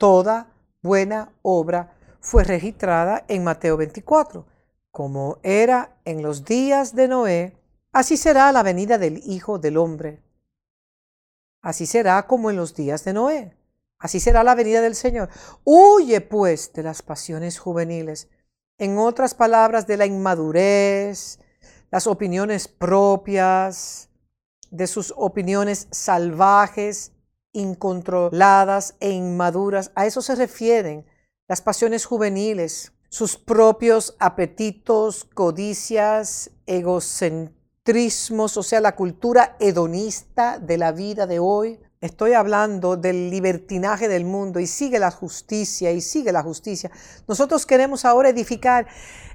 Toda 0.00 0.50
buena 0.80 1.30
obra 1.42 1.94
fue 2.20 2.42
registrada 2.42 3.26
en 3.28 3.44
Mateo 3.44 3.76
24. 3.76 4.46
Como 4.90 5.36
era 5.42 6.00
en 6.06 6.22
los 6.22 6.46
días 6.46 6.94
de 6.94 7.06
Noé, 7.06 7.54
así 7.92 8.16
será 8.16 8.50
la 8.50 8.62
venida 8.62 8.96
del 8.96 9.20
Hijo 9.26 9.58
del 9.58 9.76
Hombre. 9.76 10.22
Así 11.60 11.84
será 11.84 12.26
como 12.26 12.48
en 12.48 12.56
los 12.56 12.74
días 12.74 13.04
de 13.04 13.12
Noé. 13.12 13.54
Así 13.98 14.20
será 14.20 14.42
la 14.42 14.54
venida 14.54 14.80
del 14.80 14.94
Señor. 14.94 15.28
Huye 15.64 16.22
pues 16.22 16.72
de 16.72 16.82
las 16.82 17.02
pasiones 17.02 17.58
juveniles 17.58 18.30
en 18.78 18.96
otras 18.96 19.34
palabras, 19.34 19.86
de 19.86 19.98
la 19.98 20.06
inmadurez, 20.06 21.40
las 21.90 22.06
opiniones 22.06 22.68
propias, 22.68 24.08
de 24.70 24.86
sus 24.86 25.12
opiniones 25.14 25.88
salvajes, 25.90 27.12
incontroladas 27.52 28.94
e 29.00 29.10
inmaduras. 29.10 29.92
A 29.94 30.06
eso 30.06 30.22
se 30.22 30.34
refieren 30.34 31.06
las 31.48 31.60
pasiones 31.60 32.04
juveniles, 32.04 32.92
sus 33.08 33.36
propios 33.36 34.16
apetitos, 34.18 35.24
codicias, 35.24 36.50
egocentrismos, 36.66 38.56
o 38.56 38.62
sea, 38.62 38.80
la 38.80 38.94
cultura 38.94 39.56
hedonista 39.58 40.58
de 40.58 40.78
la 40.78 40.92
vida 40.92 41.26
de 41.26 41.38
hoy, 41.40 41.80
Estoy 42.00 42.32
hablando 42.32 42.96
del 42.96 43.28
libertinaje 43.28 44.08
del 44.08 44.24
mundo 44.24 44.58
y 44.58 44.66
sigue 44.66 44.98
la 44.98 45.10
justicia 45.10 45.92
y 45.92 46.00
sigue 46.00 46.32
la 46.32 46.42
justicia. 46.42 46.90
Nosotros 47.28 47.66
queremos 47.66 48.06
ahora 48.06 48.30
edificar 48.30 48.86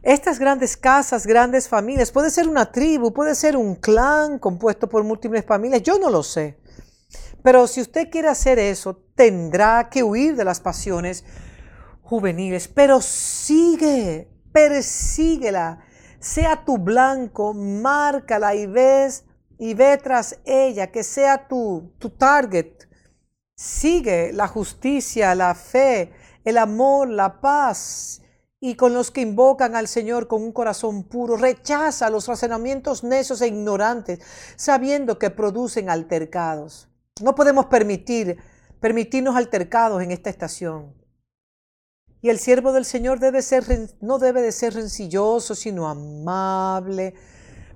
estas 0.02 0.40
grandes 0.40 0.76
casas, 0.76 1.28
grandes 1.28 1.68
familias. 1.68 2.12
Puede 2.12 2.32
ser 2.32 2.48
una 2.48 2.72
tribu, 2.72 3.14
puede 3.14 3.36
ser 3.36 3.56
un 3.56 3.76
clan 3.76 4.40
compuesto 4.40 4.90
por 4.90 5.04
múltiples 5.04 5.46
familias. 5.46 5.84
Yo 5.84 6.00
no 6.00 6.10
lo 6.10 6.24
sé. 6.24 6.58
Pero 7.46 7.68
si 7.68 7.80
usted 7.80 8.10
quiere 8.10 8.28
hacer 8.28 8.58
eso, 8.58 8.96
tendrá 9.14 9.88
que 9.92 10.02
huir 10.02 10.36
de 10.36 10.44
las 10.44 10.60
pasiones 10.60 11.24
juveniles, 12.02 12.68
pero 12.68 13.02
sigue, 13.02 14.28
persíguela, 14.52 15.86
sea 16.18 16.66
tu 16.66 16.80
blanco, 16.80 17.54
márcala 17.54 18.56
y 18.56 18.66
ves 18.66 19.26
y 19.60 19.76
ve 19.76 20.00
tras 20.00 20.40
ella, 20.44 20.92
que 20.92 21.04
sea 21.04 21.48
tu, 21.48 21.94
tu 22.00 22.10
target. 22.10 22.88
Sigue 23.56 24.34
la 24.34 24.48
justicia, 24.48 25.36
la 25.36 25.54
fe, 25.54 26.14
el 26.46 26.58
amor, 26.58 27.10
la 27.10 27.42
paz. 27.42 28.24
Y 28.60 28.74
con 28.74 28.96
los 28.96 29.12
que 29.12 29.22
invocan 29.22 29.76
al 29.76 29.88
Señor 29.88 30.28
con 30.28 30.42
un 30.42 30.52
corazón 30.52 31.04
puro, 31.04 31.38
rechaza 31.38 32.10
los 32.10 32.28
razonamientos 32.28 33.04
necios 33.04 33.40
e 33.42 33.48
ignorantes, 33.50 34.20
sabiendo 34.56 35.20
que 35.20 35.30
producen 35.30 35.92
altercados. 35.92 36.90
No 37.22 37.34
podemos 37.34 37.68
permitir, 37.68 38.38
permitirnos 38.82 39.38
altercados 39.38 40.04
en 40.04 40.12
esta 40.12 40.30
estación. 40.30 40.94
Y 42.22 42.30
el 42.30 42.40
siervo 42.40 42.74
del 42.74 42.84
Señor 42.84 43.20
debe 43.20 43.42
ser, 43.42 43.64
no 44.02 44.20
debe 44.20 44.42
de 44.42 44.52
ser 44.52 44.74
rencilloso, 44.74 45.56
sino 45.56 45.88
amable 45.88 47.14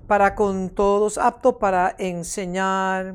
para 0.06 0.34
con 0.34 0.68
todos, 0.68 1.16
apto 1.16 1.58
para 1.58 1.94
enseñar, 1.98 3.14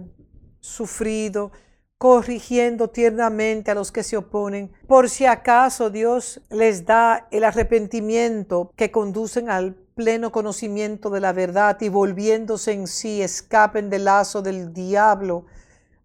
sufrido, 0.62 1.52
corrigiendo 2.00 2.90
tiernamente 2.90 3.70
a 3.70 3.76
los 3.76 3.92
que 3.92 4.02
se 4.02 4.18
oponen, 4.18 4.72
por 4.88 5.10
si 5.12 5.28
acaso 5.28 5.92
Dios 5.92 6.42
les 6.50 6.86
da 6.86 7.28
el 7.30 7.44
arrepentimiento 7.44 8.72
que 8.76 8.90
conducen 8.90 9.50
al 9.52 9.76
pleno 9.76 10.32
conocimiento 10.32 11.12
de 11.12 11.20
la 11.20 11.34
verdad 11.34 11.78
y 11.82 11.90
volviéndose 11.90 12.72
en 12.72 12.88
sí 12.88 13.22
escapen 13.22 13.92
del 13.92 14.06
lazo 14.06 14.42
del 14.42 14.74
diablo, 14.74 15.46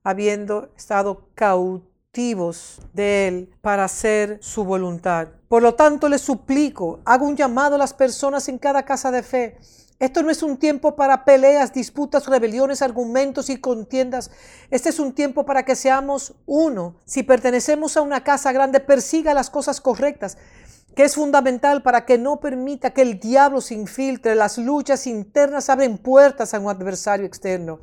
habiendo 0.03 0.70
estado 0.76 1.28
cautivos 1.34 2.80
de 2.92 3.28
él 3.28 3.55
para 3.61 3.84
hacer 3.84 4.38
su 4.40 4.64
voluntad. 4.64 5.28
Por 5.48 5.62
lo 5.62 5.74
tanto, 5.74 6.09
les 6.09 6.20
suplico, 6.20 7.01
hago 7.05 7.26
un 7.26 7.36
llamado 7.36 7.74
a 7.74 7.78
las 7.78 7.94
personas 7.94 8.48
en 8.48 8.59
cada 8.59 8.84
casa 8.84 9.11
de 9.11 9.22
fe 9.22 9.59
esto 10.01 10.22
no 10.22 10.30
es 10.30 10.42
un 10.42 10.57
tiempo 10.57 10.96
para 10.96 11.26
peleas, 11.26 11.74
disputas, 11.74 12.26
rebeliones, 12.26 12.80
argumentos 12.80 13.51
y 13.51 13.59
contiendas. 13.59 14.30
Este 14.70 14.88
es 14.88 14.98
un 14.98 15.12
tiempo 15.12 15.44
para 15.44 15.66
que 15.66 15.76
seamos 15.76 16.32
uno. 16.46 16.96
Si 17.05 17.22
pertenecemos 17.22 17.98
a 17.98 18.01
una 18.01 18.24
casa 18.24 18.51
grande, 18.53 18.80
persiga 18.80 19.34
las 19.34 19.51
cosas 19.51 19.78
correctas, 19.82 20.38
que 20.95 21.05
es 21.05 21.14
fundamental 21.14 21.82
para 21.82 22.05
que 22.05 22.18
no 22.18 22.41
permita 22.41 22.91
que 22.91 23.03
el 23.03 23.18
diablo 23.20 23.61
se 23.61 23.74
infiltre. 23.74 24.34
Las 24.34 24.59
luchas 24.59 25.07
internas 25.07 25.70
abren 25.70 25.99
puertas 25.99 26.55
a 26.55 26.61
un 26.61 26.68
adversario 26.68 27.26
externo. 27.26 27.78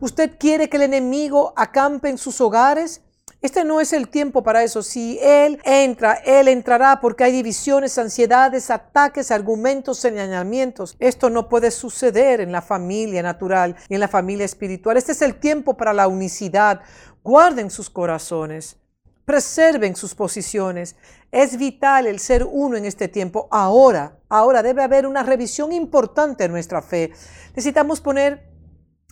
¿Usted 0.00 0.32
quiere 0.38 0.68
que 0.68 0.76
el 0.76 0.84
enemigo 0.84 1.52
acampe 1.56 2.08
en 2.08 2.18
sus 2.18 2.40
hogares? 2.40 3.02
Este 3.42 3.64
no 3.64 3.80
es 3.80 3.92
el 3.92 4.08
tiempo 4.08 4.42
para 4.42 4.64
eso. 4.64 4.82
Si 4.82 5.18
Él 5.22 5.60
entra, 5.64 6.14
Él 6.14 6.48
entrará 6.48 7.00
porque 7.00 7.24
hay 7.24 7.32
divisiones, 7.32 7.98
ansiedades, 7.98 8.70
ataques, 8.70 9.30
argumentos, 9.30 9.98
señalamientos. 9.98 10.96
Esto 10.98 11.30
no 11.30 11.48
puede 11.48 11.70
suceder 11.70 12.40
en 12.40 12.50
la 12.50 12.62
familia 12.62 13.22
natural 13.22 13.76
y 13.88 13.94
en 13.94 14.00
la 14.00 14.08
familia 14.08 14.46
espiritual. 14.46 14.96
Este 14.96 15.12
es 15.12 15.22
el 15.22 15.36
tiempo 15.36 15.76
para 15.76 15.92
la 15.92 16.08
unicidad. 16.08 16.80
Guarden 17.22 17.70
sus 17.70 17.90
corazones. 17.90 18.78
Preserven 19.26 19.96
sus 19.96 20.14
posiciones. 20.14 20.96
Es 21.30 21.58
vital 21.58 22.06
el 22.06 22.20
ser 22.20 22.46
uno 22.50 22.78
en 22.78 22.86
este 22.86 23.08
tiempo. 23.08 23.48
Ahora, 23.50 24.18
ahora 24.30 24.62
debe 24.62 24.82
haber 24.82 25.06
una 25.06 25.22
revisión 25.22 25.72
importante 25.72 26.44
en 26.44 26.52
nuestra 26.52 26.80
fe. 26.80 27.10
Necesitamos 27.48 28.00
poner 28.00 28.56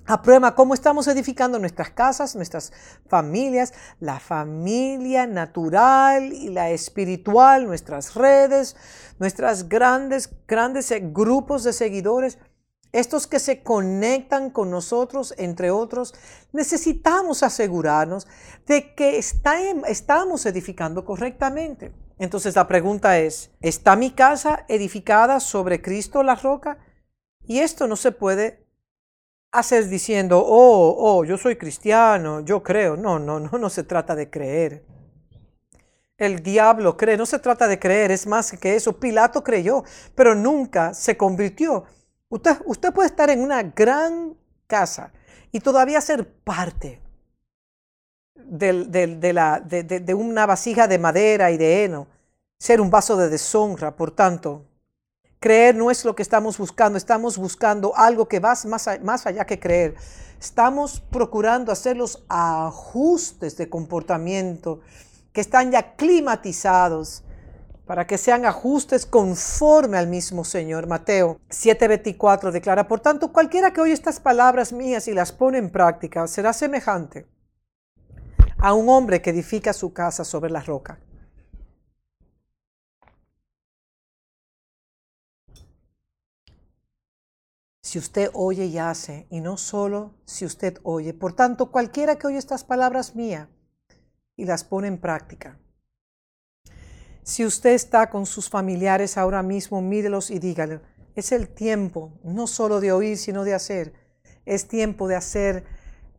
Aprueba 0.07 0.55
cómo 0.55 0.75
estamos 0.75 1.09
edificando 1.09 1.59
nuestras 1.59 1.89
casas, 1.89 2.37
nuestras 2.37 2.75
familias, 3.09 3.73
la 4.01 4.21
familia 4.21 5.27
natural 5.27 6.31
y 6.31 6.49
la 6.51 6.69
espiritual, 6.69 7.67
nuestras 7.67 8.15
redes, 8.15 8.77
nuestras 9.19 9.67
grandes, 9.67 10.29
grandes 10.47 10.93
grupos 11.15 11.65
de 11.65 11.73
seguidores, 11.73 12.37
estos 12.95 13.27
que 13.27 13.41
se 13.41 13.63
conectan 13.63 14.51
con 14.51 14.71
nosotros, 14.71 15.35
entre 15.37 15.71
otros, 15.73 16.15
necesitamos 16.53 17.43
asegurarnos 17.43 18.29
de 18.67 18.95
que 18.95 19.19
estamos 19.19 20.47
edificando 20.47 21.05
correctamente. 21.05 21.93
Entonces 22.19 22.55
la 22.55 22.69
pregunta 22.69 23.19
es, 23.19 23.51
¿está 23.61 23.97
mi 23.97 24.13
casa 24.13 24.65
edificada 24.69 25.41
sobre 25.41 25.83
Cristo 25.83 26.23
la 26.23 26.37
roca? 26.37 26.79
Y 27.47 27.59
esto 27.59 27.89
no 27.89 27.97
se 27.97 28.13
puede 28.13 28.65
haces 29.51 29.89
diciendo, 29.91 30.45
oh, 30.45 30.97
oh, 30.99 31.25
yo 31.25 31.37
soy 31.37 31.57
cristiano, 31.57 32.41
yo 32.41 32.63
creo. 32.63 32.97
No, 32.97 33.19
no, 33.19 33.41
no, 33.41 33.59
no 33.59 33.71
se 33.71 33.85
trata 33.85 34.15
de 34.15 34.29
creer. 34.29 34.85
El 36.17 36.43
diablo 36.43 36.97
cree, 36.97 37.17
no 37.17 37.27
se 37.27 37.41
trata 37.41 37.67
de 37.67 37.79
creer, 37.79 38.11
es 38.11 38.27
más 38.27 38.53
que 38.53 38.77
eso. 38.77 38.99
Pilato 38.99 39.43
creyó, 39.43 39.83
pero 40.15 40.35
nunca 40.35 40.95
se 40.95 41.17
convirtió. 41.17 41.85
Usted, 42.29 42.57
usted 42.67 42.93
puede 42.93 43.09
estar 43.09 43.31
en 43.31 43.41
una 43.41 43.63
gran 43.63 44.37
casa 44.67 45.13
y 45.53 45.61
todavía 45.61 46.01
ser 46.01 46.29
parte 46.29 47.01
de, 48.35 49.33
la, 49.33 49.61
de 49.61 50.15
una 50.15 50.47
vasija 50.47 50.89
de 50.89 50.99
madera 50.99 51.51
y 51.51 51.57
de 51.57 51.85
heno, 51.85 52.09
ser 52.59 52.81
un 52.81 52.91
vaso 52.91 53.17
de 53.17 53.29
deshonra, 53.29 53.95
por 53.95 54.11
tanto, 54.11 54.65
Creer 55.45 55.75
no 55.75 55.91
es 55.91 56.07
lo 56.07 56.17
que 56.17 56.23
estamos 56.23 56.57
buscando, 56.57 56.97
estamos 56.97 57.37
buscando 57.37 57.95
algo 57.95 58.27
que 58.27 58.41
va 58.41 58.55
más, 58.65 58.89
más 59.03 59.27
allá 59.27 59.45
que 59.45 59.61
creer. 59.61 59.95
Estamos 60.41 61.01
procurando 61.01 61.71
hacer 61.71 61.99
los 61.99 62.25
ajustes 62.31 63.55
de 63.59 63.69
comportamiento 63.69 64.81
que 65.35 65.43
están 65.43 65.71
ya 65.71 65.97
climatizados 65.97 67.24
para 67.87 68.07
que 68.07 68.19
sean 68.19 68.47
ajustes 68.47 69.07
conforme 69.07 69.99
al 69.99 70.07
mismo 70.07 70.45
Señor. 70.45 70.87
Mateo 70.87 71.41
7:24 71.51 72.51
declara, 72.51 72.89
por 72.89 73.01
tanto, 73.01 73.33
cualquiera 73.33 73.73
que 73.73 73.81
oye 73.81 73.93
estas 73.93 74.21
palabras 74.21 74.73
mías 74.73 75.09
y 75.09 75.15
las 75.15 75.33
pone 75.33 75.59
en 75.59 75.71
práctica 75.71 76.27
será 76.27 76.53
semejante 76.53 77.27
a 78.59 78.73
un 78.73 78.89
hombre 78.89 79.21
que 79.21 79.31
edifica 79.31 79.73
su 79.73 79.93
casa 79.93 80.25
sobre 80.25 80.51
la 80.51 80.61
roca. 80.61 80.99
si 87.95 88.01
usted 88.01 88.29
oye 88.33 88.65
y 88.65 88.77
hace, 88.77 89.29
y 89.31 89.41
no 89.41 89.57
solo 89.57 90.17
si 90.25 90.45
usted 90.45 90.81
oye. 90.83 91.15
Por 91.15 91.33
tanto, 91.35 91.71
cualquiera 91.71 92.17
que 92.17 92.27
oye 92.27 92.39
estas 92.39 92.65
palabras 92.65 93.15
mías 93.15 93.47
y 94.35 94.47
las 94.47 94.65
pone 94.65 94.89
en 94.89 94.99
práctica. 94.99 95.61
Si 97.25 97.47
usted 97.47 97.71
está 97.71 98.11
con 98.11 98.27
sus 98.27 98.51
familiares 98.51 99.17
ahora 99.17 99.43
mismo, 99.43 99.81
mírelos 99.81 100.31
y 100.31 100.39
dígale, 100.39 100.81
es 101.15 101.33
el 101.33 101.49
tiempo 101.49 102.13
no 102.23 102.47
solo 102.47 102.81
de 102.81 102.93
oír, 102.93 103.17
sino 103.17 103.45
de 103.45 103.55
hacer. 103.55 103.95
Es 104.45 104.69
tiempo 104.69 105.09
de 105.09 105.17
hacer 105.17 105.65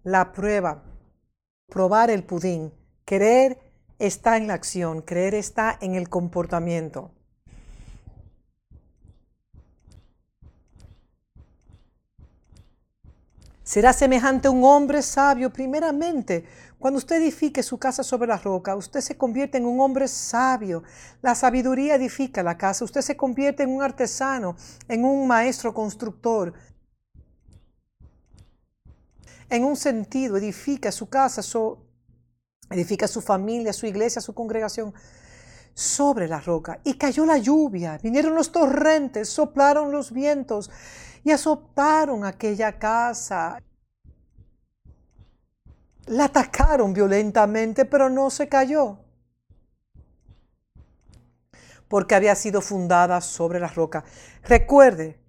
la 0.03 0.31
prueba, 0.31 0.83
probar 1.67 2.09
el 2.09 2.23
pudín. 2.23 2.73
Creer 3.05 3.59
está 3.99 4.37
en 4.37 4.47
la 4.47 4.55
acción, 4.55 5.03
creer 5.03 5.35
está 5.35 5.77
en 5.79 5.93
el 5.93 6.09
comportamiento. 6.09 7.11
Será 13.61 13.93
semejante 13.93 14.47
a 14.47 14.51
un 14.51 14.63
hombre 14.63 15.03
sabio 15.03 15.53
primeramente. 15.53 16.45
Cuando 16.79 16.97
usted 16.97 17.21
edifique 17.21 17.63
su 17.63 17.77
casa 17.77 18.03
sobre 18.03 18.27
la 18.27 18.37
roca, 18.37 18.75
usted 18.75 19.01
se 19.01 19.17
convierte 19.17 19.57
en 19.57 19.65
un 19.65 19.79
hombre 19.79 20.07
sabio. 20.07 20.83
La 21.21 21.33
sabiduría 21.33 21.95
edifica 21.95 22.43
la 22.43 22.57
casa. 22.57 22.85
Usted 22.85 23.01
se 23.01 23.17
convierte 23.17 23.63
en 23.63 23.69
un 23.69 23.81
artesano, 23.81 24.55
en 24.87 25.05
un 25.05 25.27
maestro 25.27 25.73
constructor. 25.73 26.53
En 29.49 29.63
un 29.63 29.75
sentido, 29.75 30.37
edifica 30.37 30.91
su 30.91 31.07
casa, 31.07 31.41
edifica 32.69 33.07
su 33.07 33.21
familia, 33.21 33.73
su 33.73 33.85
iglesia, 33.85 34.21
su 34.21 34.33
congregación 34.33 34.93
sobre 35.73 36.27
la 36.27 36.39
roca. 36.39 36.79
Y 36.83 36.95
cayó 36.95 37.25
la 37.25 37.37
lluvia, 37.37 37.99
vinieron 38.01 38.35
los 38.35 38.51
torrentes, 38.51 39.29
soplaron 39.29 39.91
los 39.91 40.11
vientos 40.11 40.71
y 41.23 41.31
azotaron 41.31 42.25
aquella 42.25 42.77
casa. 42.79 43.61
La 46.07 46.25
atacaron 46.25 46.93
violentamente, 46.93 47.85
pero 47.85 48.09
no 48.09 48.29
se 48.29 48.47
cayó, 48.47 48.99
porque 51.87 52.13
había 52.13 52.35
sido 52.35 52.61
fundada 52.61 53.21
sobre 53.21 53.59
la 53.59 53.69
roca. 53.69 54.03
Recuerde, 54.43 55.19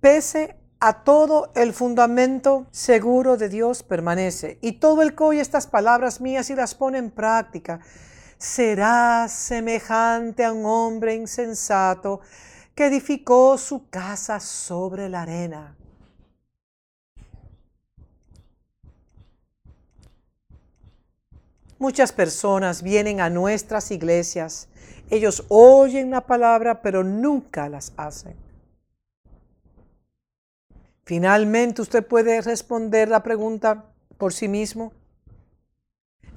pese 0.00 0.56
a 0.78 1.02
todo 1.02 1.50
el 1.56 1.72
fundamento 1.72 2.68
seguro 2.70 3.36
de 3.36 3.48
Dios 3.48 3.82
permanece, 3.82 4.58
y 4.62 4.72
todo 4.78 5.02
el 5.02 5.16
que 5.16 5.24
oye 5.24 5.40
estas 5.40 5.66
palabras 5.66 6.20
mías 6.20 6.48
y 6.50 6.54
las 6.54 6.76
pone 6.76 6.98
en 6.98 7.10
práctica, 7.10 7.80
será 8.38 9.26
semejante 9.28 10.44
a 10.44 10.52
un 10.52 10.64
hombre 10.64 11.14
insensato 11.14 12.20
que 12.74 12.86
edificó 12.86 13.58
su 13.58 13.90
casa 13.90 14.38
sobre 14.38 15.08
la 15.08 15.22
arena. 15.22 15.76
Muchas 21.80 22.12
personas 22.12 22.82
vienen 22.82 23.22
a 23.22 23.30
nuestras 23.30 23.90
iglesias. 23.90 24.68
Ellos 25.08 25.46
oyen 25.48 26.10
la 26.10 26.20
palabra, 26.20 26.82
pero 26.82 27.02
nunca 27.02 27.70
las 27.70 27.94
hacen. 27.96 28.36
Finalmente, 31.04 31.80
usted 31.80 32.06
puede 32.06 32.42
responder 32.42 33.08
la 33.08 33.22
pregunta 33.22 33.86
por 34.18 34.34
sí 34.34 34.46
mismo. 34.46 34.92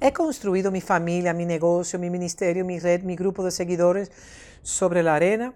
He 0.00 0.14
construido 0.14 0.70
mi 0.70 0.80
familia, 0.80 1.34
mi 1.34 1.44
negocio, 1.44 1.98
mi 1.98 2.08
ministerio, 2.08 2.64
mi 2.64 2.78
red, 2.78 3.02
mi 3.02 3.14
grupo 3.14 3.44
de 3.44 3.50
seguidores 3.50 4.10
sobre 4.62 5.02
la 5.02 5.16
arena. 5.16 5.52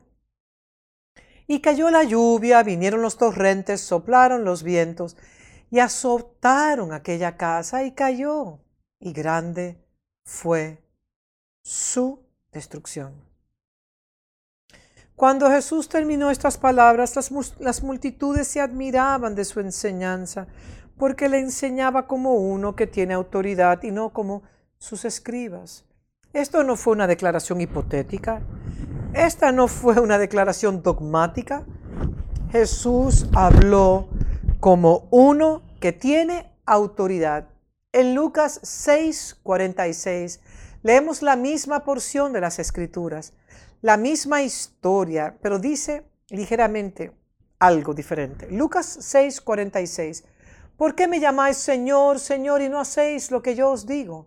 Y 1.46 1.60
cayó 1.60 1.88
la 1.88 2.04
lluvia, 2.04 2.62
vinieron 2.62 3.00
los 3.00 3.16
torrentes, 3.16 3.80
soplaron 3.80 4.44
los 4.44 4.62
vientos 4.62 5.16
y 5.70 5.78
azotaron 5.78 6.92
aquella 6.92 7.38
casa 7.38 7.84
y 7.84 7.92
cayó. 7.92 8.58
Y 9.00 9.12
grande 9.12 9.78
fue 10.24 10.82
su 11.62 12.20
destrucción. 12.52 13.12
Cuando 15.14 15.50
Jesús 15.50 15.88
terminó 15.88 16.30
estas 16.30 16.58
palabras, 16.58 17.16
las, 17.16 17.32
las, 17.58 17.82
multitudes 17.82 18.46
se 18.46 18.60
admiraban 18.60 19.34
de 19.34 19.44
su 19.44 19.58
enseñanza, 19.58 20.46
porque 20.96 21.28
le 21.28 21.40
enseñaba 21.40 22.06
como 22.06 22.34
uno 22.34 22.76
que 22.76 22.86
tiene 22.86 23.14
autoridad 23.14 23.82
y 23.82 23.90
no 23.90 24.10
como 24.10 24.42
sus 24.78 25.04
escribas. 25.04 25.84
Esto 26.32 26.62
no 26.62 26.76
fue 26.76 26.92
una 26.92 27.06
declaración 27.06 27.60
hipotética, 27.60 28.42
esta 29.14 29.50
no 29.50 29.66
fue 29.66 29.98
una 30.00 30.18
declaración 30.18 30.82
dogmática. 30.82 31.64
Jesús 32.52 33.26
habló 33.34 34.08
como 34.60 35.08
uno 35.10 35.62
que 35.80 35.92
tiene 35.92 36.52
autoridad. 36.66 37.48
En 37.92 38.14
Lucas 38.14 38.60
6:46 38.62 40.40
leemos 40.82 41.22
la 41.22 41.36
misma 41.36 41.84
porción 41.84 42.34
de 42.34 42.40
las 42.42 42.58
escrituras, 42.58 43.32
la 43.80 43.96
misma 43.96 44.42
historia, 44.42 45.38
pero 45.40 45.58
dice 45.58 46.04
ligeramente 46.28 47.12
algo 47.58 47.94
diferente. 47.94 48.50
Lucas 48.50 48.98
6:46. 49.00 50.24
¿Por 50.76 50.94
qué 50.94 51.08
me 51.08 51.18
llamáis 51.18 51.56
Señor, 51.56 52.20
Señor 52.20 52.60
y 52.60 52.68
no 52.68 52.78
hacéis 52.78 53.30
lo 53.30 53.40
que 53.40 53.54
yo 53.54 53.70
os 53.70 53.86
digo? 53.86 54.26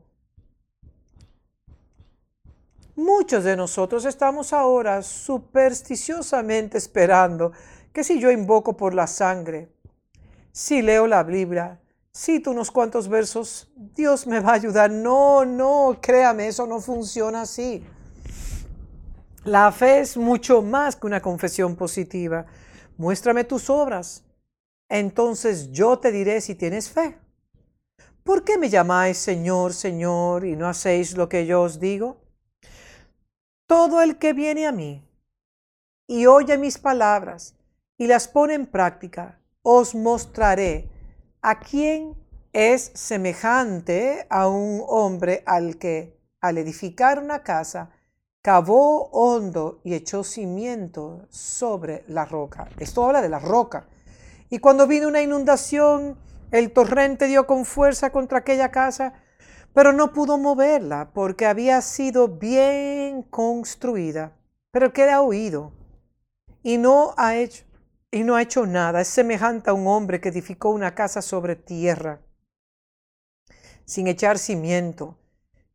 Muchos 2.95 3.43
de 3.43 3.55
nosotros 3.55 4.05
estamos 4.05 4.53
ahora 4.53 5.03
supersticiosamente 5.03 6.80
esperando 6.80 7.51
que 7.93 8.03
si 8.03 8.20
yo 8.20 8.32
invoco 8.32 8.76
por 8.76 8.95
la 8.95 9.05
sangre, 9.05 9.72
si 10.51 10.82
leo 10.82 11.07
la 11.07 11.24
Biblia, 11.24 11.80
cito 12.16 12.51
unos 12.51 12.72
cuantos 12.72 13.07
versos, 13.07 13.72
Dios 13.76 14.28
me 14.28 14.39
va 14.39 14.51
a 14.51 14.55
ayudar. 14.55 14.91
No, 14.91 15.45
no, 15.45 15.97
créame, 16.01 16.47
eso 16.47 16.68
no 16.68 16.80
funciona 16.80 17.41
así. 17.41 17.84
La 19.43 19.72
fe 19.72 19.99
es 19.99 20.18
mucho 20.18 20.62
más 20.62 20.95
que 20.95 21.07
una 21.07 21.22
confesión 21.22 21.76
positiva. 21.76 22.45
Muéstrame 22.97 23.43
tus 23.43 23.70
obras. 23.70 24.24
Entonces 24.88 25.72
yo 25.72 25.97
te 25.99 26.12
diré 26.12 26.41
si 26.41 26.53
tienes 26.53 26.89
fe. 26.89 27.18
¿Por 28.24 28.43
qué 28.43 28.57
me 28.57 28.70
llamáis 28.70 29.18
Señor, 29.18 29.74
Señor 29.74 30.45
y 30.45 30.55
no 30.55 30.68
hacéis 30.68 31.18
lo 31.18 31.28
que 31.28 31.47
yo 31.47 31.64
os 31.64 31.80
digo? 31.80 32.18
Todo 33.68 34.01
el 34.01 34.18
que 34.18 34.34
viene 34.34 34.68
a 34.68 34.72
mí 34.72 35.03
y 36.07 36.28
oye 36.28 36.57
mis 36.57 36.78
palabras 36.78 37.55
y 37.97 38.05
las 38.05 38.28
pone 38.28 38.53
en 38.53 38.68
práctica, 38.68 39.39
os 39.64 39.95
mostraré 39.95 40.91
a 41.42 41.60
quién 41.60 42.16
es 42.54 42.92
semejante 42.94 44.26
a 44.30 44.48
un 44.48 44.84
hombre 44.88 45.44
al 45.46 45.78
que, 45.78 46.20
al 46.42 46.58
edificar 46.58 47.20
una 47.20 47.44
casa, 47.44 47.92
cavó 48.42 49.10
hondo 49.12 49.82
y 49.84 49.94
echó 49.94 50.24
cimiento 50.24 51.28
sobre 51.30 52.04
la 52.08 52.26
roca. 52.26 52.68
Esto 52.80 53.06
habla 53.06 53.22
de 53.22 53.30
la 53.30 53.39
roca. 53.39 53.88
Y 54.50 54.60
cuando 54.60 54.88
vino 54.88 55.08
una 55.08 55.22
inundación, 55.22 56.18
el 56.52 56.72
torrente 56.72 57.28
dio 57.28 57.48
con 57.48 57.66
fuerza 57.66 58.12
contra 58.12 58.39
aquella 58.39 58.72
casa 58.72 59.14
pero 59.74 59.94
no 59.94 60.12
pudo 60.12 60.38
moverla 60.38 61.12
porque 61.14 61.46
había 61.46 61.82
sido 61.82 62.28
bien 62.28 63.24
construida. 63.24 64.34
Pero 64.72 64.88
el 64.88 64.92
que 64.94 65.10
ha 65.10 65.22
oído 65.22 65.72
y 66.64 66.78
no 66.78 67.14
ha 67.18 67.36
hecho 67.36 67.64
y 68.12 68.24
no 68.24 68.36
ha 68.36 68.41
hecho 68.41 68.66
nada 68.66 69.01
es 69.01 69.07
semejante 69.07 69.70
a 69.70 69.74
un 69.74 69.88
hombre 69.88 70.20
que 70.20 70.30
edificó 70.30 70.70
una 70.70 70.93
casa 70.93 71.22
sobre 71.22 71.55
tierra 71.55 72.20
sin 73.86 74.07
echar 74.07 74.38
cimiento 74.38 75.18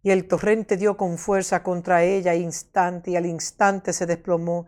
y 0.03 0.11
el 0.11 0.29
torrente 0.29 0.77
dio 0.77 0.97
con 0.97 1.19
fuerza 1.19 1.63
contra 1.63 2.05
ella 2.05 2.35
instante 2.35 3.11
y 3.11 3.17
al 3.17 3.27
instante 3.27 3.93
se 3.93 4.07
desplomó 4.07 4.67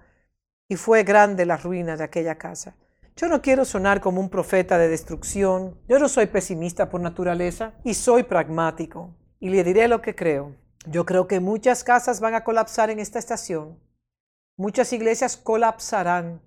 y 0.68 0.76
fue 0.76 1.04
grande 1.04 1.46
la 1.46 1.56
ruina 1.56 1.96
de 1.96 2.04
aquella 2.04 2.36
casa. 2.36 2.76
Yo 3.16 3.28
no 3.28 3.40
quiero 3.40 3.64
sonar 3.64 4.00
como 4.00 4.20
un 4.20 4.28
profeta 4.28 4.78
de 4.78 4.88
destrucción. 4.88 5.80
Yo 5.88 5.98
no 5.98 6.08
soy 6.08 6.26
pesimista 6.26 6.88
por 6.88 7.00
naturaleza 7.00 7.72
y 7.84 7.94
soy 7.94 8.22
pragmático. 8.22 9.14
Y 9.40 9.48
le 9.48 9.64
diré 9.64 9.88
lo 9.88 10.02
que 10.02 10.14
creo. 10.14 10.54
Yo 10.86 11.04
creo 11.06 11.26
que 11.26 11.40
muchas 11.40 11.82
casas 11.84 12.20
van 12.20 12.34
a 12.34 12.44
colapsar 12.44 12.90
en 12.90 13.00
esta 13.00 13.18
estación. 13.18 13.78
Muchas 14.56 14.92
iglesias 14.92 15.36
colapsarán. 15.36 16.42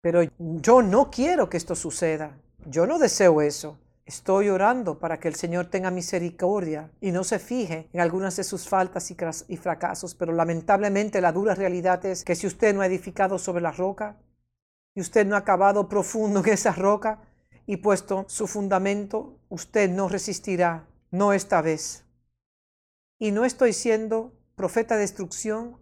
Pero 0.00 0.22
yo 0.38 0.82
no 0.82 1.10
quiero 1.10 1.48
que 1.48 1.56
esto 1.56 1.74
suceda. 1.74 2.38
Yo 2.66 2.86
no 2.86 2.98
deseo 2.98 3.40
eso. 3.40 3.78
Estoy 4.04 4.48
orando 4.48 4.98
para 4.98 5.18
que 5.18 5.26
el 5.26 5.34
Señor 5.34 5.66
tenga 5.66 5.90
misericordia 5.90 6.90
y 7.00 7.10
no 7.10 7.24
se 7.24 7.40
fije 7.40 7.88
en 7.92 8.00
algunas 8.00 8.36
de 8.36 8.44
sus 8.44 8.68
faltas 8.68 9.12
y 9.48 9.56
fracasos, 9.56 10.14
pero 10.14 10.32
lamentablemente 10.32 11.20
la 11.20 11.32
dura 11.32 11.56
realidad 11.56 12.04
es 12.06 12.24
que 12.24 12.36
si 12.36 12.46
usted 12.46 12.72
no 12.72 12.82
ha 12.82 12.86
edificado 12.86 13.38
sobre 13.38 13.62
la 13.62 13.72
roca, 13.72 14.16
y 14.96 15.00
usted 15.00 15.26
no 15.26 15.36
ha 15.36 15.44
cavado 15.44 15.88
profundo 15.88 16.40
en 16.40 16.48
esa 16.48 16.72
roca 16.72 17.20
y 17.66 17.76
puesto 17.76 18.24
su 18.28 18.46
fundamento, 18.46 19.38
usted 19.50 19.90
no 19.90 20.08
resistirá, 20.08 20.86
no 21.10 21.34
esta 21.34 21.60
vez. 21.60 22.04
Y 23.18 23.30
no 23.30 23.44
estoy 23.44 23.74
siendo 23.74 24.32
profeta 24.56 24.94
de 24.94 25.02
destrucción, 25.02 25.76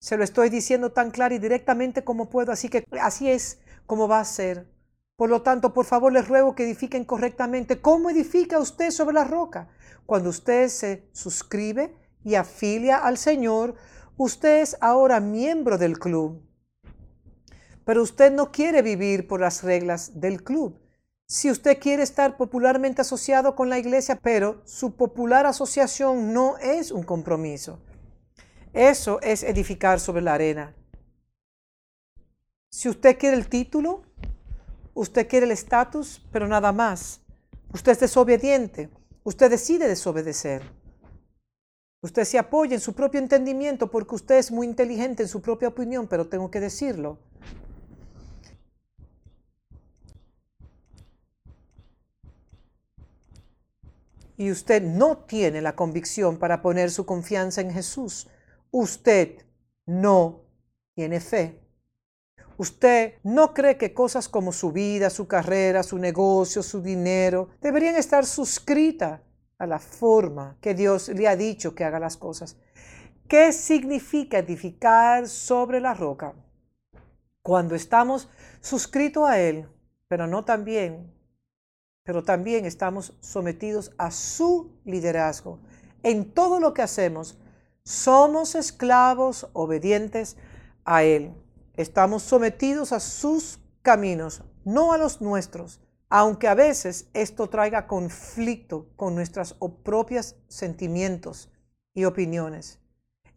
se 0.00 0.16
lo 0.16 0.24
estoy 0.24 0.50
diciendo 0.50 0.92
tan 0.92 1.10
claro 1.10 1.34
y 1.34 1.38
directamente 1.38 2.04
como 2.04 2.30
puedo, 2.30 2.52
así 2.52 2.68
que 2.68 2.84
así 3.00 3.30
es 3.30 3.60
como 3.86 4.08
va 4.08 4.20
a 4.20 4.24
ser. 4.24 4.66
Por 5.16 5.30
lo 5.30 5.42
tanto, 5.42 5.72
por 5.72 5.86
favor, 5.86 6.12
les 6.12 6.28
ruego 6.28 6.54
que 6.54 6.64
edifiquen 6.64 7.04
correctamente. 7.04 7.80
¿Cómo 7.80 8.10
edifica 8.10 8.58
usted 8.58 8.90
sobre 8.90 9.14
la 9.14 9.24
roca? 9.24 9.68
Cuando 10.04 10.28
usted 10.28 10.68
se 10.68 11.08
suscribe 11.12 11.94
y 12.22 12.34
afilia 12.34 12.98
al 12.98 13.16
Señor, 13.16 13.74
usted 14.16 14.60
es 14.60 14.76
ahora 14.80 15.20
miembro 15.20 15.78
del 15.78 15.98
club 15.98 16.46
pero 17.86 18.02
usted 18.02 18.32
no 18.32 18.50
quiere 18.50 18.82
vivir 18.82 19.28
por 19.28 19.40
las 19.40 19.62
reglas 19.62 20.20
del 20.20 20.42
club. 20.42 20.76
Si 21.28 21.52
usted 21.52 21.78
quiere 21.78 22.02
estar 22.02 22.36
popularmente 22.36 23.00
asociado 23.00 23.54
con 23.54 23.70
la 23.70 23.78
iglesia, 23.78 24.18
pero 24.20 24.60
su 24.64 24.96
popular 24.96 25.46
asociación 25.46 26.32
no 26.32 26.58
es 26.58 26.90
un 26.90 27.04
compromiso. 27.04 27.78
Eso 28.76 29.22
es 29.22 29.42
edificar 29.42 29.98
sobre 29.98 30.20
la 30.20 30.34
arena. 30.34 30.74
Si 32.68 32.90
usted 32.90 33.16
quiere 33.16 33.34
el 33.34 33.48
título, 33.48 34.02
usted 34.92 35.26
quiere 35.26 35.46
el 35.46 35.52
estatus, 35.52 36.22
pero 36.30 36.46
nada 36.46 36.72
más. 36.72 37.22
Usted 37.72 37.92
es 37.92 38.00
desobediente. 38.00 38.90
Usted 39.24 39.48
decide 39.48 39.88
desobedecer. 39.88 40.60
Usted 42.02 42.24
se 42.24 42.38
apoya 42.38 42.74
en 42.74 42.80
su 42.80 42.92
propio 42.92 43.18
entendimiento 43.18 43.90
porque 43.90 44.14
usted 44.14 44.36
es 44.36 44.52
muy 44.52 44.66
inteligente 44.66 45.22
en 45.22 45.30
su 45.30 45.40
propia 45.40 45.68
opinión, 45.68 46.06
pero 46.06 46.28
tengo 46.28 46.50
que 46.50 46.60
decirlo. 46.60 47.18
y 54.38 54.50
usted 54.50 54.82
no 54.82 55.16
tiene 55.16 55.62
la 55.62 55.74
convicción 55.74 56.36
para 56.36 56.60
poner 56.60 56.90
su 56.90 57.06
confianza 57.06 57.62
en 57.62 57.72
Jesús, 57.72 58.28
usted 58.80 59.44
no 59.86 60.42
tiene 60.94 61.20
fe. 61.20 61.60
Usted 62.58 63.14
no 63.22 63.52
cree 63.52 63.76
que 63.76 63.92
cosas 63.92 64.28
como 64.28 64.52
su 64.52 64.72
vida, 64.72 65.10
su 65.10 65.26
carrera, 65.26 65.82
su 65.82 65.98
negocio, 65.98 66.62
su 66.62 66.80
dinero, 66.80 67.50
deberían 67.60 67.96
estar 67.96 68.24
suscritas 68.24 69.20
a 69.58 69.66
la 69.66 69.78
forma 69.78 70.56
que 70.60 70.74
Dios 70.74 71.08
le 71.08 71.28
ha 71.28 71.36
dicho 71.36 71.74
que 71.74 71.84
haga 71.84 71.98
las 71.98 72.16
cosas. 72.16 72.56
¿Qué 73.28 73.52
significa 73.52 74.38
edificar 74.38 75.28
sobre 75.28 75.80
la 75.80 75.94
roca? 75.94 76.34
Cuando 77.42 77.74
estamos 77.74 78.28
suscritos 78.60 79.28
a 79.28 79.38
Él, 79.38 79.68
pero 80.08 80.26
no 80.26 80.44
también 80.44 81.16
pero 82.06 82.22
también 82.22 82.64
estamos 82.64 83.14
sometidos 83.20 83.92
a 83.98 84.12
su 84.12 84.70
liderazgo. 84.84 85.58
En 86.04 86.30
todo 86.32 86.60
lo 86.60 86.72
que 86.72 86.82
hacemos, 86.82 87.36
somos 87.86 88.56
esclavos 88.56 89.48
obedientes 89.52 90.36
a 90.84 91.04
Él. 91.04 91.32
Estamos 91.76 92.24
sometidos 92.24 92.90
a 92.90 92.98
sus 92.98 93.60
caminos, 93.82 94.42
no 94.64 94.92
a 94.92 94.98
los 94.98 95.20
nuestros. 95.20 95.80
aunque 96.08 96.46
a 96.46 96.54
veces 96.54 97.08
esto 97.14 97.48
traiga 97.48 97.88
conflicto 97.88 98.86
con 98.94 99.16
nuestros 99.16 99.56
propios 99.82 100.36
sentimientos 100.46 101.50
y 101.94 102.04
opiniones. 102.04 102.78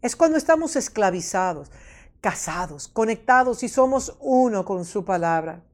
Es 0.02 0.14
cuando 0.14 0.38
estamos 0.38 0.76
esclavizados, 0.76 1.72
casados, 2.20 2.86
conectados 2.86 3.64
y 3.64 3.68
somos 3.68 4.16
uno 4.20 4.64
con 4.64 4.84
su 4.84 5.04
palabra. 5.04 5.64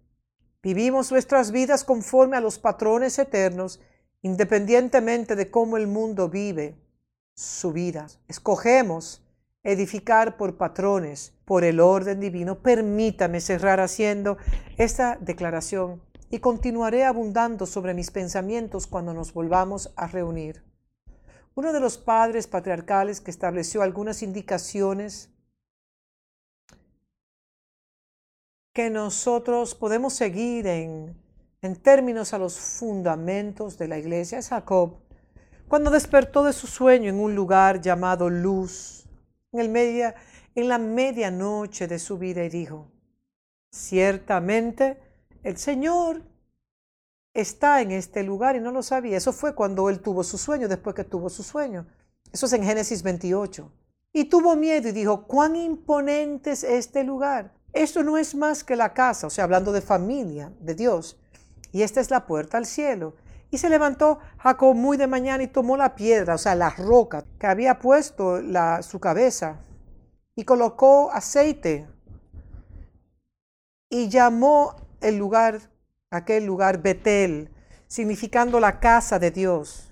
Vivimos 0.63 1.11
nuestras 1.13 1.51
vidas 1.51 1.85
conforme 1.85 2.39
a 2.39 2.41
los 2.41 2.59
patrones 2.59 3.19
eternos, 3.19 3.79
independientemente 4.23 5.37
de 5.37 5.51
cómo 5.51 5.77
el 5.77 5.89
mundo 5.89 6.31
vive 6.31 6.79
su 7.37 7.73
vida. 7.73 8.09
Escogemos 8.29 9.23
edificar 9.63 10.37
por 10.37 10.57
patrones, 10.57 11.35
por 11.45 11.65
el 11.65 11.81
orden 11.81 12.19
divino. 12.19 12.61
Permítame 12.61 13.41
cerrar 13.41 13.79
haciendo 13.81 14.39
esta 14.79 15.17
declaración 15.21 16.03
y 16.31 16.41
continuaré 16.41 17.05
abundando 17.05 17.67
sobre 17.67 17.95
mis 17.95 18.11
pensamientos 18.11 18.87
cuando 18.87 19.13
nos 19.13 19.33
volvamos 19.33 19.93
a 19.97 20.07
reunir. 20.07 20.65
Uno 21.55 21.73
de 21.73 21.81
los 21.81 21.99
padres 21.99 22.47
patriarcales 22.47 23.21
que 23.21 23.31
estableció 23.31 23.83
algunas 23.83 24.23
indicaciones 24.23 25.31
que 28.73 28.91
nosotros 28.91 29.75
podemos 29.75 30.13
seguir 30.13 30.67
en, 30.67 31.17
en 31.63 31.77
términos 31.77 32.35
a 32.35 32.39
los 32.39 32.59
fundamentos 32.59 33.79
de 33.79 33.89
la 33.89 33.99
iglesia 33.99 34.39
es 34.39 34.49
Jacob, 34.49 34.99
cuando 35.69 35.91
despertó 35.91 36.45
de 36.45 36.53
su 36.53 36.67
sueño 36.67 37.11
en 37.11 37.19
un 37.19 37.35
lugar 37.35 37.81
llamado 37.81 38.31
Luz, 38.31 39.05
en, 39.53 39.61
el 39.61 39.69
media, 39.69 40.15
en 40.55 40.69
la 40.69 40.79
medianoche 40.79 41.89
de 41.89 41.99
su 41.99 42.19
vida 42.19 42.45
y 42.45 42.49
dijo, 42.49 42.87
ciertamente 43.71 44.99
el 45.43 45.57
Señor 45.57 46.23
está 47.35 47.81
en 47.83 47.93
este 47.93 48.23
lugar 48.23 48.57
y 48.57 48.61
no 48.61 48.73
lo 48.73 48.83
sabía. 48.83 49.17
Eso 49.17 49.33
fue 49.33 49.55
cuando 49.55 49.89
él 49.91 50.01
tuvo 50.01 50.25
su 50.25 50.39
sueño, 50.39 50.69
después 50.69 50.97
que 50.97 51.05
tuvo 51.05 51.29
su 51.29 51.43
sueño. 51.43 51.87
Eso 52.33 52.47
es 52.47 52.53
en 52.53 52.65
Génesis 52.65 53.03
28. 53.03 53.71
Y 54.13 54.25
tuvo 54.25 54.57
miedo 54.57 54.89
y 54.89 54.93
dijo, 54.93 55.27
cuán 55.27 55.57
imponente 55.57 56.53
es 56.53 56.65
este 56.65 57.05
lugar. 57.05 57.53
Esto 57.73 58.03
no 58.03 58.17
es 58.17 58.35
más 58.35 58.65
que 58.65 58.75
la 58.75 58.95
casa, 58.95 59.27
o 59.27 59.31
sea, 59.31 59.45
hablando 59.45 59.71
de 59.71 59.83
familia, 59.83 60.51
de 60.61 60.75
Dios. 60.75 61.19
Y 61.73 61.83
esta 61.83 62.01
es 62.01 62.11
la 62.11 62.27
puerta 62.27 62.57
al 62.57 62.65
cielo. 62.65 63.15
Y 63.51 63.59
se 63.59 63.69
levantó 63.69 64.19
Jacob 64.39 64.75
muy 64.75 64.97
de 64.97 65.07
mañana 65.07 65.43
y 65.43 65.49
tomó 65.49 65.77
la 65.77 65.95
piedra, 65.95 66.35
o 66.35 66.39
sea, 66.39 66.55
la 66.55 66.71
roca 66.71 67.25
que 67.39 67.47
había 67.47 67.79
puesto 67.79 68.41
la, 68.41 68.83
su 68.83 69.01
cabeza, 69.01 69.61
y 70.35 70.45
colocó 70.45 71.11
aceite 71.13 71.89
y 73.89 74.09
llamó 74.09 74.77
el 75.01 75.17
lugar, 75.17 75.71
aquel 76.11 76.45
lugar 76.45 76.83
Betel, 76.83 77.51
significando 77.87 78.61
la 78.61 78.81
casa 78.81 79.19
de 79.19 79.31
Dios. 79.31 79.87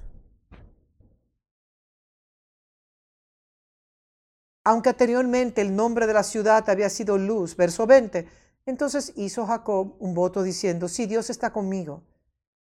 aunque 4.64 4.88
anteriormente 4.88 5.60
el 5.60 5.76
nombre 5.76 6.06
de 6.06 6.14
la 6.14 6.22
ciudad 6.22 6.68
había 6.70 6.88
sido 6.88 7.18
Luz, 7.18 7.54
verso 7.54 7.86
20. 7.86 8.26
Entonces 8.66 9.12
hizo 9.14 9.46
Jacob 9.46 9.94
un 9.98 10.14
voto 10.14 10.42
diciendo, 10.42 10.88
si 10.88 11.04
Dios 11.04 11.28
está 11.28 11.52
conmigo 11.52 12.02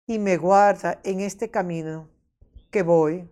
y 0.07 0.19
me 0.19 0.37
guarda 0.37 1.01
en 1.05 1.21
este 1.21 1.51
camino 1.51 2.09
que 2.71 2.83
voy, 2.83 3.29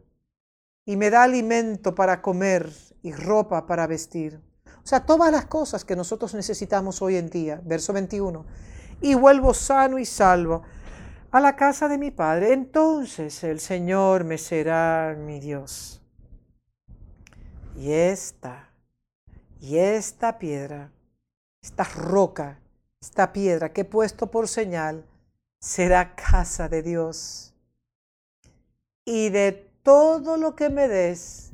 y 0.87 0.97
me 0.97 1.11
da 1.11 1.22
alimento 1.22 1.95
para 1.95 2.20
comer 2.20 2.70
y 3.03 3.12
ropa 3.12 3.66
para 3.66 3.87
vestir. 3.87 4.41
O 4.83 4.87
sea, 4.87 5.07
todas 5.07 5.33
las 5.33 5.47
cosas 5.47 5.85
que 5.85 5.97
nosotros 5.97 6.35
necesitamos 6.35 7.01
hoy 7.01 7.16
en 7.16 7.31
día, 7.31 7.61
verso 7.64 7.93
21, 7.93 8.45
y 9.01 9.14
vuelvo 9.14 9.55
sano 9.55 9.99
y 9.99 10.05
salvo 10.05 10.62
a 11.31 11.41
la 11.41 11.57
casa 11.57 11.89
de 11.89 11.99
mi 11.99 12.11
Padre, 12.11 12.53
entonces 12.53 13.43
el 13.45 13.61
Señor 13.61 14.25
me 14.25 14.39
será 14.39 15.16
mi 15.18 15.41
Dios 15.41 16.05
y 17.77 17.93
esta, 17.93 18.70
y 19.61 19.79
esta 19.79 20.39
piedra, 20.39 20.93
esta 21.62 21.85
roca, 21.85 22.61
esta 23.01 23.33
piedra 23.33 23.72
que 23.72 23.83
he 23.83 23.85
puesto 23.85 24.31
por 24.31 24.49
señal, 24.49 25.05
será 25.64 26.14
casa 26.14 26.68
de 26.68 26.82
Dios. 26.82 27.54
Y 29.06 29.30
de 29.30 29.52
todo 29.82 30.36
lo 30.36 30.54
que 30.54 30.68
me 30.68 30.88
des, 30.88 31.52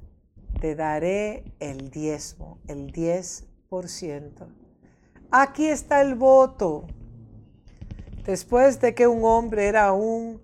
te 0.60 0.74
daré 0.74 1.44
el 1.60 1.90
diezmo, 1.90 2.58
el 2.66 2.90
diez 2.90 3.46
por 3.68 3.88
ciento. 3.88 4.48
Aquí 5.30 5.68
está 5.68 6.00
el 6.00 6.16
voto. 6.16 6.88
Después 8.24 8.80
de 8.80 8.96
que 8.96 9.06
un 9.06 9.24
hombre 9.24 9.68
era 9.68 9.92
un 9.92 10.40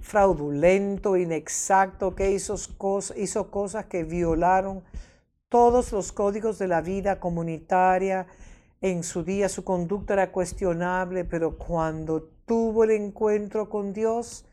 fraudulento, 0.00 1.16
inexacto, 1.16 2.16
que 2.16 2.32
hizo, 2.32 2.56
cosas, 2.76 3.16
hizo 3.16 3.48
cosas 3.48 3.86
que 3.86 4.02
violaron 4.02 4.82
todos 5.48 5.92
los 5.92 6.10
códigos 6.10 6.58
de 6.58 6.66
la 6.66 6.80
vida 6.80 7.20
comunitaria. 7.20 8.26
En 8.80 9.04
su 9.04 9.22
día 9.22 9.48
su 9.48 9.62
conducta 9.62 10.14
era 10.14 10.32
cuestionable, 10.32 11.24
pero 11.24 11.56
cuando 11.56 12.33
tuvo 12.46 12.84
el 12.84 12.90
encuentro 12.90 13.68
con 13.68 13.92
Dios, 13.92 14.44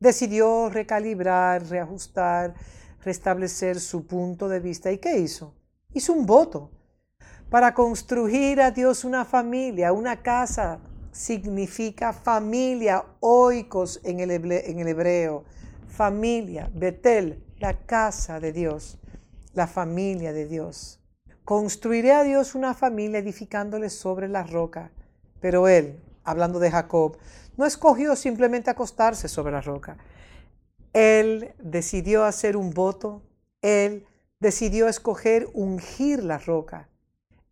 decidió 0.00 0.68
recalibrar, 0.68 1.66
reajustar, 1.66 2.54
restablecer 3.02 3.80
su 3.80 4.06
punto 4.06 4.48
de 4.48 4.60
vista. 4.60 4.92
¿Y 4.92 4.98
qué 4.98 5.18
hizo? 5.18 5.54
Hizo 5.92 6.12
un 6.12 6.26
voto 6.26 6.70
para 7.50 7.74
construir 7.74 8.60
a 8.60 8.70
Dios 8.70 9.04
una 9.04 9.24
familia, 9.24 9.92
una 9.92 10.22
casa. 10.22 10.80
Significa 11.12 12.12
familia, 12.12 13.04
oikos 13.20 14.00
en 14.04 14.20
el, 14.20 14.30
en 14.30 14.78
el 14.78 14.88
hebreo. 14.88 15.44
Familia, 15.88 16.70
Betel, 16.74 17.42
la 17.58 17.74
casa 17.86 18.38
de 18.38 18.52
Dios 18.52 18.98
la 19.58 19.66
familia 19.66 20.32
de 20.32 20.46
Dios. 20.46 21.00
Construiré 21.44 22.12
a 22.12 22.22
Dios 22.22 22.54
una 22.54 22.74
familia 22.74 23.18
edificándole 23.18 23.90
sobre 23.90 24.28
la 24.28 24.44
roca. 24.44 24.92
Pero 25.40 25.66
él, 25.66 26.00
hablando 26.30 26.58
de 26.58 26.70
Jacob, 26.70 27.18
no 27.56 27.66
escogió 27.66 28.16
simplemente 28.16 28.70
acostarse 28.70 29.28
sobre 29.28 29.52
la 29.52 29.60
roca. 29.60 29.96
Él 30.92 31.54
decidió 31.58 32.24
hacer 32.24 32.56
un 32.56 32.70
voto. 32.70 33.22
Él 33.62 34.06
decidió 34.40 34.88
escoger 34.88 35.48
ungir 35.54 36.22
la 36.22 36.38
roca. 36.38 36.88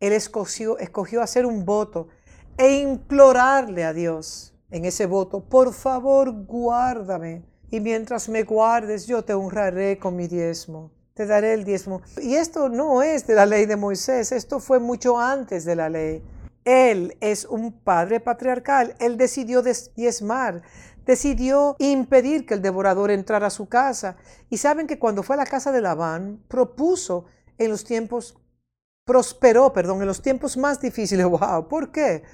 Él 0.00 0.12
escogió, 0.12 0.78
escogió 0.78 1.22
hacer 1.22 1.46
un 1.46 1.64
voto 1.64 2.08
e 2.56 2.78
implorarle 2.78 3.84
a 3.84 3.92
Dios 3.92 4.54
en 4.70 4.84
ese 4.84 5.06
voto, 5.06 5.44
por 5.44 5.72
favor 5.72 6.32
guárdame 6.32 7.44
y 7.70 7.80
mientras 7.80 8.28
me 8.28 8.42
guardes 8.42 9.06
yo 9.06 9.24
te 9.24 9.34
honraré 9.34 9.98
con 9.98 10.16
mi 10.16 10.26
diezmo 10.26 10.90
te 11.16 11.24
daré 11.24 11.54
el 11.54 11.64
diezmo. 11.64 12.02
Y 12.20 12.34
esto 12.34 12.68
no 12.68 13.02
es 13.02 13.26
de 13.26 13.34
la 13.34 13.46
ley 13.46 13.64
de 13.64 13.76
Moisés, 13.76 14.32
esto 14.32 14.60
fue 14.60 14.78
mucho 14.78 15.18
antes 15.18 15.64
de 15.64 15.74
la 15.74 15.88
ley. 15.88 16.22
Él 16.66 17.16
es 17.20 17.46
un 17.46 17.72
padre 17.72 18.20
patriarcal, 18.20 18.94
él 18.98 19.16
decidió 19.16 19.62
diezmar, 19.62 20.62
decidió 21.06 21.76
impedir 21.78 22.44
que 22.44 22.52
el 22.52 22.60
devorador 22.60 23.10
entrara 23.10 23.46
a 23.46 23.50
su 23.50 23.68
casa. 23.68 24.16
Y 24.50 24.58
saben 24.58 24.86
que 24.86 24.98
cuando 24.98 25.22
fue 25.22 25.36
a 25.36 25.38
la 25.38 25.46
casa 25.46 25.72
de 25.72 25.80
Labán, 25.80 26.42
propuso 26.48 27.24
en 27.56 27.70
los 27.70 27.84
tiempos, 27.84 28.38
prosperó, 29.06 29.72
perdón, 29.72 30.02
en 30.02 30.08
los 30.08 30.20
tiempos 30.20 30.58
más 30.58 30.80
difíciles. 30.80 31.24
¡Wow! 31.30 31.68
¿Por 31.68 31.90
qué? 31.90 32.24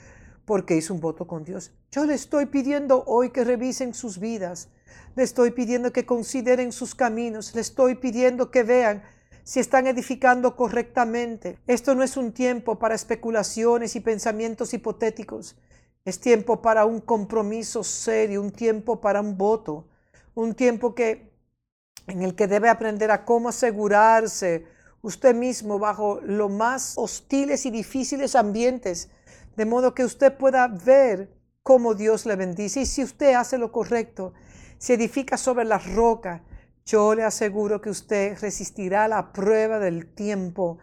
Porque 0.45 0.77
hizo 0.77 0.95
un 0.95 1.01
voto 1.01 1.29
con 1.29 1.45
Dios. 1.45 1.73
Yo 1.93 2.05
le 2.05 2.15
estoy 2.15 2.47
pidiendo 2.47 3.05
hoy 3.07 3.31
que 3.31 3.45
revisen 3.45 3.95
sus 3.95 4.19
vidas 4.19 4.71
le 5.15 5.23
estoy 5.23 5.51
pidiendo 5.51 5.93
que 5.93 6.07
consideren 6.07 6.73
sus 6.73 6.95
caminos. 6.95 7.55
Le 7.55 7.61
estoy 7.61 7.97
pidiendo 7.97 8.51
que 8.51 8.63
vean 8.63 9.03
si 9.45 9.61
están 9.61 9.87
edificando 9.87 10.57
correctamente. 10.57 11.59
Esto 11.67 11.95
no 11.95 12.03
es 12.03 12.17
un 12.17 12.33
tiempo 12.33 12.79
para 12.79 12.95
especulaciones 12.95 13.97
y 13.97 14.01
pensamientos 14.01 14.75
hipotéticos. 14.75 15.57
Es 16.05 16.21
tiempo 16.21 16.63
para 16.63 16.85
un 16.85 17.01
compromiso 17.01 17.85
serio, 17.85 18.43
un 18.43 18.51
tiempo 18.51 19.01
para 19.01 19.21
un 19.21 19.37
voto, 19.37 19.87
un 20.35 20.55
tiempo 20.55 20.95
que 20.95 21.33
en 22.07 22.23
el 22.23 22.35
que 22.35 22.49
debe 22.49 22.69
aprender 22.69 23.11
a 23.11 23.25
cómo 23.25 23.49
asegurarse 23.49 24.67
usted 25.03 25.35
mismo 25.35 25.79
bajo 25.79 26.21
los 26.23 26.51
más 26.51 26.95
hostiles 26.97 27.67
y 27.67 27.71
difíciles 27.71 28.35
ambientes, 28.35 29.11
de 29.57 29.65
modo 29.67 29.95
que 29.95 30.05
usted 30.05 30.37
pueda 30.37 30.67
ver 30.69 31.33
cómo 31.63 31.95
Dios 31.95 32.27
le 32.27 32.37
bendice 32.37 32.81
y 32.81 32.87
si 32.87 33.05
usted 33.05 33.35
hace 33.35 33.59
lo 33.59 33.71
correcto 33.71 34.33
se 34.79 34.95
edifica 34.95 35.37
sobre 35.37 35.65
la 35.65 35.79
roca, 35.79 36.43
yo 36.85 37.15
le 37.15 37.23
aseguro 37.23 37.81
que 37.81 37.91
usted 37.91 38.39
resistirá 38.41 39.09
la 39.09 39.33
prueba 39.33 39.79
del 39.79 40.07
tiempo. 40.07 40.79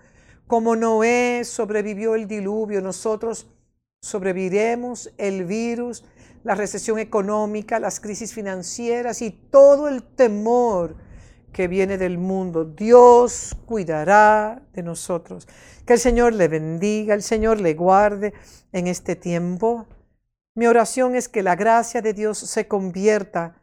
Como 0.48 0.76
Noé 0.76 1.44
sobrevivió 1.44 2.16
el 2.16 2.28
diluvio, 2.28 2.82
nosotros 2.82 3.48
sobreviviremos 4.02 5.12
el 5.18 5.46
virus, 5.46 6.06
la 6.44 6.56
recesión 6.56 7.00
económica, 7.00 7.80
las 7.80 8.00
crisis 8.00 8.34
financieras 8.34 9.22
y 9.22 9.32
todo 9.32 9.88
el 9.88 10.04
temor 10.04 10.96
que 11.52 11.68
viene 11.68 11.98
del 11.98 12.18
mundo. 12.18 12.64
Dios 12.64 13.58
cuidará 13.66 14.62
de 14.74 14.84
nosotros. 14.84 15.48
Que 15.86 15.94
el 15.94 16.00
Señor 16.00 16.34
le 16.34 16.48
bendiga, 16.48 17.14
el 17.14 17.24
Señor 17.24 17.60
le 17.60 17.74
guarde 17.74 18.34
en 18.72 18.88
este 18.88 19.16
tiempo. 19.16 19.86
Mi 20.56 20.68
oración 20.68 21.16
es 21.16 21.28
que 21.28 21.44
la 21.44 21.56
gracia 21.56 22.02
de 22.02 22.14
Dios 22.14 22.38
se 22.38 22.68
convierta 22.68 23.59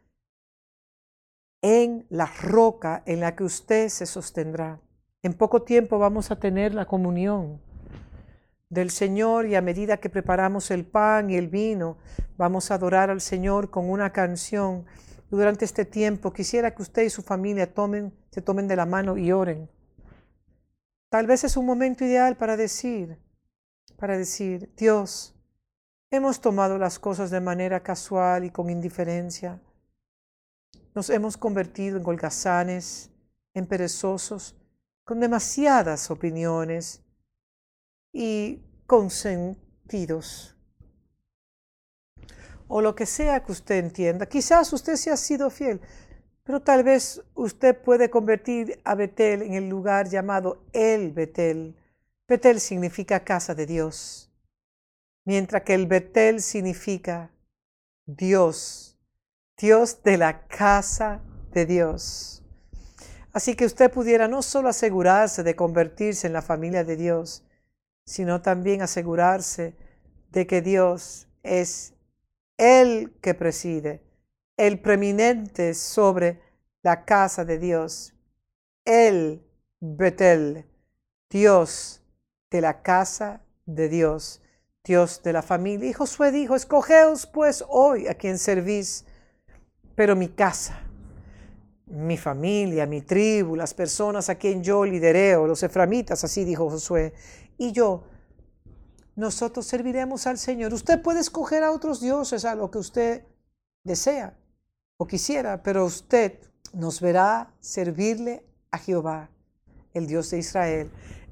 en 1.61 2.05
la 2.09 2.25
roca 2.41 3.03
en 3.05 3.19
la 3.19 3.35
que 3.35 3.43
usted 3.43 3.89
se 3.89 4.05
sostendrá. 4.05 4.79
En 5.23 5.33
poco 5.33 5.63
tiempo 5.63 5.97
vamos 5.97 6.31
a 6.31 6.39
tener 6.39 6.73
la 6.73 6.85
comunión 6.85 7.61
del 8.69 8.91
Señor 8.91 9.45
y 9.45 9.55
a 9.55 9.61
medida 9.61 9.97
que 9.97 10.09
preparamos 10.09 10.71
el 10.71 10.85
pan 10.85 11.29
y 11.29 11.35
el 11.35 11.47
vino, 11.47 11.97
vamos 12.37 12.69
a 12.69 12.75
adorar 12.75 13.09
al 13.09 13.21
Señor 13.21 13.69
con 13.69 13.89
una 13.89 14.11
canción. 14.11 14.85
Durante 15.29 15.65
este 15.65 15.85
tiempo 15.85 16.31
quisiera 16.31 16.73
que 16.75 16.81
usted 16.81 17.03
y 17.03 17.09
su 17.09 17.21
familia 17.21 17.73
tomen, 17.73 18.13
se 18.29 18.41
tomen 18.41 18.67
de 18.67 18.75
la 18.75 18.85
mano 18.85 19.17
y 19.17 19.31
oren. 19.31 19.69
Tal 21.09 21.25
vez 21.25 21.43
es 21.43 21.55
un 21.55 21.65
momento 21.65 22.03
ideal 22.03 22.35
para 22.35 22.57
decir, 22.57 23.17
para 23.97 24.17
decir, 24.17 24.73
Dios, 24.75 25.33
hemos 26.11 26.41
tomado 26.41 26.77
las 26.77 26.99
cosas 26.99 27.31
de 27.31 27.41
manera 27.41 27.81
casual 27.81 28.43
y 28.43 28.49
con 28.49 28.69
indiferencia. 28.69 29.61
Nos 30.97 31.11
hemos 31.11 31.37
convertido 31.37 31.99
en 31.99 32.07
holgazanes, 32.07 33.11
en 33.53 33.67
perezosos, 33.67 34.55
con 35.03 35.19
demasiadas 35.19 36.09
opiniones 36.09 37.03
y 38.11 38.63
consentidos. 38.87 40.57
O 42.67 42.81
lo 42.81 42.95
que 42.95 43.05
sea 43.05 43.43
que 43.43 43.51
usted 43.51 43.75
entienda. 43.75 44.25
Quizás 44.25 44.73
usted 44.73 44.95
se 44.95 45.11
ha 45.11 45.17
sido 45.17 45.51
fiel, 45.51 45.81
pero 46.43 46.63
tal 46.63 46.83
vez 46.83 47.21
usted 47.35 47.79
puede 47.79 48.09
convertir 48.09 48.81
a 48.83 48.95
Betel 48.95 49.43
en 49.43 49.53
el 49.53 49.69
lugar 49.69 50.09
llamado 50.09 50.65
el 50.73 51.11
Betel. 51.11 51.75
Betel 52.27 52.59
significa 52.59 53.23
casa 53.23 53.53
de 53.53 53.67
Dios, 53.67 54.31
mientras 55.25 55.61
que 55.61 55.75
el 55.75 55.85
Betel 55.85 56.41
significa 56.41 57.29
Dios, 58.07 58.86
Dios 59.57 60.03
de 60.03 60.17
la 60.17 60.45
casa 60.47 61.21
de 61.51 61.65
Dios. 61.65 62.43
Así 63.33 63.55
que 63.55 63.65
usted 63.65 63.91
pudiera 63.91 64.27
no 64.27 64.43
solo 64.43 64.69
asegurarse 64.69 65.43
de 65.43 65.55
convertirse 65.55 66.27
en 66.27 66.33
la 66.33 66.43
familia 66.43 66.83
de 66.83 66.95
Dios, 66.95 67.43
sino 68.05 68.41
también 68.41 68.83
asegurarse 68.83 69.75
de 70.29 70.45
que 70.45 70.61
Dios 70.61 71.27
es 71.41 71.93
el 72.57 73.13
que 73.21 73.33
preside, 73.33 74.03
el 74.57 74.79
preeminente 74.79 75.73
sobre 75.73 76.39
la 76.83 77.03
casa 77.05 77.43
de 77.43 77.57
Dios, 77.57 78.13
el 78.85 79.43
Betel, 79.79 80.65
Dios 81.29 82.03
de 82.51 82.61
la 82.61 82.83
casa 82.83 83.41
de 83.65 83.89
Dios, 83.89 84.41
Dios 84.83 85.21
de 85.23 85.33
la 85.33 85.41
familia. 85.41 85.89
Y 85.89 85.93
Josué 85.93 86.31
dijo, 86.31 86.55
escogeos 86.55 87.25
pues 87.25 87.63
hoy 87.67 88.07
a 88.07 88.13
quien 88.13 88.37
servís, 88.37 89.05
pero 89.97 90.15
mi 90.15 90.29
casa 90.29 90.87
mi 91.87 92.17
familia, 92.17 92.85
mi 92.85 93.01
tribu, 93.01 93.55
las 93.55 93.73
personas 93.73 94.29
a 94.29 94.35
quien 94.35 94.63
yo 94.63 94.85
lidereo, 94.85 95.47
los 95.47 95.63
eframitas, 95.63 96.23
así 96.23 96.43
dijo 96.43 96.69
Josué, 96.69 97.13
y 97.57 97.71
yo, 97.71 98.03
nosotros 99.15 99.65
serviremos 99.65 100.27
al 100.27 100.37
Señor. 100.37 100.73
Usted 100.73 101.01
puede 101.01 101.21
escoger 101.21 101.63
a 101.63 101.71
otros 101.71 102.01
dioses, 102.01 102.45
a 102.45 102.55
lo 102.55 102.69
que 102.69 102.77
usted 102.77 103.23
desea 103.83 104.37
o 104.97 105.07
quisiera, 105.07 105.63
pero 105.63 105.85
usted 105.85 106.39
nos 106.73 107.01
verá 107.01 107.53
servirle 107.59 108.45
a 108.69 108.77
Jehová, 108.77 109.29
el 109.93 110.07
Dios 110.07 110.29
de 110.29 110.39
Israel. 110.39 110.91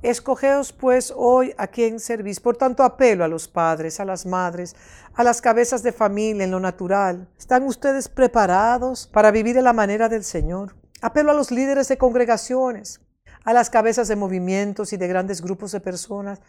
Escogeos 0.09 0.71
pues 0.71 1.11
hoy 1.15 1.55
a 1.57 1.65
quien 1.65 1.99
servís. 1.99 2.39
Por 2.39 2.57
tanto, 2.57 2.83
apelo 2.83 3.23
a 3.23 3.27
los 3.27 3.47
padres, 3.47 3.99
a 3.99 4.05
las 4.05 4.27
madres, 4.27 4.75
a 5.15 5.23
las 5.23 5.41
cabezas 5.41 5.81
de 5.81 5.91
familia 5.91 6.43
en 6.43 6.51
lo 6.51 6.59
natural. 6.59 7.27
¿Están 7.39 7.63
ustedes 7.63 8.07
preparados 8.07 9.07
para 9.07 9.31
vivir 9.31 9.55
de 9.55 9.63
la 9.63 9.73
manera 9.73 10.07
del 10.07 10.23
Señor? 10.23 10.75
Apelo 11.01 11.31
a 11.31 11.33
los 11.33 11.49
líderes 11.49 11.87
de 11.87 11.97
congregaciones, 11.97 13.01
a 13.43 13.51
las 13.51 13.71
cabezas 13.71 14.07
de 14.07 14.15
movimientos 14.15 14.93
y 14.93 14.97
de 14.97 15.07
grandes 15.07 15.41
grupos 15.41 15.71
de 15.71 15.79
personas, 15.79 16.39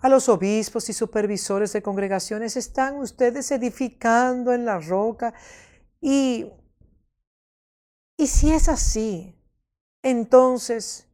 a 0.00 0.08
los 0.08 0.28
obispos 0.28 0.88
y 0.88 0.92
supervisores 0.92 1.72
de 1.72 1.82
congregaciones. 1.82 2.56
¿Están 2.56 2.96
ustedes 2.96 3.52
edificando 3.52 4.52
en 4.52 4.64
la 4.64 4.80
roca? 4.80 5.32
Y, 6.00 6.50
y 8.16 8.26
si 8.26 8.52
es 8.52 8.68
así, 8.68 9.32
entonces 10.02 11.06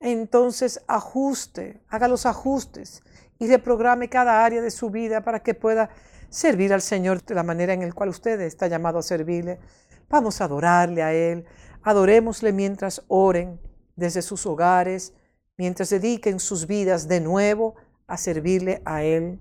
entonces 0.00 0.82
ajuste, 0.86 1.82
haga 1.88 2.08
los 2.08 2.26
ajustes 2.26 3.02
y 3.38 3.46
reprograme 3.48 4.08
cada 4.08 4.44
área 4.44 4.60
de 4.60 4.70
su 4.70 4.90
vida 4.90 5.22
para 5.22 5.42
que 5.42 5.54
pueda 5.54 5.90
servir 6.28 6.72
al 6.72 6.82
Señor 6.82 7.22
de 7.24 7.34
la 7.34 7.42
manera 7.42 7.72
en 7.72 7.80
la 7.80 7.92
cual 7.92 8.10
usted 8.10 8.40
está 8.40 8.66
llamado 8.66 8.98
a 8.98 9.02
servirle. 9.02 9.58
Vamos 10.08 10.40
a 10.40 10.44
adorarle 10.44 11.02
a 11.02 11.12
Él, 11.12 11.44
adorémosle 11.82 12.52
mientras 12.52 13.02
oren 13.08 13.60
desde 13.96 14.22
sus 14.22 14.46
hogares, 14.46 15.14
mientras 15.56 15.90
dediquen 15.90 16.38
sus 16.40 16.66
vidas 16.66 17.08
de 17.08 17.20
nuevo 17.20 17.74
a 18.06 18.16
servirle 18.16 18.82
a 18.84 19.02
Él. 19.02 19.40